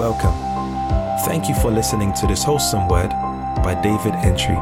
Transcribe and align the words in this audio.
Welcome. 0.00 0.32
Thank 1.26 1.46
you 1.50 1.54
for 1.54 1.70
listening 1.70 2.14
to 2.14 2.26
this 2.26 2.42
wholesome 2.42 2.88
word 2.88 3.10
by 3.62 3.78
David 3.82 4.14
Entry. 4.24 4.54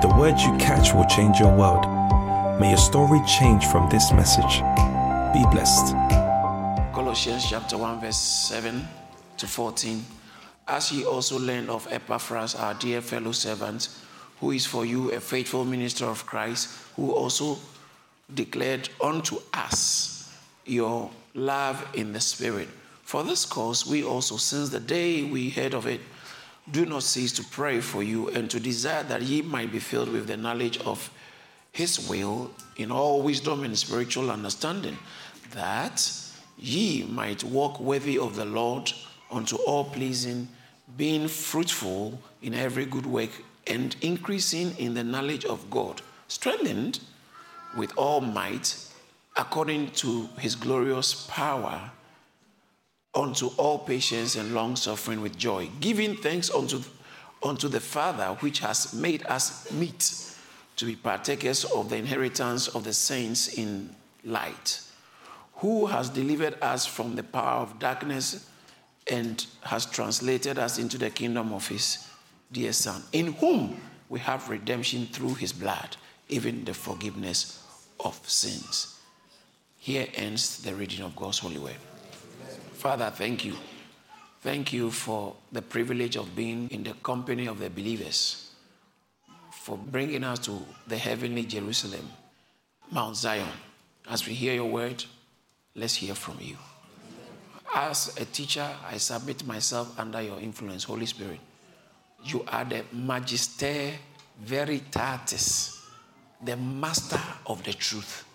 The 0.00 0.14
words 0.16 0.44
you 0.44 0.56
catch 0.58 0.94
will 0.94 1.06
change 1.06 1.40
your 1.40 1.52
world. 1.52 1.84
May 2.60 2.68
your 2.68 2.78
story 2.78 3.20
change 3.26 3.66
from 3.66 3.90
this 3.90 4.12
message. 4.12 4.62
Be 5.34 5.42
blessed. 5.50 5.92
Colossians 6.94 7.50
chapter 7.50 7.76
1, 7.76 8.00
verse 8.00 8.16
7 8.16 8.86
to 9.38 9.46
14. 9.48 10.04
As 10.68 10.92
ye 10.92 11.04
also 11.04 11.36
learned 11.36 11.68
of 11.68 11.88
Epaphras, 11.90 12.54
our 12.54 12.74
dear 12.74 13.00
fellow 13.00 13.32
servant, 13.32 13.88
who 14.38 14.52
is 14.52 14.64
for 14.64 14.86
you 14.86 15.10
a 15.10 15.18
faithful 15.18 15.64
minister 15.64 16.04
of 16.04 16.24
Christ, 16.26 16.70
who 16.94 17.10
also 17.10 17.58
declared 18.32 18.88
unto 19.02 19.38
us 19.52 20.32
your 20.64 21.10
love 21.34 21.84
in 21.94 22.12
the 22.12 22.20
Spirit. 22.20 22.68
For 23.04 23.22
this 23.22 23.44
cause, 23.44 23.86
we 23.86 24.02
also, 24.02 24.36
since 24.36 24.70
the 24.70 24.80
day 24.80 25.22
we 25.22 25.50
heard 25.50 25.74
of 25.74 25.86
it, 25.86 26.00
do 26.70 26.86
not 26.86 27.02
cease 27.02 27.32
to 27.32 27.44
pray 27.44 27.80
for 27.80 28.02
you 28.02 28.28
and 28.30 28.50
to 28.50 28.58
desire 28.58 29.02
that 29.04 29.22
ye 29.22 29.42
might 29.42 29.70
be 29.70 29.78
filled 29.78 30.08
with 30.08 30.26
the 30.26 30.36
knowledge 30.36 30.78
of 30.78 31.10
his 31.72 32.08
will 32.08 32.50
in 32.76 32.90
all 32.90 33.20
wisdom 33.20 33.62
and 33.62 33.78
spiritual 33.78 34.30
understanding, 34.30 34.96
that 35.52 36.10
ye 36.58 37.04
might 37.04 37.44
walk 37.44 37.78
worthy 37.78 38.18
of 38.18 38.36
the 38.36 38.46
Lord 38.46 38.90
unto 39.30 39.56
all 39.56 39.84
pleasing, 39.84 40.48
being 40.96 41.28
fruitful 41.28 42.18
in 42.42 42.54
every 42.54 42.86
good 42.86 43.06
work 43.06 43.30
and 43.66 43.94
increasing 44.00 44.74
in 44.78 44.94
the 44.94 45.04
knowledge 45.04 45.44
of 45.44 45.68
God, 45.70 46.00
strengthened 46.28 47.00
with 47.76 47.92
all 47.96 48.20
might 48.20 48.76
according 49.36 49.90
to 49.90 50.28
his 50.38 50.54
glorious 50.54 51.26
power 51.28 51.90
unto 53.14 53.48
all 53.56 53.78
patience 53.78 54.36
and 54.36 54.54
long 54.54 54.76
suffering 54.76 55.20
with 55.20 55.36
joy, 55.36 55.68
giving 55.80 56.16
thanks 56.16 56.50
unto, 56.50 56.80
unto 57.42 57.68
the 57.68 57.80
Father 57.80 58.36
which 58.40 58.58
has 58.60 58.92
made 58.92 59.24
us 59.26 59.70
meet 59.72 60.14
to 60.76 60.84
be 60.84 60.96
partakers 60.96 61.64
of 61.64 61.88
the 61.88 61.96
inheritance 61.96 62.68
of 62.68 62.84
the 62.84 62.92
saints 62.92 63.54
in 63.54 63.94
light, 64.24 64.80
who 65.56 65.86
has 65.86 66.08
delivered 66.08 66.56
us 66.60 66.84
from 66.84 67.14
the 67.14 67.22
power 67.22 67.60
of 67.60 67.78
darkness 67.78 68.48
and 69.10 69.46
has 69.62 69.86
translated 69.86 70.58
us 70.58 70.78
into 70.78 70.98
the 70.98 71.10
kingdom 71.10 71.52
of 71.52 71.68
his 71.68 72.08
dear 72.50 72.72
Son, 72.72 73.02
in 73.12 73.34
whom 73.34 73.80
we 74.08 74.18
have 74.18 74.48
redemption 74.48 75.06
through 75.06 75.34
his 75.34 75.52
blood, 75.52 75.96
even 76.28 76.64
the 76.64 76.74
forgiveness 76.74 77.62
of 78.00 78.18
sins. 78.28 78.98
Here 79.78 80.08
ends 80.14 80.62
the 80.62 80.74
reading 80.74 81.04
of 81.04 81.14
God's 81.14 81.38
holy 81.38 81.58
word. 81.58 81.76
Father, 82.84 83.10
thank 83.10 83.46
you. 83.46 83.54
Thank 84.42 84.74
you 84.74 84.90
for 84.90 85.34
the 85.50 85.62
privilege 85.62 86.16
of 86.16 86.36
being 86.36 86.68
in 86.70 86.82
the 86.82 86.92
company 87.02 87.46
of 87.46 87.58
the 87.58 87.70
believers, 87.70 88.50
for 89.50 89.78
bringing 89.78 90.22
us 90.22 90.40
to 90.40 90.62
the 90.86 90.98
heavenly 90.98 91.44
Jerusalem, 91.44 92.06
Mount 92.90 93.16
Zion. 93.16 93.48
As 94.06 94.26
we 94.26 94.34
hear 94.34 94.52
your 94.52 94.66
word, 94.66 95.02
let's 95.74 95.94
hear 95.94 96.14
from 96.14 96.36
you. 96.42 96.58
As 97.74 98.14
a 98.20 98.26
teacher, 98.26 98.68
I 98.86 98.98
submit 98.98 99.46
myself 99.46 99.98
under 99.98 100.20
your 100.20 100.38
influence, 100.38 100.84
Holy 100.84 101.06
Spirit. 101.06 101.40
You 102.22 102.44
are 102.48 102.66
the 102.66 102.84
Magister 102.92 103.92
Veritatis, 104.44 105.80
the 106.44 106.58
master 106.58 107.20
of 107.46 107.64
the 107.64 107.72
truth. 107.72 108.26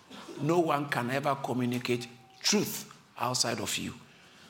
No 0.41 0.57
one 0.57 0.89
can 0.89 1.11
ever 1.11 1.35
communicate 1.35 2.07
truth 2.41 2.91
outside 3.19 3.59
of 3.59 3.77
you. 3.77 3.93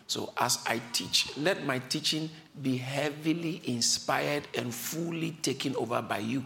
So, 0.09 0.33
as 0.39 0.57
I 0.65 0.81
teach, 0.91 1.37
let 1.37 1.67
my 1.67 1.77
teaching 1.77 2.31
be 2.63 2.77
heavily 2.77 3.61
inspired 3.65 4.47
and 4.57 4.73
fully 4.73 5.33
taken 5.43 5.75
over 5.75 6.01
by 6.01 6.17
you. 6.17 6.43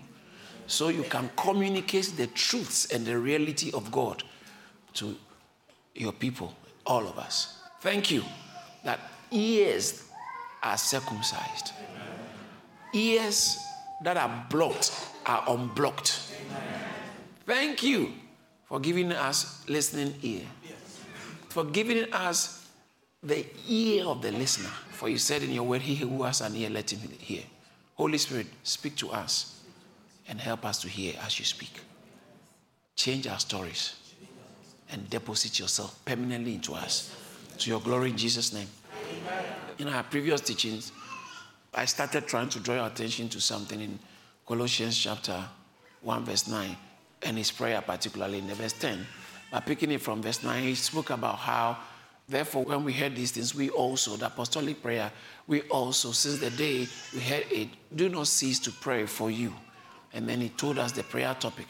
So 0.67 0.89
you 0.89 1.03
can 1.03 1.29
communicate 1.37 2.11
the 2.17 2.27
truths 2.27 2.91
and 2.91 3.05
the 3.05 3.17
reality 3.17 3.71
of 3.71 3.89
God 3.89 4.21
to 4.95 5.15
your 5.95 6.11
people, 6.11 6.53
all 6.85 7.07
of 7.07 7.17
us. 7.17 7.59
Thank 7.79 8.11
you 8.11 8.23
that 8.83 8.99
ears 9.31 10.09
are 10.61 10.77
circumcised, 10.77 11.71
ears 12.93 13.57
that 14.03 14.17
are 14.17 14.45
blocked 14.49 14.91
are 15.25 15.41
unblocked. 15.47 16.19
Thank 17.45 17.81
you 17.81 18.11
for 18.65 18.81
giving 18.81 19.13
us 19.13 19.63
listening 19.69 20.15
ear, 20.21 20.41
for 21.47 21.63
giving 21.63 22.11
us 22.11 22.62
the 23.23 23.45
ear 23.67 24.05
of 24.05 24.21
the 24.21 24.31
listener. 24.31 24.69
For 24.91 25.09
you 25.09 25.17
said 25.17 25.43
in 25.43 25.51
your 25.51 25.63
word, 25.63 25.81
He 25.81 25.95
who 25.95 26.23
has 26.23 26.41
an 26.41 26.55
ear, 26.55 26.69
let 26.69 26.91
him 26.91 26.99
hear. 27.19 27.43
Holy 27.95 28.17
Spirit, 28.17 28.47
speak 28.63 28.95
to 28.97 29.11
us 29.11 29.61
and 30.27 30.39
help 30.39 30.65
us 30.65 30.81
to 30.81 30.89
hear 30.89 31.13
as 31.23 31.39
you 31.39 31.45
speak. 31.45 31.79
Change 32.95 33.27
our 33.27 33.39
stories 33.39 33.95
and 34.91 35.09
deposit 35.09 35.59
yourself 35.59 35.99
permanently 36.05 36.55
into 36.55 36.73
us. 36.73 37.15
To 37.59 37.69
your 37.69 37.79
glory 37.79 38.09
in 38.09 38.17
Jesus' 38.17 38.53
name. 38.53 38.67
Amen. 39.09 39.45
In 39.79 39.87
our 39.87 40.03
previous 40.03 40.41
teachings, 40.41 40.91
I 41.73 41.85
started 41.85 42.27
trying 42.27 42.49
to 42.49 42.59
draw 42.59 42.75
your 42.75 42.87
attention 42.87 43.29
to 43.29 43.41
something 43.41 43.79
in 43.79 43.99
Colossians 44.45 44.97
chapter 44.97 45.43
1, 46.01 46.25
verse 46.25 46.47
9, 46.47 46.75
and 47.23 47.37
his 47.37 47.51
prayer, 47.51 47.81
particularly 47.81 48.39
in 48.39 48.47
the 48.47 48.55
verse 48.55 48.73
10. 48.73 49.05
By 49.51 49.59
picking 49.61 49.91
it 49.91 50.01
from 50.01 50.21
verse 50.21 50.43
9, 50.43 50.63
he 50.63 50.75
spoke 50.75 51.09
about 51.09 51.37
how 51.37 51.77
Therefore, 52.27 52.63
when 52.63 52.83
we 52.83 52.93
heard 52.93 53.15
these 53.15 53.31
things, 53.31 53.53
we 53.53 53.69
also, 53.69 54.15
the 54.15 54.27
apostolic 54.27 54.81
prayer, 54.81 55.11
we 55.47 55.61
also, 55.63 56.11
since 56.11 56.39
the 56.39 56.49
day 56.51 56.87
we 57.13 57.19
heard 57.19 57.45
it, 57.51 57.69
do 57.93 58.07
not 58.09 58.27
cease 58.27 58.59
to 58.59 58.71
pray 58.71 59.05
for 59.05 59.29
you. 59.29 59.53
And 60.13 60.27
then 60.27 60.39
he 60.39 60.49
told 60.49 60.79
us 60.79 60.93
the 60.93 61.03
prayer 61.03 61.35
topic. 61.39 61.67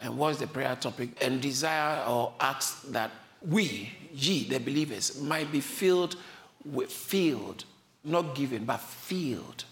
And 0.00 0.18
what's 0.18 0.38
the 0.38 0.48
prayer 0.48 0.76
topic? 0.76 1.10
And 1.22 1.40
desire 1.40 2.04
or 2.06 2.32
ask 2.40 2.82
that 2.90 3.12
we, 3.40 3.92
ye, 4.12 4.44
the 4.44 4.58
believers, 4.58 5.20
might 5.20 5.52
be 5.52 5.60
filled 5.60 6.16
with, 6.64 6.90
filled, 6.90 7.64
not 8.04 8.34
given, 8.34 8.64
but 8.64 8.78
filled, 8.78 9.64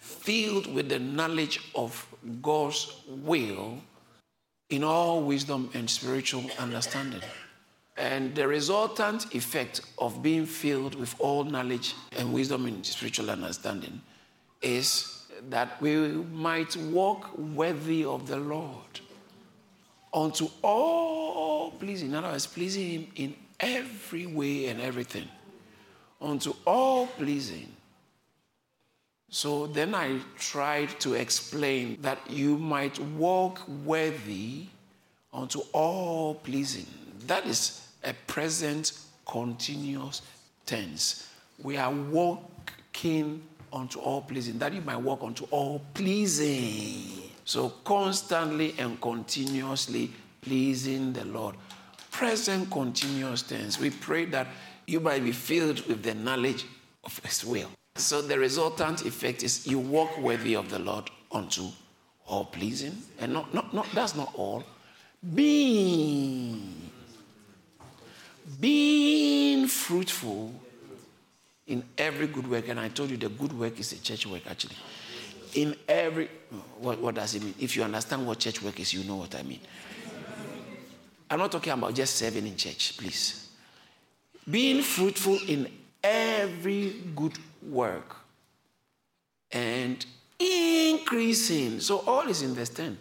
filled 0.00 0.72
with 0.72 0.88
the 0.90 0.98
knowledge 0.98 1.60
of 1.74 2.06
God's 2.42 3.00
will 3.08 3.78
in 4.68 4.84
all 4.84 5.22
wisdom 5.22 5.70
and 5.74 5.88
spiritual 5.88 6.44
understanding. 6.58 7.22
And 7.96 8.34
the 8.34 8.46
resultant 8.46 9.34
effect 9.34 9.80
of 9.98 10.22
being 10.22 10.44
filled 10.44 10.94
with 10.94 11.14
all 11.18 11.44
knowledge 11.44 11.94
and 12.16 12.32
wisdom 12.32 12.66
and 12.66 12.84
spiritual 12.84 13.30
understanding 13.30 14.02
is 14.60 15.24
that 15.48 15.80
we 15.80 15.96
might 15.96 16.76
walk 16.76 17.36
worthy 17.38 18.04
of 18.04 18.26
the 18.26 18.36
Lord 18.36 19.00
unto 20.12 20.48
all 20.62 21.70
pleasing. 21.72 22.10
In 22.10 22.16
other 22.16 22.28
words, 22.28 22.46
pleasing 22.46 22.88
Him 22.88 23.06
in 23.16 23.34
every 23.60 24.26
way 24.26 24.66
and 24.66 24.80
everything. 24.80 25.28
Unto 26.20 26.54
all 26.66 27.06
pleasing. 27.06 27.72
So 29.28 29.66
then 29.66 29.94
I 29.94 30.20
tried 30.38 30.98
to 31.00 31.14
explain 31.14 31.98
that 32.00 32.18
you 32.30 32.56
might 32.56 32.98
walk 32.98 33.66
worthy 33.84 34.66
unto 35.32 35.60
all 35.72 36.34
pleasing. 36.34 36.86
That 37.26 37.44
is 37.44 37.85
a 38.06 38.14
present 38.26 38.92
continuous 39.26 40.22
tense. 40.64 41.28
We 41.62 41.76
are 41.76 41.90
walking 41.90 43.42
unto 43.72 43.98
all 43.98 44.22
pleasing, 44.22 44.58
that 44.58 44.72
you 44.72 44.80
might 44.80 44.96
walk 44.96 45.22
unto 45.22 45.44
all 45.50 45.82
pleasing. 45.92 47.30
So 47.44 47.68
constantly 47.84 48.74
and 48.78 49.00
continuously 49.00 50.12
pleasing 50.40 51.12
the 51.12 51.24
Lord. 51.24 51.56
Present 52.10 52.70
continuous 52.70 53.42
tense. 53.42 53.78
We 53.78 53.90
pray 53.90 54.24
that 54.26 54.46
you 54.86 55.00
might 55.00 55.22
be 55.22 55.32
filled 55.32 55.86
with 55.86 56.02
the 56.02 56.14
knowledge 56.14 56.64
of 57.04 57.18
His 57.18 57.44
will. 57.44 57.68
So 57.96 58.22
the 58.22 58.38
resultant 58.38 59.04
effect 59.04 59.42
is 59.42 59.66
you 59.66 59.78
walk 59.78 60.16
worthy 60.18 60.54
of 60.54 60.70
the 60.70 60.78
Lord 60.78 61.10
unto 61.32 61.68
all 62.26 62.44
pleasing. 62.46 62.96
And 63.18 63.32
not, 63.32 63.52
not, 63.52 63.74
not 63.74 63.86
that's 63.94 64.14
not 64.14 64.32
all. 64.34 64.64
Being 65.34 66.75
being 68.60 69.66
fruitful 69.66 70.52
in 71.66 71.82
every 71.98 72.26
good 72.26 72.48
work. 72.48 72.68
And 72.68 72.78
I 72.78 72.88
told 72.88 73.10
you 73.10 73.16
the 73.16 73.28
good 73.28 73.52
work 73.58 73.78
is 73.78 73.92
a 73.92 73.98
church 73.98 74.26
work, 74.26 74.42
actually. 74.48 74.76
In 75.54 75.76
every, 75.88 76.28
what, 76.78 77.00
what 77.00 77.14
does 77.14 77.34
it 77.34 77.42
mean? 77.42 77.54
If 77.58 77.76
you 77.76 77.82
understand 77.82 78.26
what 78.26 78.38
church 78.38 78.62
work 78.62 78.78
is, 78.78 78.92
you 78.92 79.04
know 79.04 79.16
what 79.16 79.34
I 79.34 79.42
mean. 79.42 79.60
I'm 81.28 81.38
not 81.38 81.50
talking 81.50 81.72
about 81.72 81.94
just 81.94 82.16
serving 82.16 82.46
in 82.46 82.56
church, 82.56 82.96
please. 82.96 83.48
Being 84.48 84.82
fruitful 84.82 85.38
in 85.48 85.68
every 86.02 86.94
good 87.16 87.36
work 87.68 88.16
and 89.50 90.04
increasing. 90.38 91.80
So 91.80 92.04
all 92.06 92.28
is 92.28 92.42
in 92.42 92.54
verse 92.54 92.68
10. 92.68 92.96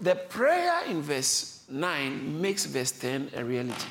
The 0.00 0.14
prayer 0.14 0.84
in 0.86 1.02
verse 1.02 1.64
9 1.68 2.40
makes 2.40 2.66
verse 2.66 2.92
10 2.92 3.30
a 3.34 3.44
reality. 3.44 3.86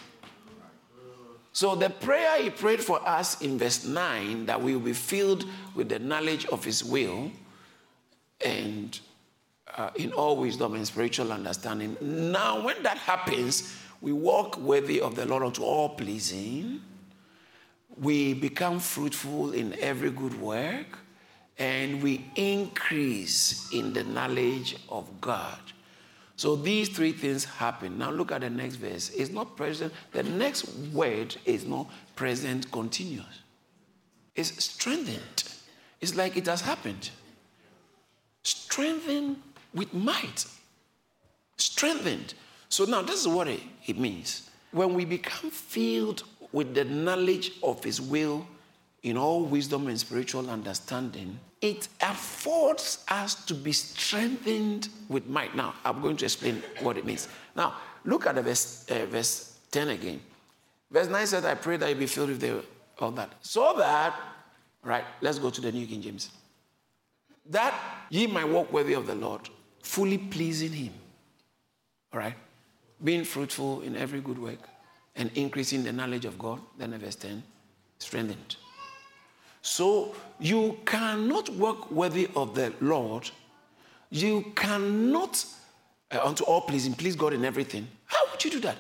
So 1.53 1.75
the 1.75 1.91
prayer 1.91 2.41
he 2.41 2.49
prayed 2.49 2.83
for 2.83 2.99
us 3.07 3.39
in 3.41 3.59
verse 3.59 3.85
9 3.85 4.47
that 4.47 4.61
we 4.61 4.73
will 4.73 4.81
be 4.81 4.93
filled 4.93 5.45
with 5.75 5.87
the 5.87 5.99
knowledge 5.99 6.47
of 6.47 6.65
his 6.65 6.83
will 6.83 7.31
and 8.43 8.99
uh, 9.77 9.91
in 9.95 10.11
all 10.13 10.35
wisdom 10.37 10.73
and 10.73 10.85
spiritual 10.85 11.31
understanding. 11.31 11.95
Now, 12.01 12.63
when 12.65 12.81
that 12.83 12.97
happens, 12.97 13.75
we 14.01 14.11
walk 14.11 14.57
worthy 14.57 14.99
of 14.99 15.15
the 15.15 15.25
Lord 15.25 15.43
unto 15.43 15.61
all 15.63 15.89
pleasing. 15.89 16.81
We 17.97 18.33
become 18.33 18.79
fruitful 18.79 19.51
in 19.51 19.77
every 19.79 20.09
good 20.09 20.39
work, 20.41 20.97
and 21.59 22.01
we 22.01 22.25
increase 22.35 23.71
in 23.71 23.93
the 23.93 24.03
knowledge 24.03 24.77
of 24.89 25.21
God. 25.21 25.59
So 26.35 26.55
these 26.55 26.89
three 26.89 27.11
things 27.11 27.45
happen. 27.45 27.97
Now 27.97 28.11
look 28.11 28.31
at 28.31 28.41
the 28.41 28.49
next 28.49 28.75
verse. 28.75 29.09
It's 29.11 29.31
not 29.31 29.55
present. 29.55 29.93
The 30.11 30.23
next 30.23 30.67
word 30.91 31.35
is 31.45 31.65
not 31.65 31.87
present 32.15 32.71
continuous. 32.71 33.41
It's 34.35 34.63
strengthened. 34.63 35.43
It's 36.01 36.15
like 36.15 36.35
it 36.35 36.47
has 36.47 36.61
happened. 36.61 37.11
Strengthened 38.41 39.37
with 39.73 39.93
might. 39.93 40.45
Strengthened. 41.57 42.33
So 42.67 42.85
now 42.85 43.03
this 43.03 43.21
is 43.21 43.27
what 43.27 43.47
it, 43.47 43.61
it 43.85 43.99
means. 43.99 44.49
When 44.71 44.95
we 44.95 45.05
become 45.05 45.51
filled 45.51 46.23
with 46.51 46.73
the 46.73 46.83
knowledge 46.83 47.51
of 47.61 47.83
his 47.83 48.01
will 48.01 48.47
in 49.03 49.17
all 49.17 49.43
wisdom 49.43 49.87
and 49.87 49.99
spiritual 49.99 50.49
understanding, 50.49 51.39
it 51.63 51.87
affords 52.01 53.05
us 53.07 53.35
to 53.45 53.55
be 53.55 53.71
strengthened 53.71 54.89
with 55.07 55.25
might. 55.27 55.55
Now, 55.55 55.73
I'm 55.85 56.01
going 56.01 56.17
to 56.17 56.25
explain 56.25 56.61
what 56.81 56.97
it 56.97 57.05
means. 57.05 57.29
Now, 57.55 57.75
look 58.03 58.27
at 58.27 58.35
the 58.35 58.41
verse, 58.41 58.85
uh, 58.89 59.05
verse 59.05 59.57
10 59.71 59.87
again. 59.87 60.19
Verse 60.91 61.07
9 61.07 61.25
says, 61.25 61.45
I 61.45 61.55
pray 61.55 61.77
that 61.77 61.87
you 61.87 61.95
be 61.95 62.05
filled 62.05 62.29
with 62.29 62.41
the, 62.41 62.65
all 62.99 63.11
that. 63.11 63.31
So 63.41 63.75
that, 63.77 64.13
right, 64.83 65.05
let's 65.21 65.39
go 65.39 65.49
to 65.49 65.61
the 65.61 65.71
New 65.71 65.87
King 65.87 66.01
James. 66.01 66.31
That 67.49 67.73
ye 68.09 68.27
might 68.27 68.49
walk 68.49 68.73
worthy 68.73 68.93
of 68.93 69.07
the 69.07 69.15
Lord, 69.15 69.47
fully 69.81 70.17
pleasing 70.17 70.73
him. 70.73 70.93
All 72.11 72.19
right? 72.19 72.35
Being 73.01 73.23
fruitful 73.23 73.83
in 73.83 73.95
every 73.95 74.19
good 74.19 74.37
work 74.37 74.67
and 75.15 75.31
increasing 75.35 75.85
the 75.85 75.93
knowledge 75.93 76.25
of 76.25 76.37
God. 76.37 76.59
Then 76.77 76.91
verse 76.97 77.15
10, 77.15 77.41
strengthened. 77.99 78.57
So 79.63 80.13
you 80.41 80.77
cannot 80.85 81.47
work 81.51 81.89
worthy 81.89 82.27
of 82.35 82.53
the 82.53 82.73
Lord. 82.81 83.31
You 84.11 84.51
cannot, 84.57 85.43
uh, 86.11 86.19
unto 86.21 86.43
all 86.43 86.61
pleasing, 86.61 86.93
please 86.93 87.15
God 87.15 87.31
in 87.31 87.45
everything. 87.45 87.87
How 88.05 88.19
would 88.29 88.43
you 88.43 88.51
do 88.51 88.59
that? 88.59 88.75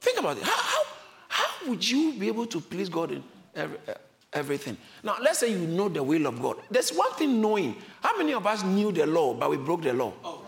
Think 0.00 0.20
about 0.20 0.38
it. 0.38 0.44
How, 0.44 0.52
how, 0.56 0.82
how 1.28 1.68
would 1.68 1.90
you 1.90 2.12
be 2.12 2.28
able 2.28 2.46
to 2.46 2.60
please 2.60 2.88
God 2.88 3.10
in 3.10 3.24
every, 3.56 3.78
uh, 3.88 3.94
everything? 4.32 4.76
Now, 5.02 5.16
let's 5.20 5.40
say 5.40 5.50
you 5.50 5.66
know 5.66 5.88
the 5.88 6.04
will 6.04 6.28
of 6.28 6.40
God. 6.40 6.58
There's 6.70 6.90
one 6.90 7.12
thing 7.14 7.40
knowing. 7.40 7.74
How 8.00 8.16
many 8.16 8.32
of 8.32 8.46
us 8.46 8.62
knew 8.62 8.92
the 8.92 9.06
law, 9.06 9.34
but 9.34 9.50
we 9.50 9.56
broke 9.56 9.82
the 9.82 9.92
law? 9.92 10.12
Oh. 10.22 10.42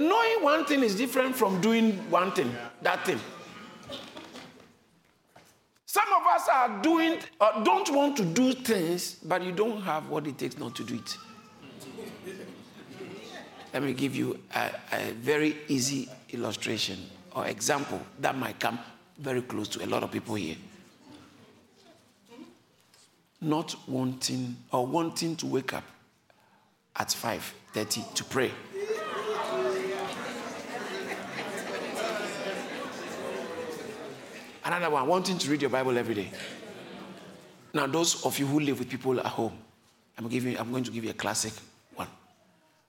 Knowing 0.00 0.42
one 0.42 0.64
thing 0.64 0.82
is 0.82 0.96
different 0.96 1.36
from 1.36 1.60
doing 1.60 1.92
one 2.10 2.32
thing, 2.32 2.52
that 2.82 3.06
thing. 3.06 3.20
Some 5.92 6.10
of 6.18 6.26
us 6.26 6.48
are 6.48 6.80
doing, 6.80 7.18
uh, 7.38 7.62
don't 7.64 7.90
want 7.94 8.16
to 8.16 8.24
do 8.24 8.54
things, 8.54 9.16
but 9.22 9.42
you 9.42 9.52
don't 9.52 9.82
have 9.82 10.08
what 10.08 10.26
it 10.26 10.38
takes 10.38 10.56
not 10.56 10.74
to 10.76 10.84
do 10.84 10.94
it. 10.94 11.18
Let 13.74 13.82
me 13.82 13.92
give 13.92 14.16
you 14.16 14.38
a, 14.54 14.70
a 14.90 15.12
very 15.12 15.54
easy 15.68 16.08
illustration 16.30 16.98
or 17.36 17.46
example 17.46 18.00
that 18.20 18.34
might 18.38 18.58
come 18.58 18.78
very 19.18 19.42
close 19.42 19.68
to 19.68 19.84
a 19.84 19.86
lot 19.86 20.02
of 20.02 20.10
people 20.10 20.34
here. 20.34 20.56
Not 23.42 23.76
wanting 23.86 24.56
or 24.72 24.86
wanting 24.86 25.36
to 25.36 25.46
wake 25.46 25.74
up 25.74 25.84
at 26.96 27.08
5:30 27.08 28.14
to 28.14 28.24
pray. 28.24 28.50
Another 34.64 34.90
one, 34.90 35.06
wanting 35.08 35.38
to 35.38 35.50
read 35.50 35.60
your 35.60 35.70
Bible 35.70 35.98
every 35.98 36.14
day. 36.14 36.30
Now, 37.74 37.86
those 37.86 38.24
of 38.24 38.38
you 38.38 38.46
who 38.46 38.60
live 38.60 38.78
with 38.78 38.88
people 38.88 39.18
at 39.18 39.26
home, 39.26 39.52
I'm, 40.16 40.28
giving, 40.28 40.58
I'm 40.58 40.70
going 40.70 40.84
to 40.84 40.90
give 40.90 41.04
you 41.04 41.10
a 41.10 41.14
classic 41.14 41.52
one. 41.94 42.08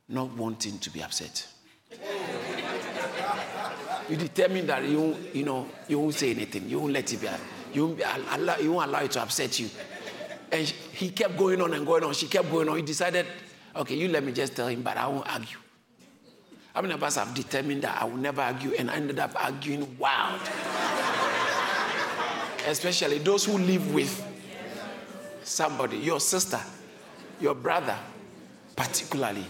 Not 0.09 0.31
wanting 0.33 0.77
to 0.79 0.89
be 0.89 1.01
upset. 1.01 1.47
you 4.09 4.17
determine 4.17 4.67
that 4.67 4.83
you, 4.83 5.15
you 5.33 5.43
know, 5.43 5.67
you 5.87 5.99
won't 5.99 6.13
say 6.13 6.31
anything. 6.31 6.69
You 6.69 6.79
won't 6.79 6.93
let 6.93 7.11
it 7.11 7.21
be. 7.21 7.27
You 7.73 7.87
won't, 7.87 8.01
allow, 8.31 8.57
you 8.57 8.71
won't 8.73 8.89
allow 8.89 9.03
it 9.03 9.11
to 9.11 9.21
upset 9.21 9.59
you. 9.59 9.69
And 10.51 10.67
he 10.67 11.09
kept 11.09 11.37
going 11.37 11.59
on 11.61 11.73
and 11.73 11.85
going 11.85 12.03
on. 12.03 12.13
She 12.13 12.27
kept 12.27 12.51
going 12.51 12.69
on. 12.69 12.75
He 12.75 12.83
decided, 12.83 13.25
okay, 13.75 13.95
you 13.95 14.09
let 14.09 14.23
me 14.23 14.31
just 14.31 14.55
tell 14.55 14.67
him, 14.67 14.83
but 14.83 14.97
I 14.97 15.07
won't 15.07 15.27
argue. 15.33 15.57
How 16.75 16.81
many 16.81 16.93
of 16.93 17.01
us 17.03 17.15
have 17.15 17.33
determined 17.33 17.83
that 17.83 18.01
I 18.01 18.05
will 18.05 18.17
never 18.17 18.41
argue 18.41 18.73
and 18.73 18.91
I 18.91 18.95
ended 18.95 19.19
up 19.19 19.31
arguing 19.41 19.97
wild? 19.97 20.41
Especially 22.67 23.19
those 23.19 23.45
who 23.45 23.57
live 23.57 23.93
with 23.93 24.25
somebody, 25.43 25.97
your 25.97 26.19
sister, 26.19 26.59
your 27.39 27.55
brother, 27.55 27.97
particularly 28.75 29.45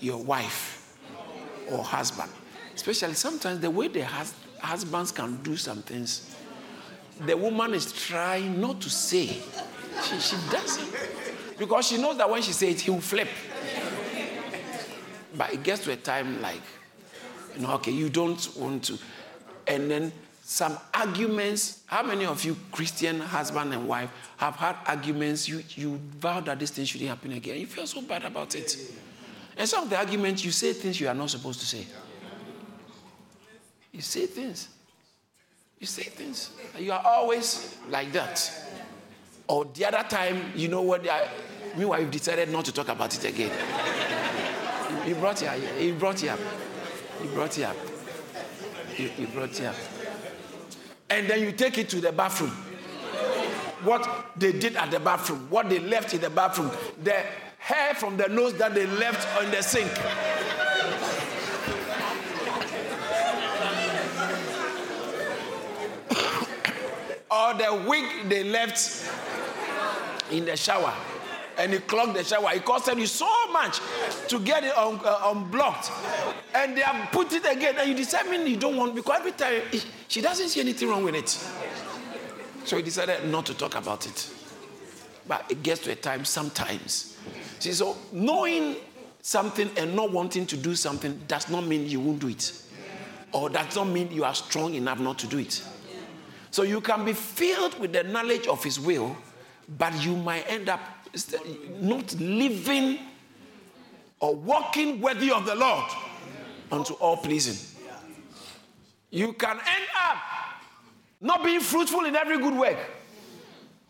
your 0.00 0.18
wife 0.18 0.96
or 1.70 1.82
husband. 1.82 2.30
Especially 2.74 3.14
sometimes 3.14 3.60
the 3.60 3.70
way 3.70 3.88
the 3.88 4.04
hus- 4.04 4.34
husbands 4.58 5.12
can 5.12 5.36
do 5.42 5.56
some 5.56 5.82
things, 5.82 6.34
the 7.20 7.36
woman 7.36 7.74
is 7.74 7.92
trying 7.92 8.60
not 8.60 8.80
to 8.80 8.90
say. 8.90 9.26
She, 10.02 10.18
she 10.20 10.36
doesn't. 10.50 10.92
Because 11.58 11.86
she 11.86 11.98
knows 11.98 12.16
that 12.18 12.28
when 12.28 12.42
she 12.42 12.52
says 12.52 12.74
it, 12.74 12.80
he 12.80 12.90
will 12.90 13.00
flip. 13.00 13.28
But 15.36 15.52
it 15.52 15.62
gets 15.62 15.84
to 15.84 15.92
a 15.92 15.96
time 15.96 16.40
like, 16.42 16.60
you 17.54 17.62
know, 17.62 17.74
okay, 17.74 17.92
you 17.92 18.08
don't 18.08 18.56
want 18.56 18.84
to. 18.84 18.98
And 19.66 19.90
then 19.90 20.12
some 20.44 20.76
arguments. 20.92 21.80
How 21.86 22.02
many 22.02 22.26
of 22.26 22.44
you, 22.44 22.54
Christian 22.70 23.18
husband 23.18 23.72
and 23.72 23.88
wife, 23.88 24.10
have 24.36 24.56
had 24.56 24.76
arguments? 24.86 25.48
You, 25.48 25.62
you 25.70 25.98
vow 26.18 26.40
that 26.40 26.58
this 26.58 26.70
thing 26.70 26.84
shouldn't 26.84 27.08
happen 27.08 27.32
again. 27.32 27.58
You 27.58 27.66
feel 27.66 27.86
so 27.86 28.02
bad 28.02 28.24
about 28.24 28.54
it. 28.54 28.76
And 29.56 29.66
some 29.66 29.84
of 29.84 29.90
the 29.90 29.96
arguments, 29.96 30.44
you 30.44 30.50
say 30.50 30.74
things 30.74 31.00
you 31.00 31.08
are 31.08 31.14
not 31.14 31.30
supposed 31.30 31.60
to 31.60 31.66
say. 31.66 31.86
You 33.90 34.02
say 34.02 34.26
things. 34.26 34.68
You 35.80 35.86
say 35.86 36.02
things. 36.02 36.50
You 36.78 36.92
are 36.92 37.02
always 37.04 37.78
like 37.88 38.12
that. 38.12 38.50
Or 39.48 39.64
the 39.64 39.86
other 39.86 40.06
time, 40.08 40.52
you 40.54 40.68
know 40.68 40.82
what? 40.82 41.08
Are, 41.08 41.22
meanwhile, 41.76 42.00
you've 42.00 42.10
decided 42.10 42.50
not 42.50 42.66
to 42.66 42.72
talk 42.72 42.88
about 42.88 43.14
it 43.14 43.24
again. 43.24 43.52
he 45.04 45.14
brought 45.14 45.40
you 45.40 45.48
up. 45.48 45.58
He 45.78 45.92
brought 45.92 46.22
you 46.22 46.30
up. 46.30 46.40
He 47.22 47.28
brought 47.28 47.56
you 47.56 47.64
up. 47.64 47.76
He 48.94 49.26
brought 49.26 49.58
you 49.58 49.66
up 49.66 49.93
and 51.10 51.28
then 51.28 51.40
you 51.40 51.52
take 51.52 51.78
it 51.78 51.88
to 51.90 52.00
the 52.00 52.12
bathroom. 52.12 52.50
What 53.82 54.26
they 54.36 54.52
did 54.52 54.76
at 54.76 54.90
the 54.90 55.00
bathroom, 55.00 55.46
what 55.50 55.68
they 55.68 55.78
left 55.78 56.14
in 56.14 56.20
the 56.20 56.30
bathroom, 56.30 56.70
the 57.02 57.14
hair 57.58 57.94
from 57.94 58.16
the 58.16 58.28
nose 58.28 58.54
that 58.54 58.74
they 58.74 58.86
left 58.86 59.26
on 59.38 59.50
the 59.50 59.62
sink. 59.62 59.90
or 67.30 67.54
the 67.54 67.84
wig 67.88 68.28
they 68.28 68.44
left 68.44 69.10
in 70.30 70.44
the 70.46 70.56
shower 70.56 70.94
and 71.58 71.72
he 71.72 71.78
clogged 71.78 72.14
the 72.14 72.24
shower. 72.24 72.52
It 72.52 72.64
costed 72.64 72.98
you 72.98 73.06
so 73.06 73.28
much 73.52 73.80
to 74.28 74.38
get 74.40 74.64
it 74.64 74.76
un, 74.76 75.00
uh, 75.04 75.32
unblocked. 75.32 75.90
And 76.54 76.76
they 76.76 76.82
have 76.82 77.10
put 77.12 77.32
it 77.32 77.44
again, 77.50 77.76
and 77.78 77.88
you 77.88 77.94
determine 77.94 78.46
you 78.46 78.56
don't 78.56 78.76
want 78.76 78.94
because 78.94 79.18
every 79.18 79.32
time 79.32 79.62
she 80.08 80.20
doesn't 80.20 80.48
see 80.48 80.60
anything 80.60 80.88
wrong 80.88 81.04
with 81.04 81.14
it. 81.14 81.28
So 82.64 82.76
he 82.76 82.82
decided 82.82 83.28
not 83.28 83.46
to 83.46 83.54
talk 83.54 83.74
about 83.74 84.06
it. 84.06 84.30
But 85.26 85.44
it 85.50 85.62
gets 85.62 85.82
to 85.82 85.92
a 85.92 85.94
time 85.94 86.24
sometimes. 86.24 87.16
See, 87.58 87.72
so 87.72 87.96
knowing 88.12 88.76
something 89.22 89.70
and 89.76 89.96
not 89.96 90.12
wanting 90.12 90.46
to 90.46 90.56
do 90.56 90.74
something 90.74 91.22
does 91.26 91.48
not 91.48 91.66
mean 91.66 91.88
you 91.88 92.00
won't 92.00 92.20
do 92.20 92.28
it. 92.28 92.52
Or 93.32 93.48
does 93.48 93.74
not 93.74 93.88
mean 93.88 94.12
you 94.12 94.24
are 94.24 94.34
strong 94.34 94.74
enough 94.74 95.00
not 95.00 95.18
to 95.20 95.26
do 95.26 95.38
it. 95.38 95.62
So 96.50 96.62
you 96.62 96.80
can 96.80 97.04
be 97.04 97.14
filled 97.14 97.78
with 97.80 97.92
the 97.92 98.04
knowledge 98.04 98.46
of 98.46 98.62
his 98.62 98.78
will, 98.78 99.16
but 99.78 99.92
you 100.04 100.14
might 100.14 100.48
end 100.48 100.68
up 100.68 100.80
not 101.80 102.14
living 102.14 102.98
or 104.20 104.34
walking 104.34 105.00
worthy 105.00 105.30
of 105.30 105.46
the 105.46 105.54
Lord 105.54 105.90
unto 106.72 106.94
all 106.94 107.16
pleasing. 107.16 107.56
You 109.10 109.32
can 109.32 109.56
end 109.56 109.86
up 110.08 110.18
not 111.20 111.44
being 111.44 111.60
fruitful 111.60 112.04
in 112.04 112.16
every 112.16 112.38
good 112.38 112.54
work, 112.54 112.78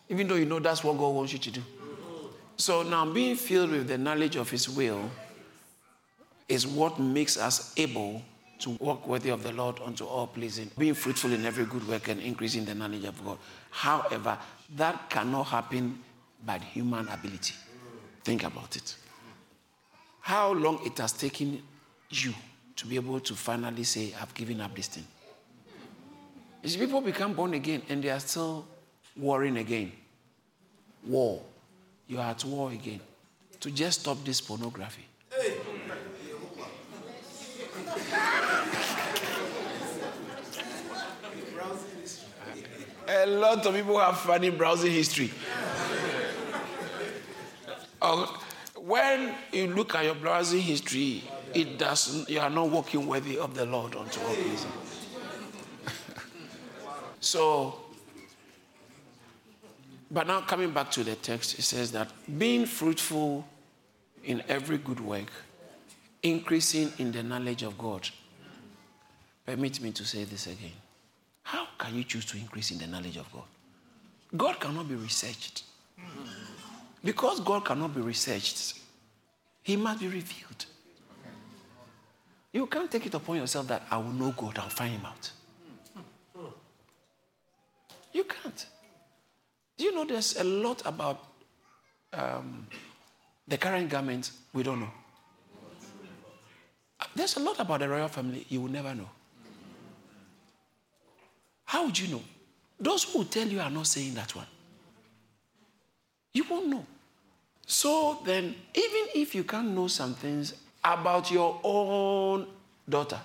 even 0.08 0.28
though 0.28 0.34
you 0.34 0.44
know 0.44 0.58
that's 0.58 0.84
what 0.84 0.98
God 0.98 1.14
wants 1.14 1.32
you 1.32 1.38
to 1.38 1.50
do. 1.50 1.62
So 2.56 2.82
now, 2.82 3.04
being 3.06 3.34
filled 3.36 3.70
with 3.70 3.88
the 3.88 3.98
knowledge 3.98 4.36
of 4.36 4.50
His 4.50 4.68
will 4.68 5.10
is 6.48 6.66
what 6.66 7.00
makes 7.00 7.36
us 7.36 7.72
able 7.76 8.22
to 8.60 8.70
walk 8.80 9.08
worthy 9.08 9.30
of 9.30 9.42
the 9.42 9.52
Lord 9.52 9.80
unto 9.84 10.04
all 10.04 10.26
pleasing, 10.26 10.70
being 10.78 10.94
fruitful 10.94 11.32
in 11.32 11.44
every 11.44 11.64
good 11.64 11.86
work 11.88 12.08
and 12.08 12.20
increasing 12.20 12.64
the 12.64 12.74
knowledge 12.74 13.04
of 13.04 13.24
God. 13.24 13.38
However, 13.70 14.38
that 14.76 15.10
cannot 15.10 15.44
happen 15.44 15.98
by 16.44 16.58
human 16.58 17.08
ability. 17.08 17.54
Think 18.22 18.44
about 18.44 18.76
it. 18.76 18.96
How 20.20 20.52
long 20.52 20.80
it 20.84 20.98
has 20.98 21.12
taken 21.12 21.62
you 22.10 22.34
to 22.76 22.86
be 22.86 22.96
able 22.96 23.20
to 23.20 23.34
finally 23.34 23.84
say, 23.84 24.14
I've 24.20 24.34
given 24.34 24.60
up 24.60 24.74
this 24.74 24.88
thing. 24.88 25.06
Is 26.62 26.76
people 26.76 27.00
become 27.00 27.34
born 27.34 27.54
again 27.54 27.82
and 27.88 28.02
they 28.02 28.10
are 28.10 28.20
still 28.20 28.66
warring 29.16 29.58
again. 29.58 29.92
War. 31.06 31.42
You 32.08 32.18
are 32.18 32.30
at 32.30 32.44
war 32.44 32.70
again. 32.72 33.00
To 33.60 33.70
just 33.70 34.00
stop 34.00 34.24
this 34.24 34.40
pornography. 34.40 35.04
A 43.06 43.26
lot 43.26 43.64
of 43.66 43.74
people 43.74 43.98
have 43.98 44.18
funny 44.18 44.50
browsing 44.50 44.92
history. 44.92 45.30
Uh, 48.04 48.26
when 48.76 49.34
you 49.52 49.68
look 49.68 49.94
at 49.94 50.04
your 50.04 50.14
browsing 50.14 50.60
history, 50.60 51.24
it 51.54 51.78
does 51.78 52.28
you 52.28 52.40
are 52.40 52.50
not 52.50 52.68
walking 52.68 53.06
worthy 53.06 53.38
of 53.38 53.54
the 53.54 53.64
Lord 53.64 53.96
unto 53.96 54.20
all 54.20 54.34
pleasing. 54.34 54.70
so, 57.20 57.78
but 60.10 60.26
now 60.26 60.42
coming 60.42 60.70
back 60.72 60.90
to 60.92 61.04
the 61.04 61.14
text, 61.14 61.58
it 61.58 61.62
says 61.62 61.92
that 61.92 62.10
being 62.38 62.66
fruitful 62.66 63.46
in 64.24 64.42
every 64.48 64.78
good 64.78 65.00
work, 65.00 65.30
increasing 66.22 66.92
in 66.98 67.12
the 67.12 67.22
knowledge 67.22 67.62
of 67.62 67.78
God. 67.78 68.08
Permit 69.46 69.80
me 69.80 69.92
to 69.92 70.04
say 70.04 70.24
this 70.24 70.46
again. 70.46 70.72
How 71.42 71.66
can 71.78 71.94
you 71.94 72.04
choose 72.04 72.24
to 72.26 72.38
increase 72.38 72.70
in 72.70 72.78
the 72.78 72.86
knowledge 72.86 73.18
of 73.18 73.30
God? 73.30 73.42
God 74.34 74.58
cannot 74.58 74.88
be 74.88 74.94
researched. 74.94 75.64
Because 77.04 77.40
God 77.40 77.64
cannot 77.64 77.94
be 77.94 78.00
researched, 78.00 78.80
He 79.62 79.76
must 79.76 80.00
be 80.00 80.08
revealed. 80.08 80.64
You 82.50 82.66
can't 82.66 82.90
take 82.90 83.04
it 83.06 83.14
upon 83.14 83.36
yourself 83.36 83.66
that 83.68 83.82
I 83.90 83.98
will 83.98 84.12
know 84.12 84.32
God, 84.34 84.58
I'll 84.58 84.70
find 84.70 84.94
Him 84.94 85.04
out. 85.04 85.30
You 88.12 88.24
can't. 88.24 88.66
Do 89.76 89.84
you 89.84 89.94
know 89.94 90.04
there's 90.04 90.36
a 90.36 90.44
lot 90.44 90.82
about 90.86 91.24
um, 92.12 92.66
the 93.46 93.58
current 93.58 93.90
government 93.90 94.30
we 94.52 94.62
don't 94.62 94.80
know? 94.80 94.90
There's 97.14 97.36
a 97.36 97.40
lot 97.40 97.58
about 97.58 97.80
the 97.80 97.88
royal 97.88 98.08
family 98.08 98.46
you 98.48 98.60
will 98.60 98.70
never 98.70 98.94
know. 98.94 99.10
How 101.64 101.84
would 101.84 101.98
you 101.98 102.08
know? 102.08 102.22
Those 102.78 103.04
who 103.04 103.24
tell 103.24 103.46
you 103.46 103.60
are 103.60 103.70
not 103.70 103.88
saying 103.88 104.14
that 104.14 104.34
one. 104.34 104.46
You 106.32 106.44
won't 106.48 106.68
know. 106.68 106.86
So 107.66 108.18
then, 108.24 108.54
even 108.74 109.06
if 109.14 109.34
you 109.34 109.44
can't 109.44 109.68
know 109.68 109.88
some 109.88 110.14
things 110.14 110.54
about 110.82 111.30
your 111.30 111.60
own 111.64 112.46
daughter, 112.88 113.20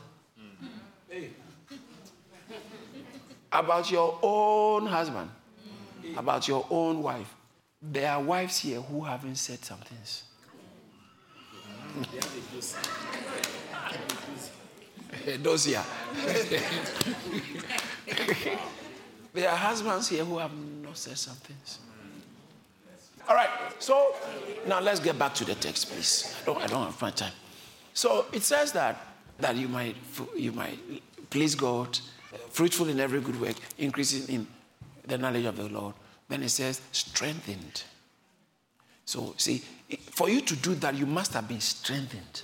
about 3.51 3.91
your 3.91 4.17
own 4.21 4.85
husband, 4.85 5.29
about 6.15 6.47
your 6.47 6.65
own 6.69 7.03
wife, 7.03 7.35
there 7.81 8.11
are 8.11 8.21
wives 8.21 8.59
here 8.59 8.81
who 8.81 9.03
haven't 9.03 9.35
said 9.35 9.63
some 9.63 9.79
things. 9.79 10.23
Those 15.41 15.65
here. 15.65 15.83
there 19.33 19.49
are 19.49 19.55
husbands 19.55 20.09
here 20.09 20.23
who 20.23 20.37
have 20.37 20.53
not 20.53 20.97
said 20.97 21.17
some 21.17 21.35
things. 21.35 21.79
All 23.29 23.35
right, 23.35 23.49
so 23.77 24.15
now 24.67 24.79
let's 24.79 24.99
get 24.99 25.19
back 25.19 25.35
to 25.35 25.45
the 25.45 25.53
text, 25.53 25.91
please. 25.91 26.35
I 26.41 26.45
don't, 26.45 26.61
I 26.63 26.65
don't 26.65 26.85
have 26.85 26.99
much 26.99 27.17
time. 27.17 27.31
So 27.93 28.25
it 28.33 28.41
says 28.41 28.71
that 28.71 29.05
that 29.37 29.55
you 29.55 29.67
might 29.67 29.95
you 30.35 30.51
might 30.51 30.79
please 31.29 31.53
God, 31.53 31.99
fruitful 32.49 32.89
in 32.89 32.99
every 32.99 33.21
good 33.21 33.39
work, 33.39 33.55
increasing 33.77 34.33
in 34.33 34.47
the 35.05 35.19
knowledge 35.19 35.45
of 35.45 35.57
the 35.57 35.69
Lord. 35.69 35.93
Then 36.27 36.41
it 36.41 36.49
says 36.49 36.81
strengthened. 36.91 37.83
So 39.05 39.35
see, 39.37 39.59
for 40.11 40.27
you 40.27 40.41
to 40.41 40.55
do 40.55 40.73
that, 40.75 40.95
you 40.95 41.05
must 41.05 41.33
have 41.33 41.47
been 41.47 41.61
strengthened. 41.61 42.41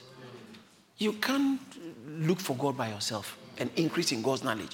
You 0.97 1.13
can't 1.13 1.59
look 2.07 2.39
for 2.39 2.55
God 2.55 2.77
by 2.77 2.89
yourself 2.89 3.37
and 3.57 3.71
increase 3.75 4.11
in 4.11 4.21
God's 4.21 4.43
knowledge. 4.43 4.71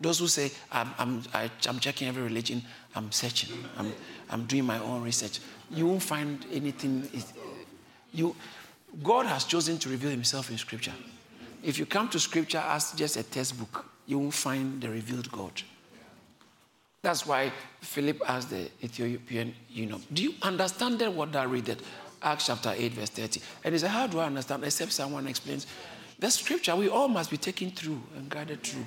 Those 0.00 0.18
who 0.18 0.28
say, 0.28 0.50
I'm, 0.70 0.90
I'm, 0.98 1.22
I, 1.32 1.44
i 1.44 1.68
am 1.68 1.78
checking 1.78 2.08
every 2.08 2.22
religion, 2.22 2.62
I'm 2.94 3.10
searching, 3.12 3.56
I'm, 3.76 3.92
I'm 4.30 4.44
doing 4.44 4.64
my 4.64 4.78
own 4.78 5.02
research, 5.02 5.40
you 5.70 5.86
won't 5.86 6.02
find 6.02 6.44
anything. 6.52 7.08
You, 8.12 8.36
God 9.02 9.26
has 9.26 9.44
chosen 9.44 9.78
to 9.78 9.88
reveal 9.88 10.10
himself 10.10 10.50
in 10.50 10.58
Scripture. 10.58 10.92
If 11.62 11.78
you 11.78 11.86
come 11.86 12.08
to 12.10 12.20
Scripture 12.20 12.62
as 12.66 12.92
just 12.92 13.16
a 13.16 13.22
textbook, 13.22 13.86
you 14.06 14.18
won't 14.18 14.34
find 14.34 14.80
the 14.80 14.90
revealed 14.90 15.30
God. 15.32 15.62
That's 17.02 17.24
why 17.24 17.52
Philip 17.80 18.20
asked 18.28 18.50
the 18.50 18.68
Ethiopian 18.82 19.54
you 19.70 19.86
know, 19.86 20.00
Do 20.12 20.22
you 20.22 20.34
understand 20.42 20.98
then 20.98 21.14
what 21.14 21.34
I 21.36 21.44
read? 21.44 21.68
It? 21.68 21.80
Acts 22.22 22.46
chapter 22.46 22.74
8, 22.76 22.92
verse 22.92 23.10
30. 23.10 23.40
And 23.64 23.74
he 23.74 23.78
said, 23.78 23.90
How 23.90 24.06
do 24.06 24.18
I 24.18 24.26
understand? 24.26 24.64
Except 24.64 24.92
someone 24.92 25.26
explains. 25.26 25.66
The 26.18 26.30
scripture 26.30 26.74
we 26.74 26.88
all 26.88 27.08
must 27.08 27.30
be 27.30 27.36
taken 27.36 27.70
through 27.70 28.02
and 28.16 28.28
guided 28.28 28.62
through. 28.62 28.86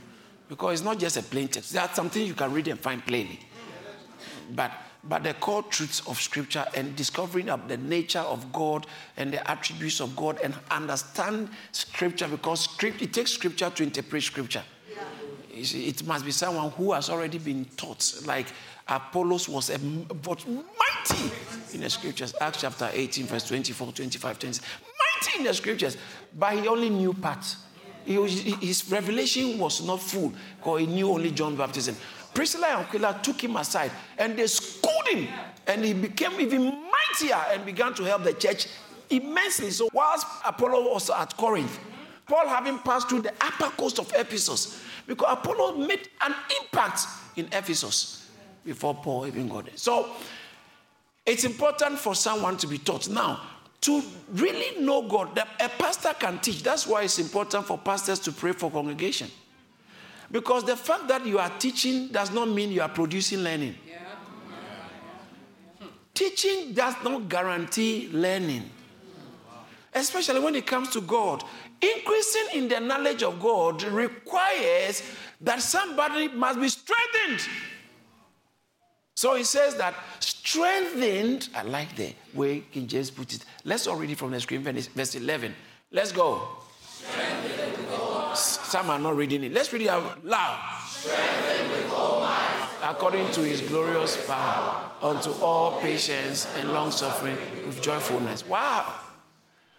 Because 0.50 0.79
it's 0.79 0.84
not 0.84 1.00
just 1.00 1.15
a 1.15 1.24
plain 1.24 1.48
text. 1.48 1.72
That's 1.72 1.96
something 1.96 2.25
you 2.25 2.34
can 2.34 2.51
read 2.51 2.68
and 2.68 2.79
find 2.79 3.06
plainly. 3.06 3.39
But 4.53 4.72
but 5.03 5.24
the 5.24 5.34
core 5.36 5.63
truths 5.63 6.01
of 6.08 6.20
scripture 6.20 6.65
and 6.75 6.96
discovering 6.96 7.50
of 7.50 7.68
the 7.70 7.77
nature 7.77 8.20
of 8.20 8.51
God 8.51 8.86
and 9.15 9.32
the 9.32 9.50
attributes 9.50 10.01
of 10.01 10.15
God 10.15 10.39
and 10.44 10.53
understand 10.70 11.50
scripture 11.72 12.27
because 12.27 12.62
script, 12.62 13.01
it 13.01 13.13
takes 13.13 13.32
scripture 13.32 13.70
to 13.70 13.84
interpret 13.84 14.24
scripture. 14.24 14.63
See, 15.63 15.88
it 15.88 16.06
must 16.06 16.25
be 16.25 16.32
someone 16.32 16.72
who 16.72 16.94
has 16.94 17.10
already 17.10 17.38
been 17.38 17.65
taught, 17.75 18.22
like 18.25 18.48
Apollos 18.88 19.50
was 19.50 19.70
a, 19.70 19.79
but 19.79 20.46
mighty 20.48 21.32
in 21.74 21.82
the 21.82 21.89
scriptures. 21.89 22.34
Acts 22.39 22.62
chapter 22.62 22.89
18, 22.91 23.25
verse 23.25 23.48
24, 23.48 23.91
25, 23.91 24.39
26. 24.39 24.68
Mighty 24.82 25.39
in 25.39 25.44
the 25.46 25.53
scriptures, 25.53 25.98
but 26.38 26.53
he 26.53 26.68
only 26.68 26.89
knew 26.89 27.13
parts. 27.13 27.58
His 28.09 28.89
revelation 28.91 29.57
was 29.59 29.85
not 29.85 30.01
full 30.01 30.33
because 30.57 30.81
he 30.81 30.87
knew 30.87 31.09
only 31.09 31.31
John 31.31 31.55
baptism. 31.55 31.95
Priscilla 32.33 32.67
and 32.67 32.85
Aquila 32.85 33.19
took 33.21 33.43
him 33.43 33.55
aside 33.55 33.91
and 34.17 34.37
they 34.37 34.47
schooled 34.47 35.07
him, 35.07 35.27
and 35.67 35.83
he 35.83 35.93
became 35.93 36.39
even 36.39 36.63
mightier 36.63 37.41
and 37.51 37.65
began 37.65 37.93
to 37.93 38.03
help 38.03 38.23
the 38.23 38.33
church 38.33 38.67
immensely. 39.09 39.71
So, 39.71 39.89
whilst 39.93 40.25
Apollo 40.45 40.91
was 40.91 41.09
at 41.09 41.35
Corinth, 41.37 41.79
Paul 42.25 42.47
having 42.47 42.77
passed 42.79 43.09
through 43.09 43.21
the 43.21 43.33
upper 43.41 43.69
coast 43.75 43.99
of 43.99 44.11
Ephesus, 44.15 44.81
because 45.07 45.27
Apollo 45.31 45.77
made 45.77 46.07
an 46.21 46.35
impact 46.61 47.01
in 47.35 47.45
Ephesus 47.51 48.29
before 48.63 48.93
Paul 48.93 49.27
even 49.27 49.47
got 49.47 49.65
there. 49.65 49.77
So, 49.77 50.09
it's 51.25 51.43
important 51.43 51.99
for 51.99 52.15
someone 52.15 52.57
to 52.57 52.67
be 52.67 52.77
taught. 52.77 53.09
Now, 53.09 53.41
to 53.81 54.03
really 54.33 54.81
know 54.83 55.07
God, 55.07 55.36
that 55.36 55.48
a 55.59 55.69
pastor 55.69 56.13
can 56.19 56.39
teach. 56.39 56.63
That's 56.63 56.86
why 56.86 57.03
it's 57.03 57.19
important 57.19 57.65
for 57.65 57.77
pastors 57.77 58.19
to 58.19 58.31
pray 58.31 58.51
for 58.51 58.69
congregation. 58.69 59.29
Because 60.31 60.63
the 60.63 60.75
fact 60.75 61.07
that 61.07 61.25
you 61.25 61.39
are 61.39 61.50
teaching 61.57 62.09
does 62.09 62.31
not 62.31 62.50
mean 62.50 62.71
you 62.71 62.81
are 62.81 62.89
producing 62.89 63.39
learning. 63.39 63.75
Teaching 66.13 66.74
does 66.74 66.95
not 67.03 67.29
guarantee 67.29 68.09
learning, 68.12 68.69
especially 69.93 70.41
when 70.41 70.53
it 70.55 70.67
comes 70.67 70.89
to 70.89 71.00
God. 71.00 71.43
Increasing 71.81 72.48
in 72.55 72.67
the 72.67 72.81
knowledge 72.81 73.24
of 73.24 73.39
God 73.39 73.81
requires 73.83 75.01
that 75.39 75.62
somebody 75.62 76.27
must 76.27 76.59
be 76.59 76.67
strengthened. 76.67 77.48
So 79.19 79.35
he 79.35 79.43
says 79.43 79.75
that 79.75 79.95
strengthened, 80.21 81.49
I 81.53 81.63
like 81.63 81.93
the 81.97 82.13
way 82.33 82.61
King 82.71 82.88
James 82.88 83.11
put 83.11 83.33
it. 83.33 83.43
Let's 83.65 83.85
all 83.85 83.97
read 83.97 84.11
it 84.11 84.17
from 84.17 84.31
the 84.31 84.39
screen, 84.39 84.63
verse 84.63 85.13
11. 85.13 85.53
Let's 85.91 86.13
go. 86.13 86.47
Some 88.33 88.89
are 88.89 88.97
not 88.97 89.17
reading 89.17 89.43
it. 89.43 89.51
Let's 89.51 89.73
read 89.73 89.81
it 89.81 89.89
out 89.89 90.23
loud. 90.25 90.57
Strengthened 90.88 91.69
with 91.69 91.91
all 91.91 92.21
minds. 92.21 92.71
According 92.81 93.29
to 93.31 93.41
his 93.41 93.59
glorious 93.59 94.25
power, 94.25 94.89
unto 95.01 95.31
all 95.43 95.81
patience 95.81 96.47
and 96.55 96.71
long 96.71 96.89
suffering 96.89 97.35
with 97.67 97.81
joyfulness. 97.81 98.47
Wow. 98.47 98.85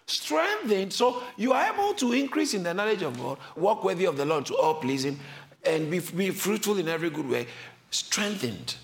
Strengthened. 0.04 0.92
So 0.92 1.22
you 1.38 1.54
are 1.54 1.72
able 1.72 1.94
to 1.94 2.12
increase 2.12 2.52
in 2.52 2.62
the 2.62 2.74
knowledge 2.74 3.00
of 3.00 3.18
God, 3.18 3.38
walk 3.56 3.84
worthy 3.84 4.04
of 4.04 4.18
the 4.18 4.26
Lord 4.26 4.44
to 4.44 4.56
all 4.58 4.74
pleasing, 4.74 5.18
and 5.64 5.90
be, 5.90 6.00
be 6.00 6.28
fruitful 6.28 6.76
in 6.76 6.88
every 6.88 7.08
good 7.08 7.26
way. 7.26 7.46
Strengthened 7.90 8.76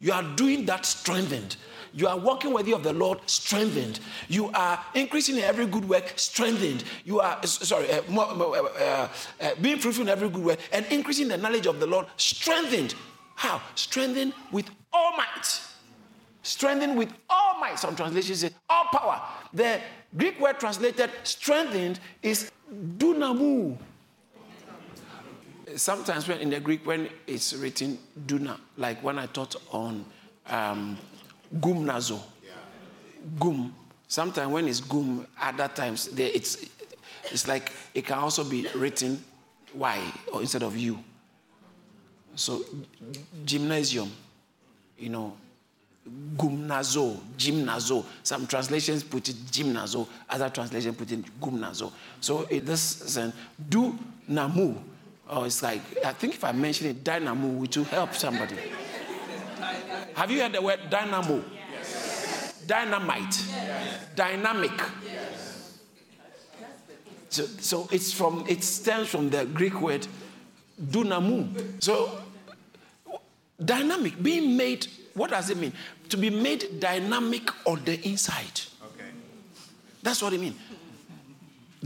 You 0.00 0.12
are 0.12 0.22
doing 0.22 0.66
that 0.66 0.84
strengthened. 0.86 1.56
You 1.92 2.08
are 2.08 2.18
walking 2.18 2.52
worthy 2.52 2.72
of 2.72 2.82
the 2.82 2.92
Lord, 2.92 3.20
strengthened. 3.26 4.00
You 4.28 4.50
are 4.52 4.84
increasing 4.94 5.36
in 5.36 5.44
every 5.44 5.66
good 5.66 5.88
work, 5.88 6.12
strengthened. 6.16 6.82
You 7.04 7.20
are, 7.20 7.40
sorry, 7.46 7.88
uh, 7.92 8.00
uh, 8.10 9.08
uh, 9.40 9.50
being 9.62 9.78
fruitful 9.78 10.02
in 10.02 10.08
every 10.08 10.28
good 10.28 10.44
work 10.44 10.58
and 10.72 10.84
increasing 10.86 11.28
the 11.28 11.36
knowledge 11.36 11.66
of 11.66 11.78
the 11.78 11.86
Lord, 11.86 12.06
strengthened. 12.16 12.96
How? 13.36 13.62
Strengthened 13.76 14.32
with 14.50 14.68
all 14.92 15.16
might. 15.16 15.60
Strengthened 16.42 16.98
with 16.98 17.12
all 17.30 17.60
might. 17.60 17.78
Some 17.78 17.94
translations 17.94 18.40
say 18.40 18.50
all 18.68 18.86
power. 18.92 19.22
The 19.52 19.80
Greek 20.16 20.40
word 20.40 20.58
translated 20.58 21.10
strengthened 21.22 22.00
is 22.22 22.50
dunamu. 22.72 23.78
Sometimes 25.76 26.28
when 26.28 26.38
in 26.38 26.50
the 26.50 26.60
Greek, 26.60 26.86
when 26.86 27.08
it's 27.26 27.54
written 27.54 27.98
duna, 28.26 28.58
like 28.76 29.02
when 29.02 29.18
I 29.18 29.26
taught 29.26 29.56
on 29.70 30.04
um, 30.46 30.98
gumnazo. 31.58 32.20
Gum. 33.38 33.74
Sometimes 34.06 34.52
when 34.52 34.68
it's 34.68 34.80
gum, 34.80 35.26
other 35.40 35.68
times 35.68 36.08
it's 36.16 36.66
it's 37.30 37.48
like 37.48 37.72
it 37.94 38.04
can 38.04 38.18
also 38.18 38.44
be 38.44 38.68
written 38.74 39.22
Y 39.74 40.12
or 40.32 40.42
instead 40.42 40.62
of 40.62 40.76
U. 40.76 40.98
So 42.36 42.64
gymnasium, 43.44 44.10
you 44.98 45.08
know, 45.08 45.36
gumnazo, 46.36 47.18
gymnazo. 47.38 48.04
Some 48.22 48.46
translations 48.46 49.02
put 49.02 49.28
it 49.28 49.36
gymnazo, 49.46 50.06
other 50.28 50.50
translations 50.50 50.96
put 50.96 51.10
it 51.10 51.40
gumnazo. 51.40 51.90
So 52.20 52.42
in 52.42 52.64
this 52.64 52.80
sense, 52.80 53.34
do 53.68 53.98
namu. 54.28 54.76
Oh, 55.28 55.44
it's 55.44 55.62
like 55.62 55.80
I 56.04 56.12
think 56.12 56.34
if 56.34 56.44
I 56.44 56.52
mention 56.52 56.88
it, 56.88 57.02
dynamo, 57.02 57.62
it 57.62 57.76
will 57.76 57.84
help 57.84 58.14
somebody. 58.14 58.56
Have 60.14 60.30
you 60.30 60.40
heard 60.40 60.52
the 60.52 60.62
word 60.62 60.80
dynamo? 60.90 61.42
Yes. 61.52 62.62
Dynamite. 62.66 63.44
Yes. 63.48 64.06
Dynamic. 64.14 64.72
Yes. 65.04 65.78
So, 67.30 67.46
so 67.46 67.88
it's 67.90 68.12
from 68.12 68.44
it 68.48 68.62
stems 68.62 69.08
from 69.08 69.30
the 69.30 69.44
Greek 69.46 69.80
word 69.80 70.06
dunamu. 70.80 71.82
So 71.82 72.22
dynamic, 73.62 74.22
being 74.22 74.56
made, 74.56 74.86
what 75.14 75.30
does 75.30 75.50
it 75.50 75.56
mean? 75.56 75.72
To 76.10 76.16
be 76.16 76.30
made 76.30 76.80
dynamic 76.80 77.50
on 77.66 77.84
the 77.84 78.00
inside. 78.06 78.60
Okay. 78.84 79.10
That's 80.02 80.22
what 80.22 80.32
it 80.32 80.40
means. 80.40 80.56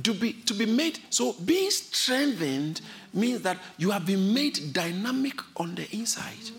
To 0.05 0.15
be 0.15 0.33
to 0.33 0.55
be 0.55 0.65
made, 0.67 1.01
so 1.11 1.33
being 1.45 1.71
strengthened 1.71 2.81
means 3.13 3.43
that 3.43 3.59
you 3.79 3.91
have 3.91 4.07
been 4.07 4.33
made 4.33 4.73
dynamic 4.73 5.41
on 5.57 5.75
the 5.75 5.91
inside 5.97 6.51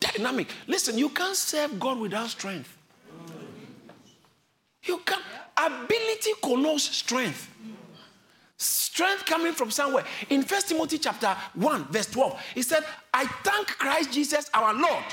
dynamic. 0.00 0.48
Listen, 0.66 0.98
you 0.98 1.08
can't 1.08 1.36
serve 1.36 1.78
God 1.78 1.98
without 1.98 2.28
strength. 2.28 2.76
You 4.84 4.98
can't. 4.98 5.22
Ability 5.56 6.30
connotes 6.42 6.84
strength. 6.84 7.50
Strength 8.56 9.26
coming 9.26 9.52
from 9.52 9.70
somewhere. 9.70 10.04
In 10.30 10.42
First 10.42 10.68
Timothy 10.68 10.98
chapter 10.98 11.36
1, 11.54 11.84
verse 11.86 12.06
12, 12.06 12.40
he 12.54 12.62
said, 12.62 12.84
I 13.12 13.24
thank 13.26 13.68
Christ 13.68 14.12
Jesus 14.12 14.50
our 14.54 14.74
Lord, 14.74 15.04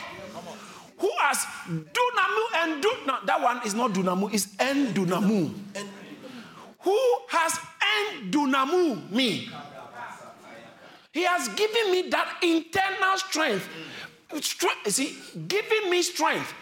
who 0.98 1.12
has 1.22 1.38
dunamu 1.70 2.46
and 2.56 2.82
do 2.82 2.92
that 3.26 3.42
one 3.42 3.62
is 3.66 3.74
not 3.74 3.92
dunamu, 3.92 4.34
it's 4.34 4.56
en 4.60 4.94
dunamu. 4.94 5.54
Who 6.86 7.00
has 7.30 7.60
en 7.82 8.32
dunamu 8.32 9.12
me. 9.12 9.50
He 11.12 11.24
has 11.24 11.48
given 11.50 11.92
me 11.92 12.10
that 12.10 12.40
internal 12.42 13.18
strength 13.18 13.70
strength, 14.42 14.92
see, 14.92 15.16
giving 15.48 15.90
me 15.90 16.02
strength, 16.02 16.54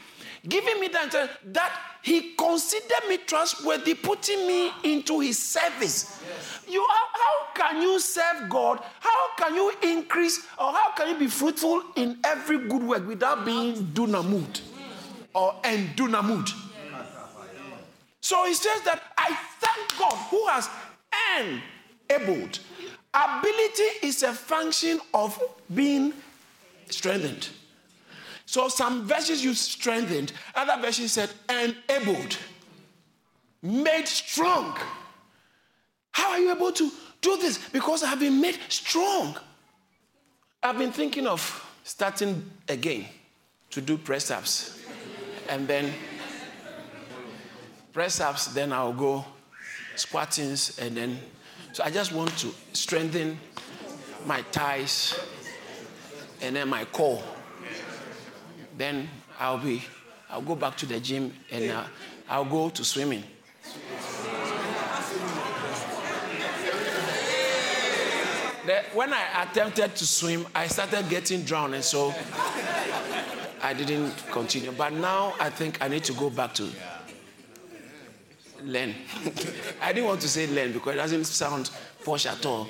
giving 0.48 0.80
me 0.80 0.88
that, 0.90 1.30
that 1.54 1.80
he 2.02 2.34
considered 2.34 3.08
me 3.08 3.18
trustworthy, 3.18 3.94
putting 3.94 4.46
me 4.46 4.72
into 4.84 5.20
his 5.20 5.40
service. 5.42 6.20
Yes. 6.28 6.66
You, 6.68 6.86
how, 6.90 7.06
how 7.14 7.72
can 7.72 7.82
you 7.82 8.00
serve 8.00 8.50
God? 8.50 8.80
How 9.00 9.36
can 9.38 9.56
you 9.56 9.74
increase 9.84 10.40
or 10.60 10.74
how 10.74 10.92
can 10.96 11.10
you 11.10 11.18
be 11.18 11.28
fruitful 11.28 11.84
in 11.96 12.18
every 12.24 12.68
good 12.68 12.84
work 12.84 13.08
without 13.08 13.46
being 13.46 13.76
dunamud 13.76 14.62
or 15.34 15.56
endunamud? 15.64 16.52
So 18.24 18.46
he 18.46 18.54
says 18.54 18.82
that 18.84 19.04
I 19.18 19.38
thank 19.60 20.00
God 20.00 20.16
who 20.30 20.48
has 20.48 20.70
enabled. 22.10 22.60
Ability 23.14 24.08
is 24.08 24.24
a 24.24 24.32
function 24.32 25.02
of 25.14 25.38
being 25.76 26.14
strengthened. 26.90 27.50
So 28.46 28.70
some 28.70 29.06
versions 29.06 29.44
use 29.44 29.60
strengthened, 29.60 30.32
other 30.56 30.82
versions 30.82 31.12
said 31.12 31.32
enabled, 31.50 32.38
made 33.62 34.08
strong. 34.08 34.78
How 36.14 36.30
are 36.32 36.40
you 36.40 36.52
able 36.52 36.72
to 36.72 36.92
do 37.20 37.38
this? 37.38 37.58
Because 37.74 38.04
I 38.04 38.08
have 38.08 38.22
been 38.22 38.40
made 38.40 38.58
strong. 38.70 39.38
I've 40.64 40.78
been 40.78 40.94
thinking 40.94 41.28
of 41.28 41.42
starting 41.84 42.50
again 42.70 43.06
to 43.72 43.82
do 43.82 43.98
press 43.98 44.32
ups. 44.32 44.82
And 45.50 45.68
then 45.68 45.92
press 47.94 48.20
ups, 48.20 48.48
then 48.48 48.74
I'll 48.74 48.92
go 48.92 49.24
squattings, 49.96 50.80
and 50.80 50.98
then. 50.98 51.20
So 51.72 51.84
I 51.84 51.90
just 51.90 52.12
want 52.12 52.36
to 52.40 52.54
strengthen 52.74 53.40
my 54.26 54.42
thighs 54.52 55.20
and 56.42 56.56
then 56.56 56.68
my 56.68 56.86
core. 56.86 57.24
Then 58.78 59.10
I'll 59.40 59.58
be, 59.58 59.84
I'll 60.30 60.42
go 60.42 60.56
back 60.56 60.78
to 60.78 60.86
the 60.86 61.00
gym 61.00 61.34
and 61.52 61.72
uh, 61.72 61.84
I'll 62.30 62.46
go 62.46 62.70
to 62.70 62.84
swimming. 62.84 63.24
The, 68.66 68.82
when 68.94 69.14
I 69.14 69.44
attempted 69.44 69.96
to 69.96 70.08
swim, 70.08 70.46
I 70.56 70.68
started 70.68 71.10
getting 71.10 71.44
drowned, 71.44 71.74
and 71.74 71.84
so 71.84 72.14
I 73.62 73.74
didn't 73.74 74.14
continue. 74.32 74.72
But 74.72 74.94
now 74.94 75.34
I 75.40 75.50
think 75.50 75.82
I 75.82 75.88
need 75.90 76.06
to 76.06 76.14
go 76.14 76.30
back 76.30 76.54
to 76.56 76.70
learn. 78.66 78.94
I 79.82 79.94
didn't 79.94 80.08
want 80.08 80.22
to 80.22 80.30
say 80.30 80.48
learn 80.48 80.74
because 80.74 80.94
it 80.94 80.98
doesn't 80.98 81.26
sound 81.26 81.70
posh 82.04 82.26
at 82.26 82.46
all. 82.46 82.68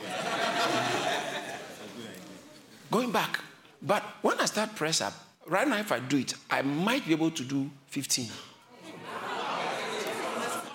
Going 2.92 3.12
back, 3.12 3.40
but 3.82 4.04
when 4.22 4.40
I 4.40 4.46
start 4.46 4.76
press 4.76 5.02
up, 5.02 5.14
right 5.48 5.68
now, 5.68 5.78
if 5.78 5.92
I 5.92 6.00
do 6.00 6.18
it, 6.18 6.34
I 6.50 6.62
might 6.62 7.06
be 7.06 7.14
able 7.14 7.32
to 7.32 7.44
do 7.44 7.70
15. 7.88 8.28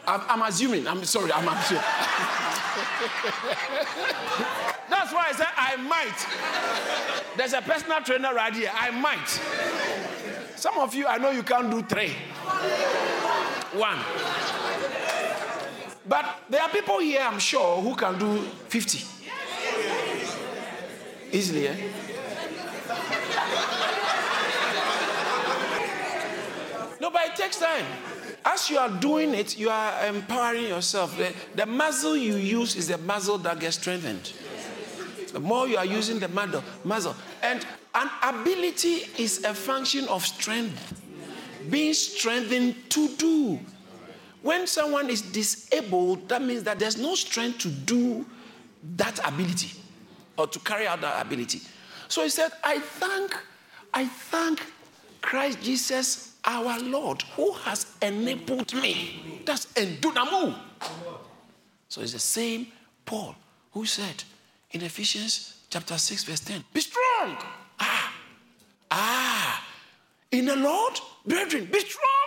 I'm, 0.06 0.22
I'm 0.28 0.42
assuming, 0.42 0.86
I'm 0.88 1.04
sorry, 1.04 1.30
I'm 1.32 1.46
assuming. 1.46 1.84
That's 4.88 5.12
why 5.12 5.26
I 5.28 5.32
said 5.32 5.48
I 5.56 5.76
might. 5.76 6.26
There's 7.36 7.52
a 7.52 7.60
personal 7.60 8.00
trainer 8.00 8.34
right 8.34 8.54
here. 8.54 8.70
I 8.74 8.90
might. 8.90 9.28
Some 10.56 10.78
of 10.78 10.94
you, 10.94 11.06
I 11.06 11.18
know 11.18 11.30
you 11.30 11.42
can't 11.42 11.70
do 11.70 11.82
three. 11.82 12.12
One. 13.78 13.98
But 16.08 16.24
there 16.48 16.62
are 16.62 16.70
people 16.70 17.00
here, 17.00 17.20
I'm 17.20 17.38
sure, 17.38 17.82
who 17.82 17.94
can 17.94 18.18
do 18.18 18.38
50. 18.68 19.04
Easily, 21.30 21.68
eh? 21.68 21.76
No, 27.00 27.10
but 27.10 27.26
it 27.26 27.36
takes 27.36 27.58
time. 27.58 27.84
As 28.44 28.70
you 28.70 28.78
are 28.78 28.88
doing 28.88 29.34
it, 29.34 29.58
you 29.58 29.68
are 29.68 30.06
empowering 30.06 30.68
yourself. 30.68 31.16
The, 31.18 31.34
the 31.54 31.66
muscle 31.66 32.16
you 32.16 32.36
use 32.36 32.76
is 32.76 32.88
the 32.88 32.98
muscle 32.98 33.36
that 33.38 33.60
gets 33.60 33.76
strengthened. 33.76 34.32
The 35.32 35.40
more 35.40 35.68
you 35.68 35.76
are 35.76 35.84
using 35.84 36.18
the 36.18 36.28
muscle, 36.28 36.64
muscle. 36.84 37.14
And 37.42 37.66
an 37.94 38.08
ability 38.22 39.02
is 39.18 39.44
a 39.44 39.52
function 39.52 40.08
of 40.08 40.24
strength, 40.24 41.02
being 41.68 41.92
strengthened 41.92 42.88
to 42.90 43.08
do. 43.16 43.58
When 44.42 44.66
someone 44.66 45.10
is 45.10 45.22
disabled, 45.22 46.28
that 46.28 46.42
means 46.42 46.62
that 46.64 46.78
there's 46.78 46.96
no 46.96 47.14
strength 47.14 47.58
to 47.60 47.68
do 47.68 48.24
that 48.96 49.18
ability 49.26 49.72
or 50.36 50.46
to 50.46 50.58
carry 50.60 50.86
out 50.86 51.00
that 51.00 51.24
ability. 51.24 51.60
So 52.08 52.22
he 52.22 52.28
said, 52.28 52.52
I 52.62 52.78
thank, 52.78 53.36
I 53.92 54.06
thank 54.06 54.62
Christ 55.20 55.60
Jesus 55.62 56.36
our 56.44 56.78
Lord 56.80 57.22
who 57.36 57.52
has 57.52 57.94
enabled 58.00 58.72
me. 58.74 59.42
That's 59.44 59.66
endunamu. 59.74 60.54
So 61.88 62.00
it's 62.00 62.12
the 62.12 62.18
same 62.18 62.68
Paul 63.04 63.34
who 63.72 63.84
said 63.84 64.22
in 64.70 64.82
Ephesians 64.82 65.58
chapter 65.68 65.98
6, 65.98 66.24
verse 66.24 66.40
10, 66.40 66.64
be 66.72 66.80
strong. 66.80 67.36
Ah, 67.80 68.14
ah, 68.90 69.64
in 70.30 70.46
the 70.46 70.56
Lord, 70.56 71.00
brethren, 71.26 71.68
be 71.70 71.80
strong. 71.80 72.17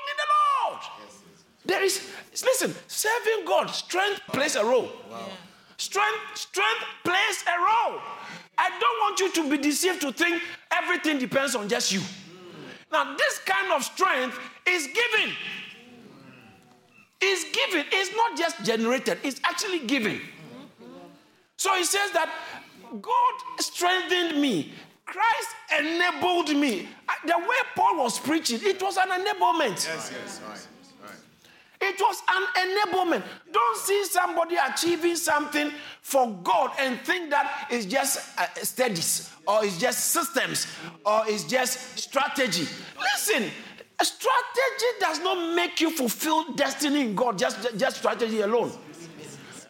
There 1.65 1.83
is, 1.83 2.01
listen, 2.31 2.73
serving 2.87 3.45
God, 3.45 3.67
strength 3.67 4.21
plays 4.27 4.55
a 4.55 4.63
role. 4.63 4.89
Wow. 5.09 5.29
Strength, 5.77 6.19
strength 6.35 6.85
plays 7.03 7.43
a 7.47 7.57
role. 7.59 7.99
I 8.57 8.69
don't 8.69 8.99
want 9.01 9.19
you 9.19 9.31
to 9.33 9.49
be 9.49 9.57
deceived 9.57 10.01
to 10.01 10.11
think 10.11 10.41
everything 10.71 11.17
depends 11.17 11.55
on 11.55 11.67
just 11.67 11.91
you. 11.91 12.01
Now, 12.91 13.15
this 13.15 13.39
kind 13.39 13.71
of 13.73 13.83
strength 13.83 14.37
is 14.67 14.87
given. 14.87 15.33
Is 17.23 17.45
given. 17.45 17.85
It's 17.91 18.15
not 18.15 18.37
just 18.37 18.63
generated, 18.63 19.19
it's 19.23 19.39
actually 19.43 19.79
given. 19.79 20.19
So 21.57 21.75
he 21.75 21.83
says 21.83 22.11
that 22.11 22.33
God 23.01 23.33
strengthened 23.59 24.41
me. 24.41 24.73
Christ 25.05 25.49
enabled 25.79 26.55
me. 26.55 26.87
Uh, 27.07 27.13
the 27.25 27.37
way 27.37 27.57
Paul 27.75 27.97
was 27.97 28.19
preaching, 28.19 28.59
it 28.63 28.81
was 28.81 28.97
an 28.97 29.09
enablement. 29.09 29.85
Yes, 29.85 30.11
yes, 30.11 30.41
right. 30.47 30.67
It 31.83 31.99
was 31.99 32.21
an 32.29 32.43
enablement. 32.67 33.23
Don't 33.51 33.77
see 33.77 34.05
somebody 34.05 34.55
achieving 34.55 35.15
something 35.15 35.71
for 36.01 36.31
God 36.43 36.71
and 36.79 36.99
think 37.01 37.31
that 37.31 37.67
it's 37.71 37.85
just 37.85 38.37
uh, 38.39 38.45
studies 38.61 39.31
or 39.47 39.65
it's 39.65 39.79
just 39.79 40.11
systems 40.11 40.67
or 41.05 41.23
it's 41.25 41.43
just 41.43 41.97
strategy. 41.97 42.67
Listen, 42.99 43.49
strategy 44.01 44.89
does 44.99 45.19
not 45.21 45.55
make 45.55 45.81
you 45.81 45.89
fulfill 45.89 46.53
destiny 46.53 47.01
in 47.01 47.15
God, 47.15 47.39
just, 47.39 47.75
just 47.77 47.97
strategy 47.97 48.41
alone. 48.41 48.71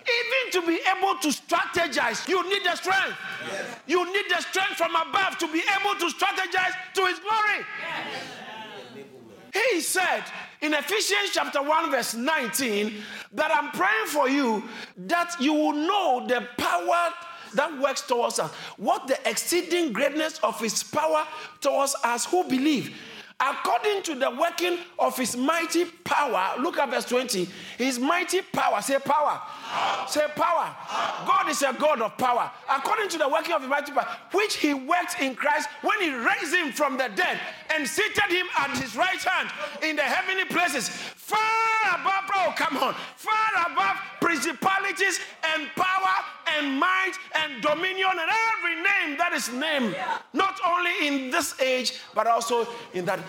Even 0.01 0.61
to 0.61 0.67
be 0.67 0.79
able 0.97 1.17
to 1.21 1.29
strategize, 1.29 2.27
you 2.27 2.43
need 2.49 2.65
the 2.65 2.75
strength. 2.75 3.17
Yes. 3.47 3.79
You 3.87 4.05
need 4.11 4.25
the 4.29 4.41
strength 4.41 4.75
from 4.75 4.95
above 4.95 5.37
to 5.37 5.47
be 5.47 5.61
able 5.79 5.97
to 5.99 6.07
strategize 6.13 6.73
to 6.95 7.05
His 7.05 7.19
glory. 7.19 7.65
Yes. 7.79 9.05
He 9.53 9.81
said 9.81 10.23
in 10.61 10.73
Ephesians 10.73 11.31
chapter 11.33 11.61
1, 11.61 11.91
verse 11.91 12.13
19, 12.13 12.93
that 13.33 13.51
I'm 13.51 13.71
praying 13.71 14.07
for 14.07 14.29
you 14.29 14.63
that 14.97 15.35
you 15.39 15.53
will 15.53 15.73
know 15.73 16.25
the 16.27 16.47
power 16.57 17.13
that 17.55 17.79
works 17.79 18.01
towards 18.01 18.39
us. 18.39 18.51
What 18.77 19.07
the 19.07 19.17
exceeding 19.27 19.91
greatness 19.91 20.39
of 20.43 20.59
His 20.59 20.83
power 20.83 21.25
towards 21.59 21.95
us 22.03 22.25
who 22.25 22.43
believe 22.43 22.95
according 23.41 24.03
to 24.03 24.15
the 24.15 24.29
working 24.29 24.77
of 24.99 25.17
his 25.17 25.35
mighty 25.35 25.85
power. 26.03 26.61
Look 26.61 26.77
at 26.77 26.89
verse 26.89 27.05
20. 27.05 27.49
His 27.77 27.97
mighty 27.99 28.41
power. 28.41 28.81
Say 28.81 28.99
power. 28.99 29.41
power. 29.41 30.07
Say 30.07 30.27
power. 30.35 30.75
power. 30.75 31.25
God 31.27 31.49
is 31.49 31.61
a 31.63 31.73
God 31.73 32.01
of 32.01 32.17
power. 32.17 32.51
According 32.69 33.09
to 33.09 33.17
the 33.17 33.27
working 33.27 33.53
of 33.53 33.61
his 33.61 33.69
mighty 33.69 33.91
power, 33.91 34.07
which 34.33 34.57
he 34.57 34.73
worked 34.73 35.19
in 35.19 35.35
Christ 35.35 35.67
when 35.81 35.99
he 36.01 36.13
raised 36.13 36.53
him 36.53 36.71
from 36.71 36.97
the 36.97 37.09
dead 37.15 37.39
and 37.73 37.87
seated 37.87 38.29
him 38.29 38.45
at 38.59 38.77
his 38.77 38.95
right 38.95 39.21
hand 39.21 39.49
in 39.83 39.95
the 39.95 40.03
heavenly 40.03 40.45
places, 40.45 40.89
far 41.31 41.99
above, 41.99 42.23
bro, 42.27 42.41
come 42.55 42.77
on, 42.77 42.93
far 43.15 43.71
above 43.71 43.97
principalities 44.19 45.19
and 45.53 45.67
power 45.75 46.15
and 46.57 46.79
might 46.79 47.13
and 47.35 47.61
dominion 47.61 48.11
and 48.11 48.31
every 48.53 48.75
name 48.75 49.17
that 49.17 49.31
is 49.33 49.51
named, 49.51 49.95
not 50.33 50.59
only 50.65 51.07
in 51.07 51.31
this 51.31 51.59
age, 51.61 51.99
but 52.13 52.27
also 52.27 52.67
in 52.93 53.05
that. 53.05 53.19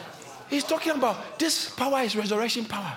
He's 0.51 0.65
talking 0.65 0.93
about 0.93 1.39
this 1.39 1.71
power 1.71 2.01
is 2.03 2.15
resurrection 2.15 2.67
power. 2.67 2.95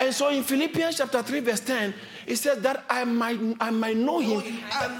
And 0.00 0.14
so 0.14 0.28
in 0.28 0.42
Philippians 0.42 0.98
chapter 0.98 1.22
3, 1.22 1.40
verse 1.40 1.60
10, 1.60 1.94
he 2.26 2.34
says 2.34 2.58
that 2.60 2.84
I 2.90 3.04
might, 3.04 3.40
I 3.58 3.70
might 3.70 3.96
know 3.96 4.18
him 4.18 4.40
and, 4.40 4.92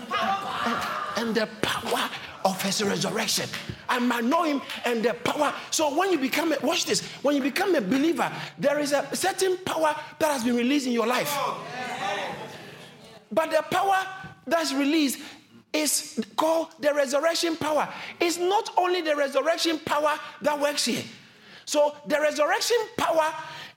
and, 0.64 0.78
and 1.18 1.34
the 1.34 1.46
power 1.60 2.08
of 2.44 2.62
his 2.62 2.82
resurrection. 2.82 3.48
I 3.88 3.98
might 3.98 4.24
know 4.24 4.44
him 4.44 4.60
and 4.84 5.02
the 5.02 5.14
power. 5.14 5.54
So 5.70 5.96
when 5.96 6.12
you 6.12 6.18
become 6.18 6.52
a, 6.52 6.58
watch 6.62 6.84
this, 6.86 7.02
when 7.22 7.36
you 7.36 7.42
become 7.42 7.74
a 7.74 7.80
believer, 7.80 8.30
there 8.58 8.78
is 8.78 8.92
a 8.92 9.14
certain 9.14 9.56
power 9.58 9.94
that 10.18 10.30
has 10.30 10.44
been 10.44 10.56
released 10.56 10.86
in 10.86 10.92
your 10.92 11.06
life. 11.06 11.36
But 13.30 13.50
the 13.50 13.62
power 13.70 14.06
that's 14.46 14.72
released 14.72 15.20
is 15.72 16.24
called 16.36 16.68
the 16.80 16.94
resurrection 16.94 17.56
power. 17.56 17.88
It's 18.20 18.38
not 18.38 18.70
only 18.76 19.02
the 19.02 19.14
resurrection 19.14 19.78
power 19.80 20.18
that 20.42 20.58
works 20.58 20.86
here. 20.86 21.02
So 21.64 21.94
the 22.06 22.18
resurrection 22.18 22.78
power 22.96 23.32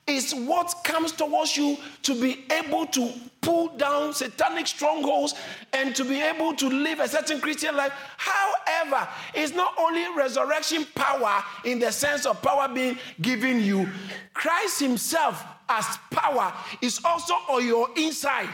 is 0.06 0.34
what 0.34 0.74
comes 0.84 1.12
towards 1.12 1.56
you 1.56 1.76
to 2.02 2.20
be 2.20 2.44
able 2.50 2.86
to 2.86 3.12
pull 3.40 3.68
down 3.76 4.12
satanic 4.12 4.66
strongholds 4.66 5.34
and 5.72 5.94
to 5.94 6.04
be 6.04 6.20
able 6.20 6.54
to 6.54 6.68
live 6.68 7.00
a 7.00 7.08
certain 7.08 7.40
Christian 7.40 7.76
life. 7.76 7.92
However, 8.16 9.08
it's 9.34 9.54
not 9.54 9.74
only 9.78 10.04
resurrection 10.16 10.86
power 10.94 11.42
in 11.64 11.78
the 11.78 11.92
sense 11.92 12.26
of 12.26 12.40
power 12.42 12.68
being 12.72 12.98
given 13.20 13.60
you, 13.60 13.88
Christ 14.34 14.80
Himself 14.80 15.44
as 15.68 15.98
power 16.10 16.52
is 16.80 17.00
also 17.04 17.34
on 17.34 17.66
your 17.66 17.88
inside. 17.96 18.48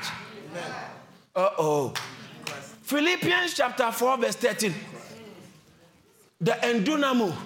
Uh 1.34 1.50
oh. 1.58 1.94
Philippians 2.82 3.54
chapter 3.54 3.92
4, 3.92 4.18
verse 4.18 4.36
13. 4.36 4.74
The 6.40 6.52
endunamo 6.52 7.36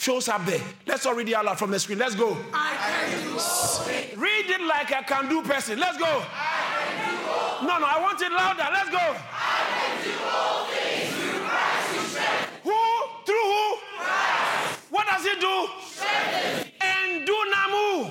shows 0.00 0.28
up 0.28 0.46
there. 0.46 0.60
Let's 0.86 1.04
all 1.04 1.14
read 1.14 1.28
it 1.28 1.34
out 1.34 1.44
loud 1.44 1.58
from 1.58 1.70
the 1.70 1.78
screen. 1.78 1.98
Let's 1.98 2.14
go. 2.14 2.34
Read 4.16 4.46
it 4.48 4.60
like 4.62 4.90
a 4.90 5.04
can 5.04 5.28
do 5.28 5.42
person. 5.42 5.78
Let's 5.78 5.98
go. 5.98 6.24
No, 7.62 7.78
no, 7.78 7.86
I 7.86 7.98
want 8.00 8.20
it 8.22 8.32
louder. 8.32 8.66
Let's 8.72 8.88
go. 8.90 9.14
Who? 12.64 12.80
Through 13.26 13.46
who? 13.52 13.76
What 14.88 15.06
does 15.06 15.24
he 15.24 15.38
do? 15.38 15.68
Endunamu. 16.80 18.10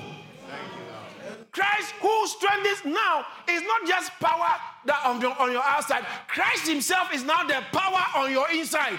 Christ 1.50 1.92
who 2.00 2.26
strengthens 2.80 2.94
now 2.94 3.26
is 3.48 3.62
not 3.62 3.86
just 3.86 4.12
power 4.20 4.58
that 4.86 5.02
on 5.04 5.20
your, 5.20 5.38
on 5.38 5.52
your 5.52 5.62
outside. 5.62 6.04
Christ 6.28 6.68
himself 6.68 7.12
is 7.14 7.24
now 7.24 7.44
the 7.44 7.62
power 7.72 8.04
on 8.16 8.30
your 8.30 8.50
inside. 8.50 8.98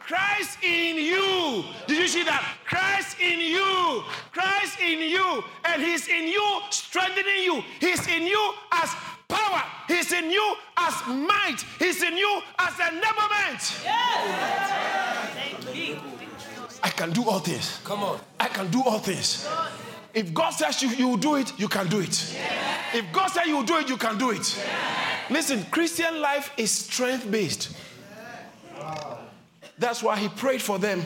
Christ 0.00 0.58
in 0.62 0.96
you. 0.96 1.64
Did 1.86 1.98
you 1.98 2.08
see 2.08 2.24
that? 2.24 2.56
Christ 2.66 3.16
in 3.20 3.40
you. 3.40 4.02
Christ 4.32 4.80
in 4.80 4.98
you. 4.98 5.44
And 5.64 5.82
he's 5.82 6.08
in 6.08 6.26
you, 6.26 6.60
strengthening 6.70 7.42
you. 7.42 7.62
He's 7.78 8.06
in 8.08 8.22
you 8.24 8.54
as 8.72 8.94
power. 9.28 9.62
He's 9.86 10.12
in 10.12 10.30
you 10.30 10.54
as 10.76 10.94
might. 11.06 11.64
He's 11.78 12.02
in 12.02 12.16
you 12.16 12.42
as 12.58 12.72
enablement. 12.74 13.84
Yes. 13.84 14.70
I 16.82 16.88
can 16.88 17.12
do 17.12 17.28
all 17.28 17.40
things. 17.40 17.80
Come 17.84 18.02
on. 18.02 18.18
I 18.38 18.48
can 18.48 18.70
do 18.70 18.82
all 18.82 18.98
things. 18.98 19.46
If 20.12 20.34
God 20.34 20.50
says 20.50 20.82
you, 20.82 20.88
you 20.88 21.08
will 21.08 21.16
do 21.16 21.36
it, 21.36 21.52
you 21.58 21.68
can 21.68 21.86
do 21.86 22.00
it. 22.00 22.34
Yeah. 22.34 22.69
If 22.94 23.12
God 23.12 23.28
said 23.28 23.44
you 23.46 23.56
will 23.56 23.62
do 23.62 23.76
it, 23.76 23.88
you 23.88 23.96
can 23.96 24.18
do 24.18 24.30
it. 24.30 24.56
Yeah. 24.58 25.00
Listen, 25.30 25.64
Christian 25.70 26.20
life 26.20 26.52
is 26.56 26.70
strength 26.70 27.30
based. 27.30 27.76
That's 29.78 30.02
why 30.02 30.18
he 30.18 30.28
prayed 30.28 30.60
for 30.60 30.78
them. 30.78 31.04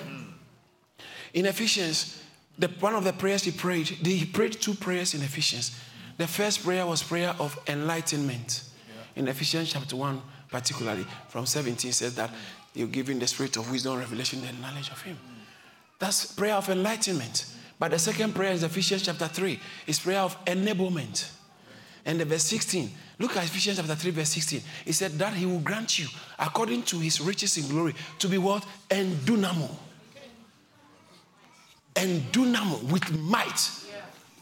In 1.33 1.47
Ephesians, 1.47 2.23
the, 2.59 2.69
one 2.81 2.95
of 2.95 3.05
the 3.05 3.13
prayers 3.13 3.45
he 3.45 3.51
prayed, 3.51 3.87
he 3.87 4.25
prayed 4.25 4.53
two 4.53 4.75
prayers 4.75 5.15
in 5.15 5.23
Ephesians. 5.23 5.79
The 6.17 6.27
first 6.27 6.65
prayer 6.65 6.87
was 6.87 7.03
prayer 7.03 7.35
of 7.39 7.59
enlightenment. 7.69 8.65
In 9.17 9.29
Ephesians 9.29 9.73
chapter 9.73 9.97
1, 9.97 10.21
particularly, 10.49 11.07
from 11.29 11.47
17 11.47 11.93
says 11.93 12.15
that 12.17 12.31
you're 12.75 12.89
giving 12.89 13.19
the 13.19 13.27
spirit 13.27 13.57
of 13.57 13.71
wisdom, 13.71 13.99
revelation, 13.99 14.43
and 14.49 14.61
knowledge 14.61 14.91
of 14.91 15.01
him. 15.03 15.19
That's 15.99 16.33
prayer 16.33 16.55
of 16.55 16.69
enlightenment. 16.69 17.47
But 17.79 17.93
the 17.93 17.99
second 17.99 18.35
prayer 18.35 18.53
is 18.53 18.63
Ephesians 18.63 19.03
chapter 19.03 19.29
3. 19.29 19.61
It's 19.87 20.01
prayer 20.01 20.21
of 20.21 20.43
enablement. 20.45 21.31
And 22.07 22.21
the 22.21 22.25
verse 22.25 22.45
16, 22.45 22.91
look 23.19 23.37
at 23.37 23.45
Ephesians 23.45 23.79
chapter 23.79 23.95
3, 23.95 24.11
verse 24.11 24.29
16. 24.31 24.61
He 24.85 24.93
said 24.93 25.13
that 25.13 25.33
he 25.35 25.47
will 25.47 25.61
grant 25.61 25.99
you, 25.99 26.07
according 26.39 26.83
to 26.85 26.99
his 26.99 27.21
riches 27.21 27.57
in 27.57 27.69
glory, 27.69 27.95
to 28.19 28.29
be 28.29 28.39
what? 28.39 28.65
Endunamo. 28.91 29.71
Endunamo 31.95 32.83
with 32.91 33.11
might 33.13 33.71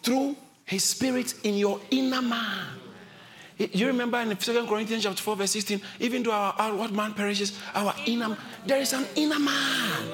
through 0.03 0.37
his 0.65 0.83
spirit 0.83 1.35
in 1.45 1.55
your 1.55 1.81
inner 1.91 2.23
man. 2.23 2.67
You 3.59 3.87
remember 3.87 4.19
in 4.19 4.35
2 4.35 4.67
Corinthians 4.67 5.05
chapter 5.05 5.23
4, 5.23 5.37
verse 5.37 5.51
16, 5.53 5.81
even 6.01 6.23
though 6.23 6.33
our 6.33 6.55
outward 6.59 6.91
man 6.91 7.15
perishes, 7.15 7.57
our 7.75 7.95
inner 8.07 8.31
man. 8.31 8.39
there 8.67 8.81
is 8.81 8.93
an 8.93 9.07
inner 9.15 9.39
man. 9.39 10.09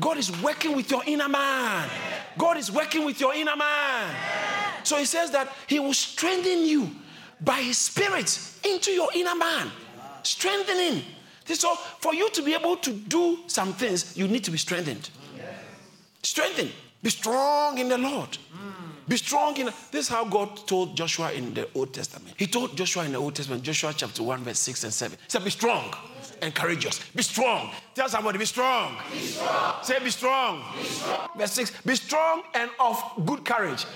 God 0.00 0.16
is 0.16 0.30
working 0.42 0.74
with 0.74 0.90
your 0.90 1.02
inner 1.06 1.28
man. 1.28 1.88
God 2.36 2.56
is 2.56 2.72
working 2.72 3.04
with 3.04 3.20
your 3.20 3.34
inner 3.34 3.54
man. 3.54 4.14
So 4.88 4.96
he 4.96 5.04
says 5.04 5.30
that 5.32 5.52
he 5.66 5.78
will 5.78 5.92
strengthen 5.92 6.64
you 6.64 6.90
by 7.42 7.60
his 7.60 7.76
spirit 7.76 8.40
into 8.64 8.90
your 8.90 9.10
inner 9.14 9.34
man. 9.34 9.70
Strengthening. 10.22 11.02
So 11.44 11.74
for 11.74 12.14
you 12.14 12.30
to 12.30 12.42
be 12.42 12.54
able 12.54 12.78
to 12.78 12.92
do 12.92 13.40
some 13.48 13.74
things, 13.74 14.16
you 14.16 14.26
need 14.26 14.44
to 14.44 14.50
be 14.50 14.56
strengthened. 14.56 15.10
Strengthen. 16.22 16.70
Be 17.02 17.10
strong 17.10 17.76
in 17.76 17.90
the 17.90 17.98
Lord. 17.98 18.38
Be 19.06 19.18
strong 19.18 19.56
in. 19.58 19.66
This 19.90 20.06
is 20.06 20.08
how 20.08 20.24
God 20.24 20.66
told 20.66 20.96
Joshua 20.96 21.32
in 21.32 21.52
the 21.52 21.68
Old 21.74 21.92
Testament. 21.92 22.34
He 22.38 22.46
told 22.46 22.74
Joshua 22.74 23.04
in 23.04 23.12
the 23.12 23.18
Old 23.18 23.34
Testament, 23.34 23.62
Joshua 23.62 23.92
chapter 23.94 24.22
1, 24.22 24.40
verse 24.40 24.58
6 24.58 24.84
and 24.84 24.92
7. 24.92 25.18
He 25.18 25.24
said, 25.28 25.44
Be 25.44 25.50
strong 25.50 25.94
and 26.40 26.54
courageous. 26.54 27.00
Be 27.14 27.22
strong. 27.22 27.70
Tell 27.94 28.08
somebody, 28.08 28.38
be 28.38 28.44
strong. 28.46 28.96
Be 29.10 29.18
strong. 29.18 29.74
Say, 29.82 29.98
be 30.00 30.10
strong. 30.10 30.62
be 30.76 30.84
strong. 30.84 31.28
Verse 31.36 31.52
6 31.52 31.82
Be 31.82 31.94
strong 31.94 32.42
and 32.54 32.70
of 32.80 33.02
good 33.24 33.44
courage. 33.44 33.86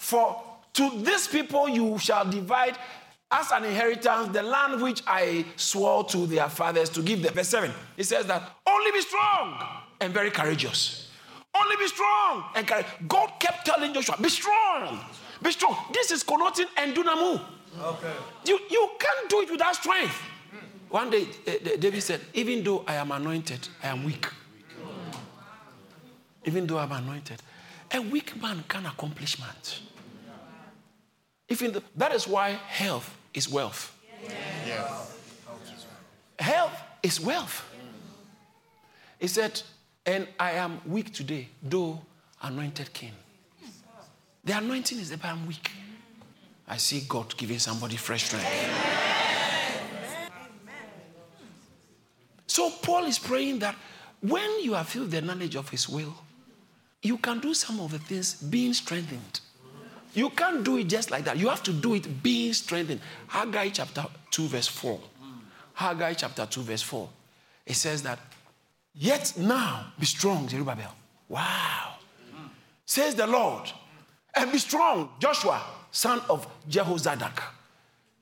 For 0.00 0.42
to 0.72 0.90
these 1.02 1.28
people 1.28 1.68
you 1.68 1.98
shall 1.98 2.24
divide 2.24 2.76
as 3.30 3.52
an 3.52 3.64
inheritance 3.64 4.28
the 4.32 4.42
land 4.42 4.80
which 4.82 5.02
I 5.06 5.44
swore 5.56 6.04
to 6.04 6.26
their 6.26 6.48
fathers 6.48 6.88
to 6.90 7.02
give 7.02 7.22
them. 7.22 7.34
Verse 7.34 7.48
7 7.48 7.70
It 7.98 8.04
says 8.04 8.24
that 8.26 8.42
only 8.66 8.92
be 8.92 9.02
strong 9.02 9.62
and 10.00 10.12
very 10.12 10.30
courageous. 10.30 11.10
Only 11.54 11.76
be 11.76 11.86
strong. 11.86 12.44
And 12.56 12.66
God 13.06 13.32
kept 13.38 13.66
telling 13.66 13.92
Joshua, 13.92 14.16
be 14.20 14.30
strong. 14.30 15.00
Be 15.42 15.52
strong. 15.52 15.76
This 15.92 16.10
is 16.10 16.22
connoting 16.22 16.66
endunamu. 16.78 17.42
Okay. 17.78 18.12
You, 18.46 18.58
you 18.70 18.90
can't 18.98 19.28
do 19.28 19.40
it 19.42 19.50
without 19.50 19.76
strength. 19.76 20.18
One 20.88 21.10
day, 21.10 21.26
uh, 21.46 21.76
David 21.78 22.02
said, 22.02 22.22
Even 22.32 22.64
though 22.64 22.84
I 22.86 22.94
am 22.94 23.12
anointed, 23.12 23.68
I 23.82 23.88
am 23.88 24.02
weak. 24.04 24.26
Even 26.46 26.66
though 26.66 26.78
I'm 26.78 26.90
anointed, 26.90 27.42
a 27.92 28.00
weak 28.00 28.40
man 28.40 28.64
can 28.66 28.86
accomplish 28.86 29.38
much. 29.38 29.82
Even 31.50 31.72
the, 31.72 31.82
that 31.96 32.12
is 32.12 32.26
why 32.26 32.50
health 32.50 33.14
is 33.34 33.48
wealth. 33.48 33.96
Yeah. 34.66 34.96
Health 36.38 36.82
is 37.02 37.20
wealth. 37.20 37.66
He 39.18 39.26
said, 39.26 39.60
And 40.06 40.28
I 40.38 40.52
am 40.52 40.80
weak 40.86 41.12
today, 41.12 41.48
though 41.62 42.00
anointed 42.42 42.92
king. 42.92 43.12
The 44.44 44.56
anointing 44.56 44.98
is 44.98 45.10
there, 45.10 45.18
but 45.18 45.28
I'm 45.28 45.46
weak. 45.46 45.70
I 46.66 46.76
see 46.76 47.02
God 47.06 47.36
giving 47.36 47.58
somebody 47.58 47.96
fresh 47.96 48.24
strength. 48.24 48.46
So 52.46 52.70
Paul 52.82 53.04
is 53.04 53.18
praying 53.18 53.58
that 53.58 53.74
when 54.20 54.60
you 54.62 54.74
have 54.74 54.88
filled 54.88 55.10
the 55.10 55.20
knowledge 55.20 55.56
of 55.56 55.68
his 55.68 55.88
will, 55.88 56.14
you 57.02 57.18
can 57.18 57.40
do 57.40 57.54
some 57.54 57.80
of 57.80 57.90
the 57.90 57.98
things 57.98 58.34
being 58.34 58.72
strengthened. 58.72 59.40
You 60.14 60.30
can't 60.30 60.64
do 60.64 60.76
it 60.76 60.84
just 60.84 61.10
like 61.10 61.24
that. 61.24 61.36
You 61.36 61.48
have 61.48 61.62
to 61.64 61.72
do 61.72 61.94
it 61.94 62.22
being 62.22 62.52
strengthened. 62.52 63.00
Haggai 63.28 63.70
chapter 63.70 64.06
2, 64.30 64.46
verse 64.48 64.66
4. 64.66 65.00
Haggai 65.74 66.14
chapter 66.14 66.46
2, 66.46 66.60
verse 66.62 66.82
4. 66.82 67.08
It 67.66 67.74
says 67.74 68.02
that, 68.02 68.18
Yet 68.94 69.34
now 69.36 69.92
be 69.98 70.06
strong, 70.06 70.48
Zerubbabel. 70.48 70.94
Wow. 71.28 71.94
Says 72.84 73.14
the 73.14 73.26
Lord. 73.26 73.70
And 74.34 74.50
be 74.52 74.58
strong, 74.58 75.10
Joshua, 75.18 75.62
son 75.90 76.20
of 76.28 76.46
Jehozadak, 76.68 77.40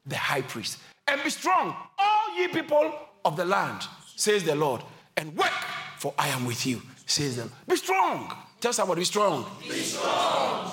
the 0.07 0.17
high 0.17 0.43
priest. 0.43 0.79
And 1.07 1.23
be 1.23 1.31
strong, 1.31 1.75
all 1.99 2.39
ye 2.39 2.49
people 2.49 2.93
of 3.25 3.37
the 3.37 3.45
land, 3.45 3.83
says 4.17 4.45
the 4.45 4.55
Lord. 4.55 4.83
And 5.17 5.37
work, 5.37 5.53
for 5.99 6.15
I 6.19 6.29
am 6.29 6.45
with 6.47 6.67
you, 6.67 6.83
says 7.07 7.37
the 7.37 7.43
Lord. 7.43 7.53
Be 7.67 7.77
strong. 7.77 8.33
Tell 8.61 8.73
somebody, 8.73 9.01
be 9.03 9.05
strong. 9.05 9.47
Be 9.61 9.81
strong. 9.81 10.68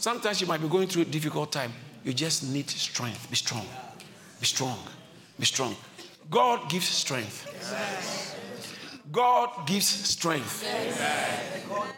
Sometimes 0.00 0.40
you 0.40 0.46
might 0.46 0.62
be 0.62 0.68
going 0.68 0.88
through 0.88 1.02
a 1.02 1.04
difficult 1.04 1.52
time. 1.52 1.74
You 2.02 2.14
just 2.14 2.50
need 2.50 2.70
strength. 2.70 3.28
Be 3.28 3.36
strong. 3.36 3.66
Be 4.40 4.46
strong. 4.46 4.78
Be 5.38 5.44
strong. 5.44 5.76
God 6.30 6.70
gives 6.70 6.88
strength. 6.88 7.46
God 9.12 9.66
gives 9.66 9.84
strength. 9.84 10.66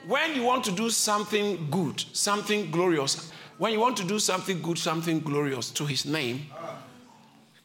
When 0.08 0.34
you 0.34 0.42
want 0.42 0.64
to 0.64 0.72
do 0.72 0.90
something 0.90 1.68
good, 1.70 2.04
something 2.12 2.72
glorious, 2.72 3.30
when 3.58 3.72
you 3.72 3.78
want 3.78 3.96
to 3.98 4.04
do 4.04 4.18
something 4.18 4.60
good, 4.60 4.78
something 4.78 5.20
glorious 5.20 5.70
to 5.70 5.86
his 5.86 6.04
name, 6.04 6.46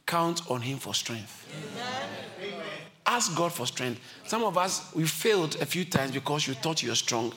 count 0.06 0.52
on 0.52 0.62
him 0.62 0.78
for 0.78 0.94
strength. 0.94 1.48
Ask 3.08 3.36
God 3.36 3.52
for 3.52 3.66
strength. 3.66 4.02
Some 4.28 4.44
of 4.44 4.56
us, 4.56 4.94
we 4.94 5.06
failed 5.06 5.56
a 5.62 5.66
few 5.66 5.84
times 5.84 6.12
because 6.12 6.46
you 6.46 6.54
thought 6.54 6.84
you 6.84 6.90
were 6.90 6.96
strong. 6.96 7.34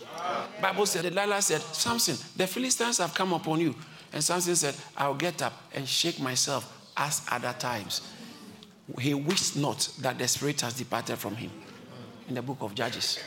Bible 0.61 0.87
said, 0.87 1.03
Delilah 1.03 1.43
said, 1.43 1.61
Samson, 1.61 2.17
the 2.37 2.47
Philistines 2.47 2.99
have 2.99 3.15
come 3.15 3.33
upon 3.33 3.61
you. 3.61 3.75
And 4.13 4.23
Samson 4.23 4.57
said, 4.57 4.75
I'll 4.97 5.15
get 5.15 5.43
up 5.43 5.53
and 5.75 5.89
shake 5.89 6.21
myself 6.21 6.93
as 6.97 7.23
other 7.31 7.55
times. 7.59 8.03
He 8.99 9.15
wished 9.15 9.57
not 9.57 9.89
that 10.01 10.19
the 10.19 10.27
spirit 10.27 10.61
has 10.63 10.75
departed 10.75 11.17
from 11.17 11.37
him. 11.37 11.51
In 12.29 12.35
the 12.35 12.43
book 12.43 12.59
of 12.61 12.75
Judges. 12.75 13.17
He 13.17 13.23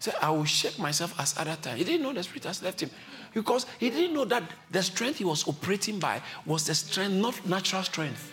said, 0.00 0.14
I 0.20 0.30
will 0.30 0.44
shake 0.44 0.78
myself 0.78 1.18
as 1.18 1.36
other 1.38 1.56
times. 1.56 1.78
He 1.78 1.84
didn't 1.84 2.02
know 2.02 2.12
the 2.12 2.22
spirit 2.22 2.44
has 2.44 2.62
left 2.62 2.82
him. 2.82 2.90
Because 3.34 3.66
he 3.78 3.90
didn't 3.90 4.14
know 4.14 4.24
that 4.24 4.42
the 4.70 4.82
strength 4.82 5.18
he 5.18 5.24
was 5.24 5.46
operating 5.46 5.98
by 5.98 6.22
was 6.46 6.66
the 6.66 6.74
strength, 6.74 7.12
not 7.12 7.46
natural 7.46 7.82
strength. 7.82 8.32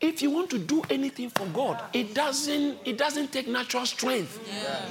If 0.00 0.20
you 0.20 0.30
want 0.30 0.50
to 0.50 0.58
do 0.58 0.82
anything 0.90 1.30
for 1.30 1.46
God, 1.46 1.80
it 1.92 2.14
doesn't, 2.14 2.78
it 2.84 2.98
doesn't 2.98 3.32
take 3.32 3.46
natural 3.46 3.86
strength. 3.86 4.40
Yeah. 4.50 4.84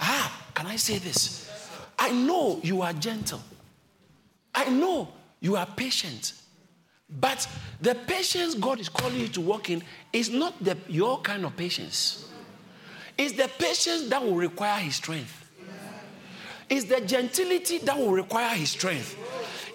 Ah, 0.00 0.46
can 0.54 0.66
I 0.66 0.76
say 0.76 0.98
this? 0.98 1.50
I 1.98 2.10
know 2.10 2.60
you 2.62 2.82
are 2.82 2.92
gentle. 2.92 3.40
I 4.54 4.68
know 4.68 5.08
you 5.40 5.56
are 5.56 5.66
patient. 5.66 6.32
But 7.20 7.46
the 7.80 7.94
patience 7.94 8.54
God 8.54 8.80
is 8.80 8.88
calling 8.88 9.20
you 9.20 9.28
to 9.28 9.40
walk 9.40 9.70
in 9.70 9.82
is 10.12 10.30
not 10.30 10.62
the, 10.62 10.76
your 10.88 11.20
kind 11.20 11.44
of 11.44 11.56
patience. 11.56 12.28
It's 13.16 13.32
the 13.32 13.48
patience 13.58 14.08
that 14.08 14.22
will 14.22 14.34
require 14.34 14.80
His 14.80 14.96
strength. 14.96 15.40
It's 16.68 16.86
the 16.86 17.00
gentility 17.02 17.78
that 17.78 17.96
will 17.96 18.12
require 18.12 18.56
His 18.56 18.70
strength. 18.70 19.16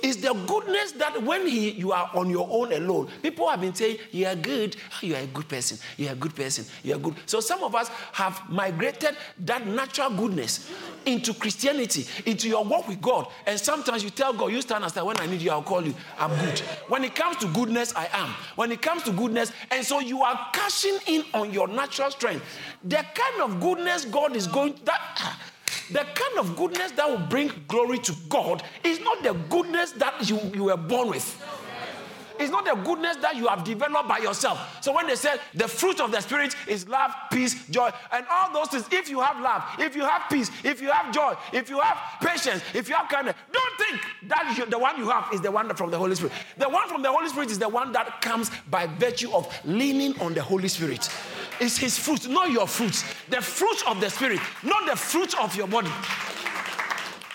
It's 0.02 0.18
the 0.18 0.34
goodness 0.48 0.94
that 0.94 1.22
when 1.24 1.48
he, 1.48 1.72
you 1.72 1.92
are 1.92 2.10
on 2.14 2.30
your 2.30 2.48
own 2.50 2.72
alone, 2.74 3.10
people 3.22 3.48
have 3.50 3.62
been 3.62 3.74
saying, 3.74 3.98
You 4.12 4.28
are 4.28 4.36
good. 4.36 4.76
Oh, 4.92 4.98
you 5.06 5.16
are 5.16 5.22
a 5.22 5.28
good 5.28 5.48
person. 5.48 5.78
You 5.98 6.08
are 6.08 6.14
a 6.14 6.16
good 6.16 6.36
person. 6.36 6.66
You 6.84 6.96
are 6.96 6.98
good. 6.98 7.16
So 7.26 7.40
some 7.40 7.64
of 7.64 7.76
us 7.76 7.90
have 8.14 8.42
migrated 8.50 9.16
that 9.46 9.68
natural 9.68 10.10
goodness 10.12 10.70
into 11.06 11.34
Christianity, 11.34 12.06
into 12.26 12.48
your 12.48 12.64
walk 12.64 12.88
with 12.88 13.02
God. 13.02 13.28
And 13.46 13.60
sometimes 13.60 14.04
you 14.04 14.10
tell 14.10 14.34
God, 14.34 14.52
You 14.52 14.62
stand 14.62 14.84
and 14.84 14.94
say, 14.94 15.02
When 15.02 15.18
I 15.20 15.26
need 15.26 15.42
you, 15.42 15.52
I'll 15.52 15.64
call 15.64 15.86
you. 15.86 15.94
I'm 16.18 16.32
good. 16.40 16.60
When 16.88 17.04
it 17.04 17.16
comes 17.16 17.38
to 17.38 17.48
goodness, 17.48 17.94
I 17.96 18.10
am. 18.14 18.30
When 18.56 18.72
it 18.72 18.82
comes 18.82 19.04
to 19.04 19.12
goodness, 19.12 19.52
and 19.72 19.86
so 19.86 20.00
you 20.00 20.22
are 20.22 20.48
cashing 20.54 20.98
in 21.08 21.24
on 21.34 21.54
your 21.54 21.68
natural 21.68 22.12
strength. 22.12 22.46
The 22.84 23.06
kind 23.14 23.42
of 23.42 23.60
goodness 23.60 24.06
God 24.06 24.36
is 24.36 24.48
going 24.48 24.76
that 24.86 25.02
ah, 25.18 25.40
the 25.92 26.06
kind 26.14 26.38
of 26.38 26.56
goodness 26.56 26.92
that 26.92 27.10
will 27.10 27.26
bring 27.28 27.52
glory 27.68 27.98
to 28.00 28.16
God 28.28 28.64
is 28.84 29.00
not 29.00 29.24
the 29.24 29.34
goodness 29.50 29.92
that 29.94 30.30
you, 30.30 30.40
you 30.54 30.66
were 30.66 30.78
born 30.78 31.10
with. 31.10 31.46
It's 32.40 32.52
not 32.52 32.64
the 32.64 32.74
goodness 32.74 33.18
that 33.18 33.36
you 33.36 33.48
have 33.48 33.66
developed 33.66 34.08
by 34.08 34.20
yourself. 34.20 34.82
So 34.82 34.96
when 34.96 35.08
they 35.08 35.18
said 35.18 35.42
the 35.54 35.68
fruit 35.68 36.00
of 36.00 36.12
the 36.12 36.22
spirit 36.22 36.56
is 36.68 36.88
love, 36.88 37.12
peace, 37.32 37.68
joy, 37.68 37.92
and 38.14 38.26
all 38.32 38.54
those 38.54 38.70
things, 38.70 38.86
if 38.92 39.10
you 39.10 39.20
have 39.20 39.42
love, 39.42 39.62
if 39.78 39.94
you 39.94 40.04
have 40.04 40.24
peace, 40.30 40.50
if 40.64 40.82
you 40.82 40.90
have 40.90 41.14
joy, 41.14 41.34
if 41.52 41.70
you 41.70 41.82
have 41.82 41.98
patience, 42.22 42.64
if 42.74 42.88
you 42.88 42.96
have 42.96 43.10
kindness, 43.10 43.36
don't 43.52 43.78
think 43.78 44.02
that 44.30 44.56
you, 44.58 44.66
the 44.66 44.80
one 44.80 44.98
you 44.98 45.10
have 45.10 45.28
is 45.34 45.42
the 45.42 45.52
one 45.52 45.74
from 45.76 45.92
the 45.92 45.98
Holy 45.98 46.16
Spirit. 46.16 46.32
The 46.58 46.70
one 46.70 46.88
from 46.88 47.02
the 47.02 47.12
Holy 47.12 47.28
Spirit 47.28 47.52
is 47.52 47.60
the 47.60 47.68
one 47.68 47.92
that 47.92 48.22
comes 48.22 48.52
by 48.70 48.88
virtue 48.88 49.32
of 49.34 49.54
leaning 49.66 50.20
on 50.22 50.34
the 50.34 50.42
Holy 50.42 50.70
Spirit. 50.70 51.10
It's 51.60 51.78
his 51.78 51.98
fruit, 51.98 52.28
not 52.30 52.52
your 52.52 52.68
fruits. 52.68 53.04
The 53.30 53.42
fruit 53.42 53.88
of 53.88 54.00
the 54.00 54.10
Spirit, 54.10 54.40
not 54.64 54.86
the 54.86 54.96
fruit 54.96 55.38
of 55.40 55.56
your 55.56 55.68
body. 55.68 55.92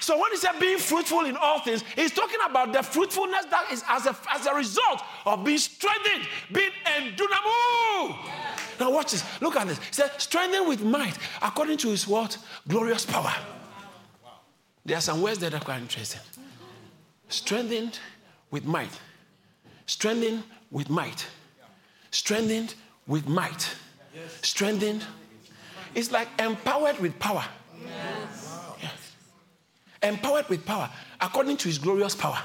So 0.01 0.19
when 0.21 0.31
he 0.33 0.37
said 0.37 0.59
being 0.61 0.79
fruitful 0.79 1.25
in 1.25 1.37
all 1.37 1.61
things, 1.61 1.83
he's 1.95 2.13
talking 2.13 2.39
about 2.47 2.73
the 2.73 2.83
fruitfulness 2.83 3.47
that 3.47 3.73
is 3.73 3.83
as 3.89 4.07
a, 4.07 4.17
as 4.33 4.47
a 4.47 4.55
result 4.55 5.01
of 5.25 5.45
being 5.45 5.59
strengthened, 5.59 6.29
being 6.53 6.71
endunamu. 6.85 8.15
Now 8.79 8.91
watch 8.91 9.13
this. 9.13 9.25
Look 9.41 9.57
at 9.57 9.67
this. 9.67 9.79
He 9.79 9.93
said, 9.93 10.11
strengthened 10.19 10.69
with 10.69 10.83
might 10.83 11.17
according 11.41 11.79
to 11.79 11.89
his 11.89 12.07
what? 12.07 12.37
Glorious 12.69 13.07
power. 13.07 13.33
There 14.85 14.99
are 14.99 15.01
some 15.01 15.23
words 15.23 15.39
that 15.39 15.55
are 15.55 15.61
quite 15.61 15.81
interesting. 15.81 16.21
Strengthened 17.29 17.99
with 18.51 18.67
might. 18.67 18.91
Strengthened 19.87 20.43
with 20.71 20.91
might. 20.91 21.27
Strengthened 22.11 22.75
with 23.07 23.27
might 23.27 23.75
strengthened. 24.43 25.05
It's 25.95 26.11
like 26.11 26.29
empowered 26.39 26.99
with 26.99 27.19
power. 27.19 27.45
Yes. 27.83 29.15
Empowered 30.03 30.49
with 30.49 30.65
power 30.67 30.91
according 31.21 31.57
to 31.59 31.69
his 31.69 31.79
glorious 31.79 32.15
power. 32.15 32.39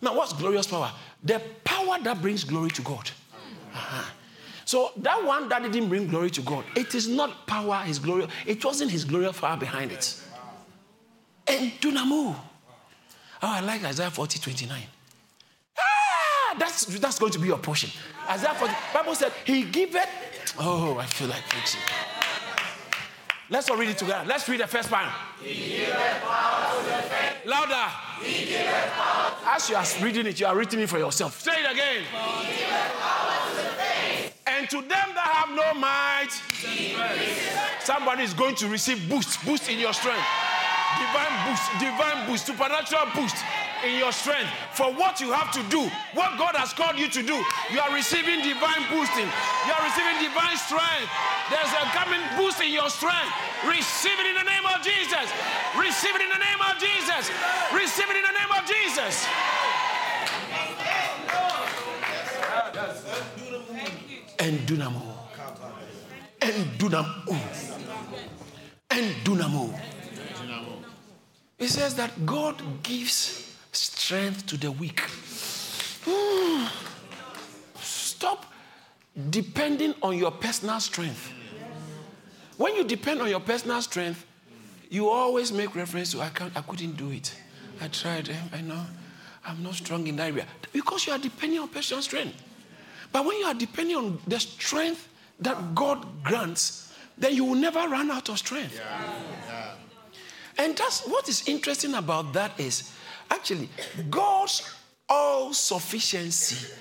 Now, 0.00 0.16
what's 0.16 0.32
glorious 0.32 0.66
power? 0.66 0.90
The 1.22 1.40
power 1.62 1.98
that 2.02 2.20
brings 2.20 2.42
glory 2.44 2.70
to 2.70 2.82
God. 2.82 3.10
Uh-huh. 3.72 4.10
So 4.64 4.90
that 4.96 5.22
one 5.24 5.48
that 5.48 5.62
didn't 5.62 5.88
bring 5.88 6.08
glory 6.08 6.30
to 6.30 6.42
God, 6.42 6.64
it 6.74 6.94
is 6.94 7.06
not 7.08 7.46
power, 7.46 7.76
his 7.84 7.98
glory. 7.98 8.26
It 8.46 8.64
wasn't 8.64 8.90
his 8.90 9.04
glorious 9.04 9.38
power 9.38 9.56
behind 9.56 9.92
it. 9.92 10.20
Endunamu. 11.46 12.34
Oh, 12.34 13.48
I 13.48 13.60
like 13.60 13.84
Isaiah 13.84 14.10
40, 14.10 14.38
29. 14.38 14.82
Ah, 15.78 16.56
that's, 16.58 16.86
that's 16.86 17.18
going 17.18 17.32
to 17.32 17.38
be 17.38 17.48
your 17.48 17.58
portion. 17.58 17.90
Isaiah 18.28 18.54
40, 18.54 18.74
Bible 18.94 19.14
said, 19.14 19.32
He 19.44 19.64
giveth 19.64 20.08
Oh, 20.58 20.98
I 20.98 21.06
feel 21.06 21.28
like 21.28 21.42
preaching. 21.48 21.80
Let's 23.48 23.68
all 23.68 23.76
read 23.76 23.90
it 23.90 23.98
together. 23.98 24.24
Let's 24.26 24.48
read 24.48 24.60
the 24.60 24.66
first 24.66 24.90
part. 24.90 25.12
Louder. 27.44 27.92
As 29.46 29.68
you 29.68 29.76
are 29.76 29.84
reading 30.02 30.26
it, 30.26 30.40
you 30.40 30.46
are 30.46 30.56
reading 30.56 30.80
it 30.80 30.88
for 30.88 30.98
yourself. 30.98 31.40
Say 31.40 31.52
it 31.52 31.70
again. 31.70 32.04
And 34.46 34.70
to 34.70 34.76
them 34.76 34.88
that 34.88 35.46
have 35.46 35.54
no 35.54 35.74
might, 35.74 36.30
somebody 37.82 38.22
is 38.22 38.34
going 38.34 38.54
to 38.56 38.68
receive 38.68 39.08
boost, 39.08 39.44
boost 39.44 39.68
in 39.68 39.78
your 39.78 39.92
strength. 39.92 40.24
Divine 40.98 41.48
boost, 41.48 41.70
divine 41.80 42.26
boost, 42.26 42.46
supernatural 42.46 43.06
boost. 43.14 43.36
In 43.82 43.98
your 43.98 44.12
strength 44.12 44.46
for 44.78 44.94
what 44.94 45.20
you 45.20 45.32
have 45.32 45.50
to 45.52 45.62
do, 45.66 45.90
what 46.14 46.38
God 46.38 46.54
has 46.54 46.72
called 46.72 46.98
you 46.98 47.10
to 47.10 47.22
do. 47.22 47.34
You 47.74 47.80
are 47.82 47.90
receiving 47.90 48.38
divine 48.38 48.86
boosting. 48.86 49.26
You 49.66 49.72
are 49.74 49.82
receiving 49.82 50.22
divine 50.22 50.54
strength. 50.54 51.10
There's 51.50 51.74
a 51.74 51.84
coming 51.90 52.22
boost 52.38 52.62
in 52.62 52.70
your 52.70 52.86
strength. 52.86 53.34
Receive 53.66 54.14
it 54.14 54.26
in 54.30 54.38
the 54.38 54.46
name 54.46 54.62
of 54.70 54.78
Jesus. 54.86 55.26
Receive 55.74 56.14
it 56.14 56.22
in 56.22 56.30
the 56.30 56.38
name 56.38 56.62
of 56.62 56.78
Jesus. 56.78 57.26
Receive 57.74 58.06
it 58.06 58.16
in 58.16 58.22
the 58.22 58.36
name 58.38 58.52
of 58.54 58.62
Jesus. 58.70 59.26
Endunamo. 64.38 65.02
And 66.38 66.78
dunamo. 66.78 67.34
And 68.90 69.10
dunamo. 69.26 69.74
It 71.58 71.68
says 71.68 71.94
that 71.96 72.26
God 72.26 72.62
gives 72.82 73.51
strength 73.72 74.46
to 74.46 74.56
the 74.56 74.70
weak. 74.70 75.02
Stop 77.76 78.46
depending 79.30 79.94
on 80.02 80.16
your 80.16 80.30
personal 80.30 80.80
strength. 80.80 81.32
When 82.56 82.76
you 82.76 82.84
depend 82.84 83.20
on 83.20 83.28
your 83.28 83.40
personal 83.40 83.82
strength, 83.82 84.24
you 84.90 85.08
always 85.08 85.52
make 85.52 85.74
reference 85.74 86.12
to 86.12 86.20
I 86.20 86.28
can't, 86.28 86.56
I 86.56 86.60
couldn't 86.60 86.96
do 86.96 87.10
it. 87.10 87.34
I 87.80 87.88
tried. 87.88 88.28
Eh, 88.28 88.36
I 88.52 88.60
know 88.60 88.84
I'm 89.44 89.62
not 89.62 89.74
strong 89.74 90.06
in 90.06 90.16
that 90.16 90.30
area 90.30 90.46
because 90.72 91.06
you 91.06 91.12
are 91.12 91.18
depending 91.18 91.58
on 91.58 91.68
personal 91.68 92.02
strength. 92.02 92.40
But 93.10 93.24
when 93.24 93.38
you 93.38 93.46
are 93.46 93.54
depending 93.54 93.96
on 93.96 94.18
the 94.26 94.38
strength 94.38 95.08
that 95.40 95.74
God 95.74 96.22
grants, 96.22 96.94
then 97.18 97.34
you 97.34 97.44
will 97.44 97.56
never 97.56 97.80
run 97.88 98.10
out 98.10 98.28
of 98.28 98.38
strength. 98.38 98.76
Yeah. 98.76 99.51
And 100.62 100.76
that's 100.76 101.04
what 101.08 101.28
is 101.28 101.48
interesting 101.48 101.94
about 101.94 102.32
that 102.34 102.58
is 102.60 102.92
actually 103.28 103.68
God's 104.08 104.62
all 105.08 105.52
sufficiency 105.52 106.72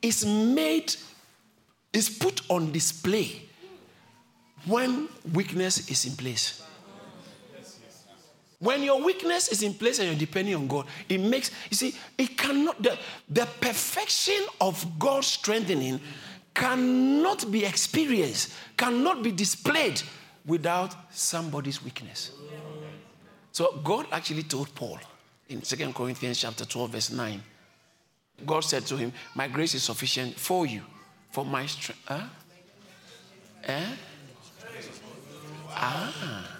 is 0.00 0.24
made, 0.24 0.94
is 1.92 2.08
put 2.08 2.42
on 2.48 2.70
display 2.70 3.42
when 4.66 5.08
weakness 5.32 5.90
is 5.90 6.04
in 6.04 6.12
place. 6.12 6.62
When 8.60 8.84
your 8.84 9.02
weakness 9.02 9.48
is 9.48 9.64
in 9.64 9.74
place 9.74 9.98
and 9.98 10.08
you're 10.08 10.18
depending 10.18 10.54
on 10.54 10.68
God, 10.68 10.86
it 11.08 11.18
makes, 11.18 11.50
you 11.70 11.76
see, 11.76 11.96
it 12.16 12.38
cannot, 12.38 12.80
the, 12.80 12.96
the 13.28 13.48
perfection 13.60 14.40
of 14.60 14.84
God's 14.96 15.26
strengthening 15.26 16.00
cannot 16.54 17.50
be 17.50 17.64
experienced, 17.64 18.52
cannot 18.76 19.24
be 19.24 19.32
displayed 19.32 20.02
without 20.46 20.94
somebody's 21.10 21.82
weakness. 21.82 22.30
So 23.52 23.80
God 23.82 24.06
actually 24.12 24.44
told 24.44 24.74
Paul 24.74 24.98
in 25.48 25.60
2 25.60 25.92
Corinthians 25.92 26.40
chapter 26.40 26.64
12, 26.64 26.90
verse 26.90 27.10
9. 27.10 27.42
God 28.46 28.60
said 28.60 28.86
to 28.86 28.96
him, 28.96 29.12
My 29.34 29.48
grace 29.48 29.74
is 29.74 29.82
sufficient 29.82 30.38
for 30.38 30.66
you, 30.66 30.82
for 31.30 31.44
my 31.44 31.66
strength. 31.66 32.02
Huh? 32.06 32.22
Eh? 33.64 33.86
Ah. 35.70 36.58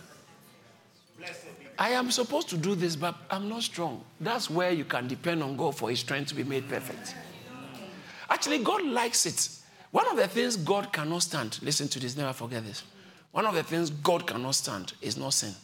I 1.78 1.90
am 1.90 2.10
supposed 2.10 2.48
to 2.48 2.56
do 2.56 2.74
this, 2.74 2.96
but 2.96 3.14
I'm 3.30 3.48
not 3.48 3.62
strong. 3.62 4.04
That's 4.20 4.50
where 4.50 4.72
you 4.72 4.84
can 4.84 5.06
depend 5.06 5.44
on 5.44 5.56
God 5.56 5.76
for 5.76 5.90
His 5.90 6.00
strength 6.00 6.28
to 6.30 6.34
be 6.34 6.42
made 6.42 6.68
perfect. 6.68 7.14
Actually, 8.28 8.58
God 8.58 8.84
likes 8.84 9.26
it. 9.26 9.48
One 9.92 10.06
of 10.08 10.16
the 10.16 10.26
things 10.26 10.56
God 10.56 10.92
cannot 10.92 11.22
stand, 11.22 11.60
listen 11.62 11.86
to 11.88 12.00
this, 12.00 12.16
never 12.16 12.32
forget 12.32 12.64
this. 12.64 12.82
One 13.30 13.46
of 13.46 13.54
the 13.54 13.62
things 13.62 13.90
God 13.90 14.26
cannot 14.26 14.56
stand 14.56 14.92
is 15.00 15.16
not 15.16 15.34
sin. 15.34 15.54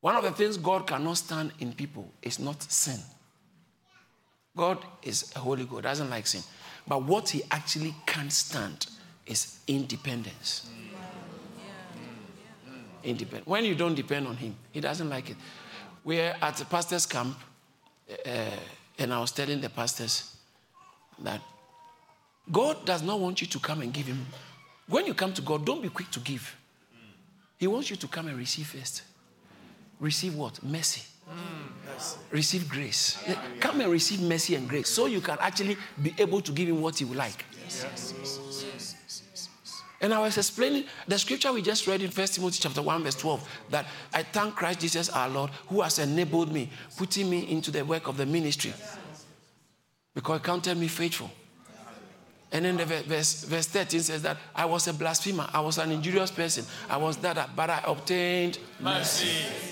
One 0.00 0.16
of 0.16 0.24
the 0.24 0.30
things 0.30 0.56
God 0.56 0.86
cannot 0.86 1.18
stand 1.18 1.52
in 1.58 1.72
people 1.72 2.10
is 2.22 2.38
not 2.38 2.62
sin. 2.62 2.98
God 4.56 4.78
is 5.02 5.32
a 5.36 5.38
holy 5.38 5.64
God, 5.64 5.82
doesn't 5.82 6.10
like 6.10 6.26
sin. 6.26 6.42
But 6.86 7.02
what 7.02 7.28
he 7.28 7.42
actually 7.50 7.94
can't 8.06 8.32
stand 8.32 8.86
is 9.26 9.60
independence. 9.66 10.70
When 13.44 13.64
you 13.64 13.74
don't 13.74 13.94
depend 13.94 14.26
on 14.26 14.36
him, 14.36 14.56
he 14.72 14.80
doesn't 14.80 15.08
like 15.08 15.30
it. 15.30 15.36
We're 16.04 16.34
at 16.40 16.60
a 16.60 16.64
pastor's 16.64 17.06
camp, 17.06 17.36
uh, 18.26 18.30
and 18.98 19.12
I 19.12 19.20
was 19.20 19.32
telling 19.32 19.60
the 19.60 19.68
pastors 19.68 20.36
that 21.20 21.40
God 22.50 22.84
does 22.84 23.02
not 23.02 23.20
want 23.20 23.40
you 23.40 23.46
to 23.46 23.58
come 23.58 23.82
and 23.82 23.92
give 23.92 24.06
him. 24.06 24.26
When 24.88 25.06
you 25.06 25.14
come 25.14 25.32
to 25.34 25.42
God, 25.42 25.64
don't 25.64 25.82
be 25.82 25.88
quick 25.88 26.10
to 26.10 26.20
give. 26.20 26.56
He 27.58 27.66
wants 27.66 27.90
you 27.90 27.96
to 27.96 28.08
come 28.08 28.28
and 28.28 28.36
receive 28.36 28.66
first 28.66 29.02
receive 30.00 30.34
what? 30.34 30.62
Mercy. 30.64 31.02
Mm, 31.28 32.16
receive 32.32 32.68
grace. 32.68 33.22
Come 33.60 33.80
and 33.82 33.90
receive 33.90 34.20
mercy 34.20 34.56
and 34.56 34.68
grace 34.68 34.88
so 34.88 35.06
you 35.06 35.20
can 35.20 35.38
actually 35.40 35.76
be 36.02 36.14
able 36.18 36.40
to 36.40 36.50
give 36.52 36.68
him 36.68 36.80
what 36.80 36.98
he 36.98 37.04
would 37.04 37.18
like. 37.18 37.44
Yes. 37.62 38.14
And 40.02 40.14
I 40.14 40.20
was 40.20 40.38
explaining 40.38 40.84
the 41.06 41.18
scripture 41.18 41.52
we 41.52 41.60
just 41.60 41.86
read 41.86 42.00
in 42.00 42.10
1 42.10 42.26
Timothy 42.28 42.58
chapter 42.62 42.80
1, 42.80 43.02
verse 43.02 43.14
12, 43.16 43.48
that 43.68 43.86
I 44.14 44.22
thank 44.22 44.54
Christ 44.56 44.80
Jesus 44.80 45.10
our 45.10 45.28
Lord 45.28 45.50
who 45.68 45.82
has 45.82 45.98
enabled 45.98 46.52
me, 46.52 46.70
putting 46.96 47.28
me 47.28 47.50
into 47.50 47.70
the 47.70 47.84
work 47.84 48.08
of 48.08 48.16
the 48.16 48.24
ministry. 48.24 48.72
Because 50.14 50.40
he 50.40 50.44
counted 50.44 50.78
me 50.78 50.88
faithful. 50.88 51.30
And 52.52 52.64
then 52.64 52.78
the 52.78 52.84
verse, 52.84 53.44
verse 53.44 53.66
13 53.66 54.00
says 54.00 54.22
that 54.22 54.36
I 54.56 54.64
was 54.64 54.88
a 54.88 54.94
blasphemer, 54.94 55.48
I 55.52 55.60
was 55.60 55.78
an 55.78 55.92
injurious 55.92 56.30
person, 56.32 56.64
I 56.88 56.96
was 56.96 57.16
that, 57.18 57.50
but 57.54 57.70
I 57.70 57.82
obtained 57.86 58.58
mercy. 58.80 59.26
mercy. 59.26 59.69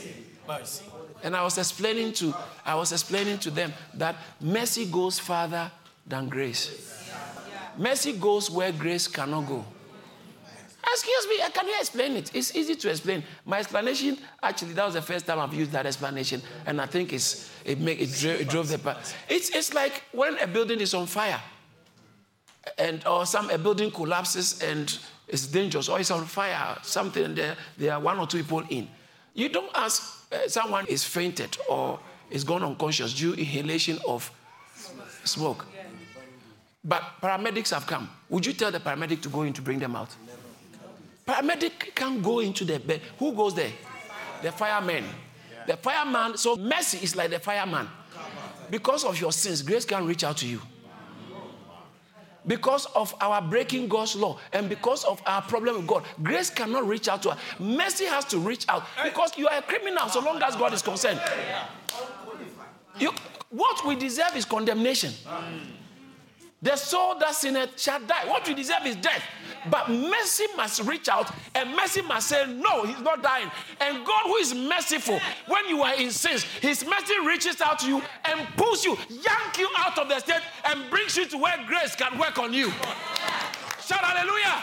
And 1.22 1.36
I 1.36 1.42
was 1.42 1.58
explaining 1.58 2.12
to 2.14 2.34
I 2.64 2.74
was 2.74 2.92
explaining 2.92 3.38
to 3.38 3.50
them 3.50 3.72
that 3.94 4.16
mercy 4.40 4.86
goes 4.86 5.18
farther 5.18 5.70
than 6.06 6.28
grace. 6.28 7.10
Mercy 7.76 8.12
goes 8.12 8.50
where 8.50 8.72
grace 8.72 9.06
cannot 9.06 9.46
go. 9.46 9.64
Excuse 10.90 11.28
me, 11.28 11.36
can 11.52 11.66
you 11.66 11.74
explain 11.78 12.16
it? 12.16 12.34
It's 12.34 12.56
easy 12.56 12.74
to 12.74 12.90
explain. 12.90 13.22
My 13.44 13.58
explanation, 13.58 14.16
actually, 14.42 14.72
that 14.72 14.84
was 14.86 14.94
the 14.94 15.02
first 15.02 15.26
time 15.26 15.38
I've 15.38 15.52
used 15.52 15.70
that 15.72 15.86
explanation, 15.86 16.40
and 16.66 16.80
I 16.80 16.86
think 16.86 17.12
it's, 17.12 17.50
it, 17.64 17.78
make, 17.78 18.00
it, 18.00 18.12
drove, 18.18 18.40
it 18.40 18.48
drove 18.48 18.68
the 18.68 18.78
part. 18.78 19.14
It's, 19.28 19.50
it's 19.50 19.74
like 19.74 20.02
when 20.12 20.38
a 20.38 20.46
building 20.46 20.80
is 20.80 20.94
on 20.94 21.06
fire, 21.06 21.40
and 22.78 23.06
or 23.06 23.26
some 23.26 23.50
a 23.50 23.58
building 23.58 23.90
collapses 23.90 24.62
and 24.62 24.98
it's 25.28 25.46
dangerous, 25.46 25.88
or 25.88 26.00
it's 26.00 26.10
on 26.10 26.24
fire, 26.24 26.78
something, 26.82 27.24
and 27.24 27.36
there, 27.36 27.56
there 27.76 27.92
are 27.92 28.00
one 28.00 28.18
or 28.18 28.26
two 28.26 28.38
people 28.38 28.62
in. 28.70 28.88
You 29.34 29.48
don't 29.48 29.70
ask 29.74 30.26
uh, 30.32 30.48
someone 30.48 30.86
is 30.86 31.04
fainted 31.04 31.56
or 31.68 31.98
is 32.30 32.44
gone 32.44 32.62
unconscious 32.62 33.14
due 33.14 33.34
inhalation 33.34 33.98
of 34.06 34.30
smoke. 35.24 35.66
But 36.84 37.02
paramedics 37.22 37.70
have 37.70 37.86
come. 37.86 38.08
Would 38.28 38.46
you 38.46 38.52
tell 38.52 38.70
the 38.70 38.80
paramedic 38.80 39.20
to 39.22 39.28
go 39.28 39.42
in 39.42 39.52
to 39.52 39.62
bring 39.62 39.78
them 39.78 39.96
out? 39.96 40.14
Paramedic 41.26 41.94
can't 41.94 42.22
go 42.22 42.40
into 42.40 42.64
the 42.64 42.78
bed. 42.78 43.00
Who 43.18 43.32
goes 43.32 43.54
there? 43.54 43.72
The 44.42 44.52
fireman. 44.52 45.04
The 45.66 45.76
fireman, 45.76 46.36
so 46.36 46.56
mercy 46.56 46.98
is 47.02 47.14
like 47.14 47.30
the 47.30 47.38
fireman. 47.38 47.88
Because 48.70 49.04
of 49.04 49.20
your 49.20 49.32
sins, 49.32 49.62
grace 49.62 49.84
can't 49.84 50.06
reach 50.06 50.24
out 50.24 50.36
to 50.38 50.46
you 50.46 50.60
because 52.48 52.86
of 52.96 53.14
our 53.20 53.40
breaking 53.40 53.86
God's 53.86 54.16
law 54.16 54.38
and 54.52 54.68
because 54.68 55.04
of 55.04 55.22
our 55.26 55.42
problem 55.42 55.76
with 55.76 55.86
God, 55.86 56.04
grace 56.22 56.50
cannot 56.50 56.88
reach 56.88 57.06
out 57.06 57.22
to 57.22 57.30
us. 57.30 57.38
Mercy 57.60 58.06
has 58.06 58.24
to 58.26 58.38
reach 58.38 58.64
out 58.68 58.84
because 59.04 59.36
you 59.36 59.46
are 59.46 59.58
a 59.58 59.62
criminal 59.62 60.08
so 60.08 60.20
long 60.20 60.42
as 60.42 60.56
God 60.56 60.72
is 60.72 60.82
concerned. 60.82 61.20
You, 62.98 63.12
what 63.50 63.86
we 63.86 63.94
deserve 63.94 64.34
is 64.34 64.44
condemnation. 64.44 65.12
The 66.60 66.74
soul 66.74 67.16
that 67.20 67.34
sinneth 67.36 67.80
shall 67.80 68.00
die. 68.00 68.26
What 68.26 68.48
you 68.48 68.54
deserve 68.54 68.84
is 68.84 68.96
death. 68.96 69.22
But 69.70 69.88
mercy 69.90 70.44
must 70.56 70.82
reach 70.82 71.08
out 71.08 71.30
and 71.54 71.74
mercy 71.76 72.02
must 72.02 72.28
say, 72.28 72.52
No, 72.52 72.84
he's 72.84 73.00
not 73.00 73.22
dying. 73.22 73.48
And 73.80 74.04
God, 74.04 74.22
who 74.24 74.36
is 74.36 74.54
merciful, 74.54 75.20
when 75.46 75.68
you 75.68 75.82
are 75.82 75.94
in 75.94 76.10
sins, 76.10 76.42
his 76.42 76.84
mercy 76.84 77.14
reaches 77.24 77.60
out 77.60 77.78
to 77.80 77.86
you 77.86 78.02
and 78.24 78.48
pulls 78.56 78.84
you, 78.84 78.96
yank 79.08 79.58
you 79.58 79.68
out 79.76 79.98
of 79.98 80.08
the 80.08 80.18
state, 80.18 80.42
and 80.64 80.90
brings 80.90 81.16
you 81.16 81.26
to 81.26 81.38
where 81.38 81.56
grace 81.68 81.94
can 81.94 82.18
work 82.18 82.38
on 82.38 82.52
you. 82.52 82.70
Shout 83.80 84.00
hallelujah. 84.00 84.62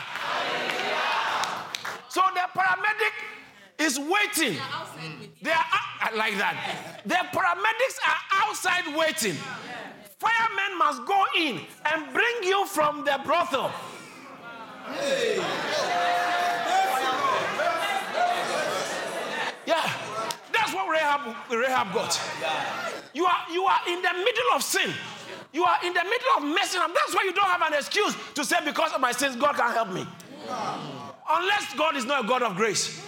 So 2.10 2.22
the 2.34 2.60
paramedic 2.60 3.86
is 3.86 4.00
waiting. 4.00 4.60
They 5.42 5.52
are 5.52 6.16
like 6.16 6.38
that. 6.38 7.02
The 7.06 7.16
paramedics 7.16 7.98
are 8.06 8.48
outside 8.48 8.96
waiting. 8.98 9.36
Firemen 10.26 10.78
must 10.80 11.06
go 11.06 11.24
in 11.38 11.62
and 11.86 12.12
bring 12.12 12.44
you 12.44 12.66
from 12.66 13.06
the 13.06 13.20
brothel. 13.24 13.72
Yeah, 19.68 19.92
that's 20.52 20.74
what 20.74 20.90
Rahab, 20.90 21.36
Rahab 21.52 21.94
got. 21.94 22.20
You 23.14 23.26
are, 23.26 23.44
you 23.52 23.64
are 23.66 23.80
in 23.88 24.02
the 24.02 24.14
middle 24.14 24.52
of 24.56 24.64
sin. 24.64 24.92
You 25.54 25.64
are 25.64 25.78
in 25.86 25.94
the 25.94 26.04
middle 26.04 26.28
of 26.38 26.44
messing 26.56 26.82
up. 26.82 26.92
That's 26.94 27.16
why 27.16 27.24
you 27.24 27.34
don't 27.34 27.46
have 27.50 27.62
an 27.62 27.74
excuse 27.74 28.16
to 28.34 28.44
say, 28.44 28.58
because 28.66 28.94
of 28.94 29.02
my 29.02 29.12
sins, 29.12 29.36
God 29.36 29.56
can't 29.56 29.74
help 29.74 29.90
me. 29.90 30.06
Unless 31.30 31.74
God 31.76 31.96
is 31.96 32.06
not 32.06 32.26
a 32.26 32.28
God 32.28 32.44
of 32.44 32.56
grace. 32.56 33.02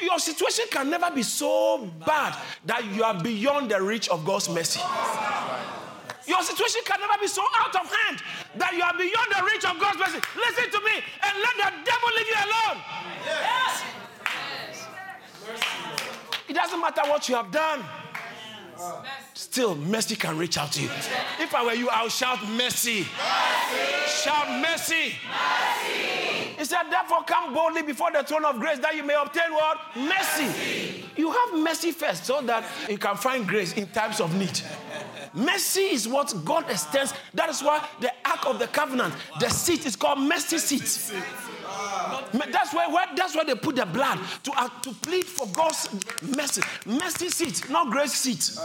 your 0.00 0.18
situation 0.18 0.66
can 0.70 0.88
never 0.90 1.10
be 1.10 1.22
so 1.22 1.90
bad 2.06 2.36
that 2.64 2.84
you 2.94 3.02
are 3.04 3.20
beyond 3.20 3.70
the 3.70 3.80
reach 3.80 4.08
of 4.08 4.24
God's 4.24 4.48
mercy. 4.48 4.80
Your 6.26 6.42
situation 6.42 6.80
can 6.84 7.00
never 7.00 7.20
be 7.20 7.28
so 7.28 7.42
out 7.56 7.74
of 7.76 7.84
hand 7.84 8.22
that 8.56 8.72
you 8.72 8.82
are 8.82 8.96
beyond 8.96 9.28
the 9.28 9.44
reach 9.44 9.64
of 9.64 9.78
God's 9.78 9.98
mercy. 9.98 10.20
Listen 10.36 10.70
to 10.72 10.80
me 10.80 11.04
and 11.22 11.32
let 11.36 11.54
the 11.60 11.68
devil 11.84 12.08
leave 12.16 12.28
you 12.28 12.40
alone. 12.40 12.78
Yes. 13.26 13.82
It 16.48 16.54
doesn't 16.54 16.80
matter 16.80 17.02
what 17.08 17.28
you 17.28 17.34
have 17.36 17.50
done. 17.50 17.84
Still, 19.34 19.74
mercy 19.74 20.16
can 20.16 20.38
reach 20.38 20.58
out 20.58 20.72
to 20.72 20.82
you. 20.82 20.90
If 21.40 21.54
I 21.54 21.64
were 21.64 21.74
you, 21.74 21.88
I'll 21.88 22.08
shout 22.08 22.38
mercy. 22.50 23.00
mercy. 23.00 24.22
Shout 24.22 24.48
mercy. 24.60 25.14
mercy. 25.28 26.54
He 26.56 26.64
said, 26.64 26.84
therefore, 26.90 27.24
come 27.24 27.52
boldly 27.52 27.82
before 27.82 28.12
the 28.12 28.22
throne 28.22 28.44
of 28.44 28.58
grace 28.60 28.78
that 28.78 28.94
you 28.94 29.02
may 29.02 29.14
obtain 29.14 29.52
what? 29.52 29.78
Mercy. 29.96 30.44
mercy. 30.44 31.04
You 31.16 31.30
have 31.30 31.58
mercy 31.58 31.92
first 31.92 32.24
so 32.24 32.40
that 32.42 32.64
you 32.88 32.98
can 32.98 33.16
find 33.16 33.46
grace 33.46 33.72
in 33.74 33.86
times 33.88 34.20
of 34.20 34.34
need. 34.36 34.60
Mercy 35.32 35.80
is 35.80 36.06
what 36.08 36.32
God 36.44 36.68
extends. 36.70 37.12
That 37.34 37.48
is 37.48 37.62
why 37.62 37.86
the 38.00 38.12
Ark 38.24 38.46
of 38.46 38.58
the 38.58 38.68
Covenant, 38.68 39.14
the 39.40 39.48
seat 39.48 39.84
is 39.86 39.96
called 39.96 40.20
mercy 40.20 40.58
seat. 40.58 41.12
That's 42.32 42.72
where, 42.74 42.88
where, 42.90 43.06
that's 43.16 43.34
where 43.34 43.44
they 43.44 43.54
put 43.54 43.76
the 43.76 43.86
blood 43.86 44.18
to, 44.44 44.52
uh, 44.52 44.68
to 44.82 44.92
plead 44.92 45.24
for 45.24 45.46
God's 45.48 45.88
mercy. 46.22 46.62
Mercy 46.86 47.28
seat, 47.28 47.68
not 47.70 47.90
grace 47.90 48.12
seat. 48.12 48.58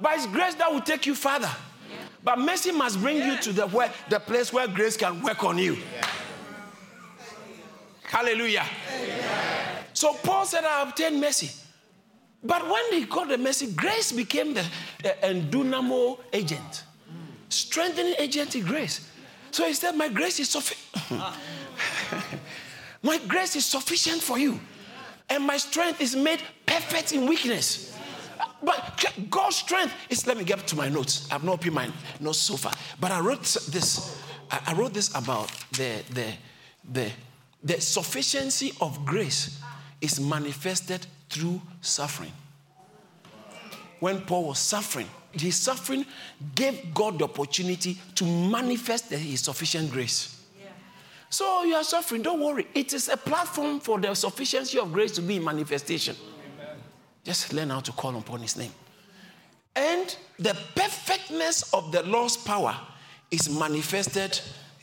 But 0.00 0.14
it's 0.14 0.26
grace 0.26 0.54
that 0.54 0.72
will 0.72 0.80
take 0.80 1.06
you 1.06 1.14
further. 1.14 1.50
But 2.22 2.38
mercy 2.38 2.72
must 2.72 3.00
bring 3.00 3.18
you 3.18 3.38
to 3.38 3.52
the, 3.52 3.66
where, 3.68 3.92
the 4.10 4.18
place 4.20 4.52
where 4.52 4.66
grace 4.66 4.96
can 4.96 5.22
work 5.22 5.44
on 5.44 5.58
you. 5.58 5.76
Hallelujah. 8.04 8.64
So 9.92 10.12
Paul 10.14 10.44
said, 10.44 10.64
I 10.64 10.82
obtained 10.82 11.20
mercy. 11.20 11.50
But 12.42 12.68
when 12.68 12.92
he 12.92 13.04
got 13.04 13.28
the 13.28 13.38
mercy, 13.38 13.72
grace 13.72 14.12
became 14.12 14.54
the, 14.54 14.64
the 15.02 15.16
endunamo 15.22 16.18
agent, 16.32 16.84
strengthening 17.48 18.14
agent 18.18 18.54
in 18.54 18.64
grace. 18.64 19.10
So 19.50 19.66
he 19.66 19.72
said, 19.72 19.92
My 19.92 20.08
grace 20.08 20.38
is 20.38 20.50
sufficient. 20.50 21.22
my 23.02 23.18
grace 23.26 23.56
is 23.56 23.64
sufficient 23.64 24.22
for 24.22 24.38
you. 24.38 24.60
And 25.28 25.44
my 25.44 25.56
strength 25.56 26.00
is 26.00 26.14
made 26.14 26.40
perfect 26.66 27.12
in 27.12 27.26
weakness. 27.26 27.96
But 28.62 29.04
God's 29.28 29.56
strength 29.56 29.94
is, 30.08 30.26
let 30.26 30.36
me 30.36 30.44
get 30.44 30.66
to 30.68 30.76
my 30.76 30.88
notes. 30.88 31.28
I've 31.30 31.44
not 31.44 31.54
opened 31.54 31.74
my 31.74 31.90
notes 32.20 32.38
so 32.38 32.56
far. 32.56 32.72
But 33.00 33.10
I 33.10 33.20
wrote 33.20 33.42
this. 33.42 34.20
I 34.50 34.74
wrote 34.74 34.94
this 34.94 35.12
about 35.14 35.50
the, 35.72 36.02
the, 36.10 36.32
the, 36.92 37.10
the 37.64 37.80
sufficiency 37.80 38.72
of 38.80 39.04
grace 39.04 39.60
is 40.00 40.20
manifested 40.20 41.06
through 41.28 41.60
suffering. 41.80 42.32
When 43.98 44.20
Paul 44.20 44.48
was 44.48 44.58
suffering, 44.60 45.08
his 45.32 45.56
suffering 45.56 46.06
gave 46.54 46.94
God 46.94 47.18
the 47.18 47.24
opportunity 47.24 47.98
to 48.14 48.24
manifest 48.24 49.10
his 49.10 49.40
sufficient 49.40 49.90
grace. 49.90 50.35
So 51.28 51.64
you 51.64 51.74
are 51.74 51.84
suffering, 51.84 52.22
don't 52.22 52.40
worry. 52.40 52.66
It 52.74 52.92
is 52.92 53.08
a 53.08 53.16
platform 53.16 53.80
for 53.80 53.98
the 53.98 54.14
sufficiency 54.14 54.78
of 54.78 54.92
grace 54.92 55.12
to 55.12 55.22
be 55.22 55.36
in 55.36 55.44
manifestation. 55.44 56.16
Amen. 56.54 56.76
Just 57.24 57.52
learn 57.52 57.70
how 57.70 57.80
to 57.80 57.92
call 57.92 58.16
upon 58.16 58.40
his 58.40 58.56
name. 58.56 58.72
And 59.74 60.16
the 60.38 60.56
perfectness 60.74 61.74
of 61.74 61.92
the 61.92 62.02
Lord's 62.04 62.36
power 62.36 62.76
is 63.30 63.50
manifested 63.50 64.40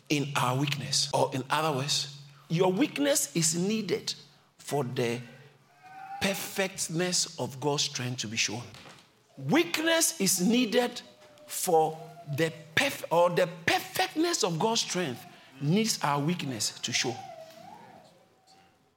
in 0.10 0.28
our 0.36 0.56
weakness. 0.58 1.10
Or, 1.14 1.32
in 1.34 1.44
other 1.50 1.76
words, 1.76 2.18
your 2.50 2.72
weakness 2.72 3.36
is 3.36 3.56
needed 3.56 4.14
for 4.58 4.84
the 4.84 5.20
perfectness 6.22 7.40
of 7.40 7.60
God's 7.60 7.84
strength 7.84 8.20
to 8.20 8.28
be 8.28 8.38
shown. 8.38 8.62
Weakness 9.38 10.20
is 10.22 10.40
needed 10.42 11.02
for 11.48 11.98
the 12.38 12.54
perf- 12.76 13.04
or 13.10 13.30
the 13.30 13.50
perfectness 13.66 14.44
of 14.44 14.60
God's 14.60 14.82
strength 14.82 15.26
needs 15.64 16.00
our 16.04 16.20
weakness 16.20 16.80
to 16.82 16.92
show. 16.92 17.16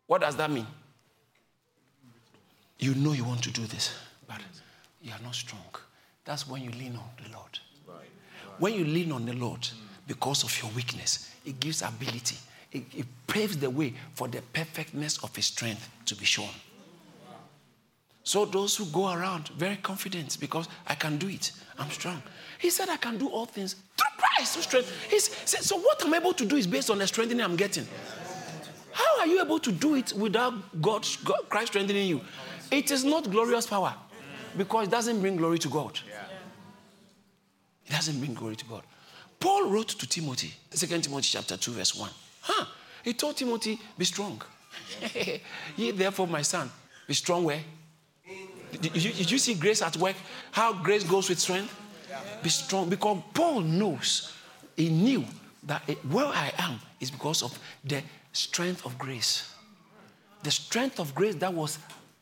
What 0.07 0.21
does 0.21 0.37
that 0.37 0.51
mean? 0.51 0.67
You 2.79 2.95
know 2.95 3.13
you 3.13 3.25
want 3.25 3.43
to 3.45 3.51
do 3.51 3.63
this, 3.63 3.95
but 4.29 4.41
you 5.03 5.13
are 5.13 5.23
not 5.23 5.35
strong. 5.35 5.65
That's 6.25 6.47
when 6.49 6.63
you 6.63 6.71
lean 6.71 6.97
on 6.97 7.09
the 7.23 7.33
Lord. 7.33 7.59
When 8.59 8.75
you 8.75 8.85
lean 8.85 9.13
on 9.13 9.25
the 9.27 9.33
Lord 9.33 9.69
because 10.07 10.45
of 10.45 10.63
your 10.63 10.71
weakness, 10.73 11.31
it 11.45 11.61
gives 11.61 11.83
ability. 11.83 12.37
It, 12.73 12.85
it 12.95 13.07
paves 13.27 13.57
the 13.57 13.71
way 13.71 13.95
for 14.15 14.29
the 14.29 14.43
perfectness 14.53 15.23
of 15.23 15.35
His 15.35 15.47
strength 15.47 15.89
to 16.07 16.15
be 16.17 16.25
shown. 16.25 16.51
So 18.23 18.45
those 18.45 18.77
who 18.77 18.87
go 18.87 19.13
around 19.13 19.49
very 19.49 19.77
confident 19.77 20.37
because 20.41 20.69
I 20.87 20.97
can 20.97 21.17
do 21.17 21.29
it, 21.29 21.53
I'm 21.79 21.91
strong. 21.91 22.21
He 22.59 22.71
said, 22.71 22.89
I 22.89 22.97
can 22.97 23.19
do 23.19 23.29
all 23.29 23.47
things 23.47 23.77
through 24.45 24.45
Christ 24.45 24.57
who 24.57 24.63
strength. 24.63 25.49
So 25.65 25.79
what 25.79 26.05
I'm 26.05 26.15
able 26.15 26.33
to 26.35 26.45
do 26.45 26.57
is 26.57 26.67
based 26.67 26.91
on 26.91 26.99
the 26.99 27.07
strengthening 27.07 27.45
I'm 27.45 27.57
getting. 27.57 27.87
How 28.93 29.21
are 29.21 29.27
you 29.27 29.43
able 29.43 29.59
to 29.59 29.73
do 29.73 29.95
it 29.95 30.13
without 30.15 30.55
God, 30.81 31.07
God 31.25 31.41
Christ 31.49 31.69
strengthening 31.69 32.09
you? 32.09 32.21
It 32.71 32.91
is 32.91 33.05
not 33.05 33.31
glorious 33.31 33.67
power 33.67 33.95
because 34.57 34.89
it 34.89 34.91
doesn't 34.91 35.21
bring 35.21 35.37
glory 35.37 35.59
to 35.61 35.69
God. 35.69 35.99
It 37.87 37.93
doesn't 37.93 38.19
bring 38.19 38.35
glory 38.35 38.57
to 38.57 38.65
God. 38.65 38.83
Paul 39.39 39.69
wrote 39.69 39.89
to 39.89 40.09
Timothy, 40.09 40.53
2 40.71 40.87
Timothy 40.87 41.29
chapter 41.31 41.57
2, 41.57 41.73
verse 41.73 41.95
1. 41.95 42.11
Huh? 42.41 42.65
He 43.05 43.13
told 43.13 43.37
Timothy, 43.37 43.79
be 43.97 44.05
strong. 44.05 44.43
Ye 45.77 45.91
therefore, 45.93 46.27
my 46.27 46.43
son, 46.43 46.71
be 47.07 47.15
strong 47.15 47.45
where? 47.45 47.61
Did 48.81 48.97
you, 48.97 49.13
did 49.13 49.31
you 49.31 49.39
see 49.39 49.55
grace 49.55 49.83
at 49.83 49.97
work? 49.97 50.17
How 50.51 50.73
grace 50.73 51.05
goes 51.05 51.29
with 51.29 51.39
strength? 51.39 51.73
Be 52.43 52.49
strong. 52.49 52.89
Because 52.89 53.23
Paul 53.35 53.61
knows, 53.61 54.33
he 54.77 54.89
knew 54.89 55.25
that 55.65 55.83
where 56.11 56.27
I 56.27 56.53
am 56.59 56.79
is 57.01 57.11
because 57.11 57.43
of 57.43 57.59
the 57.85 58.03
strength 58.33 58.85
of 58.85 58.99
grace. 58.99 59.53
The 60.43 60.51
strength 60.51 61.01
of 61.01 61.15
grace 61.15 61.35
that 61.37 61.53
was 61.53 61.79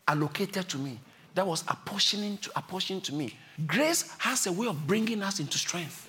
allocated 0.06 0.68
to 0.68 0.78
me, 0.78 0.98
that 1.34 1.46
was 1.46 1.64
apportioning 1.68 2.38
to, 2.38 2.50
apportioning 2.56 3.02
to 3.02 3.14
me. 3.14 3.36
Grace 3.66 4.14
has 4.18 4.46
a 4.46 4.52
way 4.52 4.66
of 4.66 4.86
bringing 4.86 5.22
us 5.22 5.40
into 5.40 5.58
strength. 5.58 6.08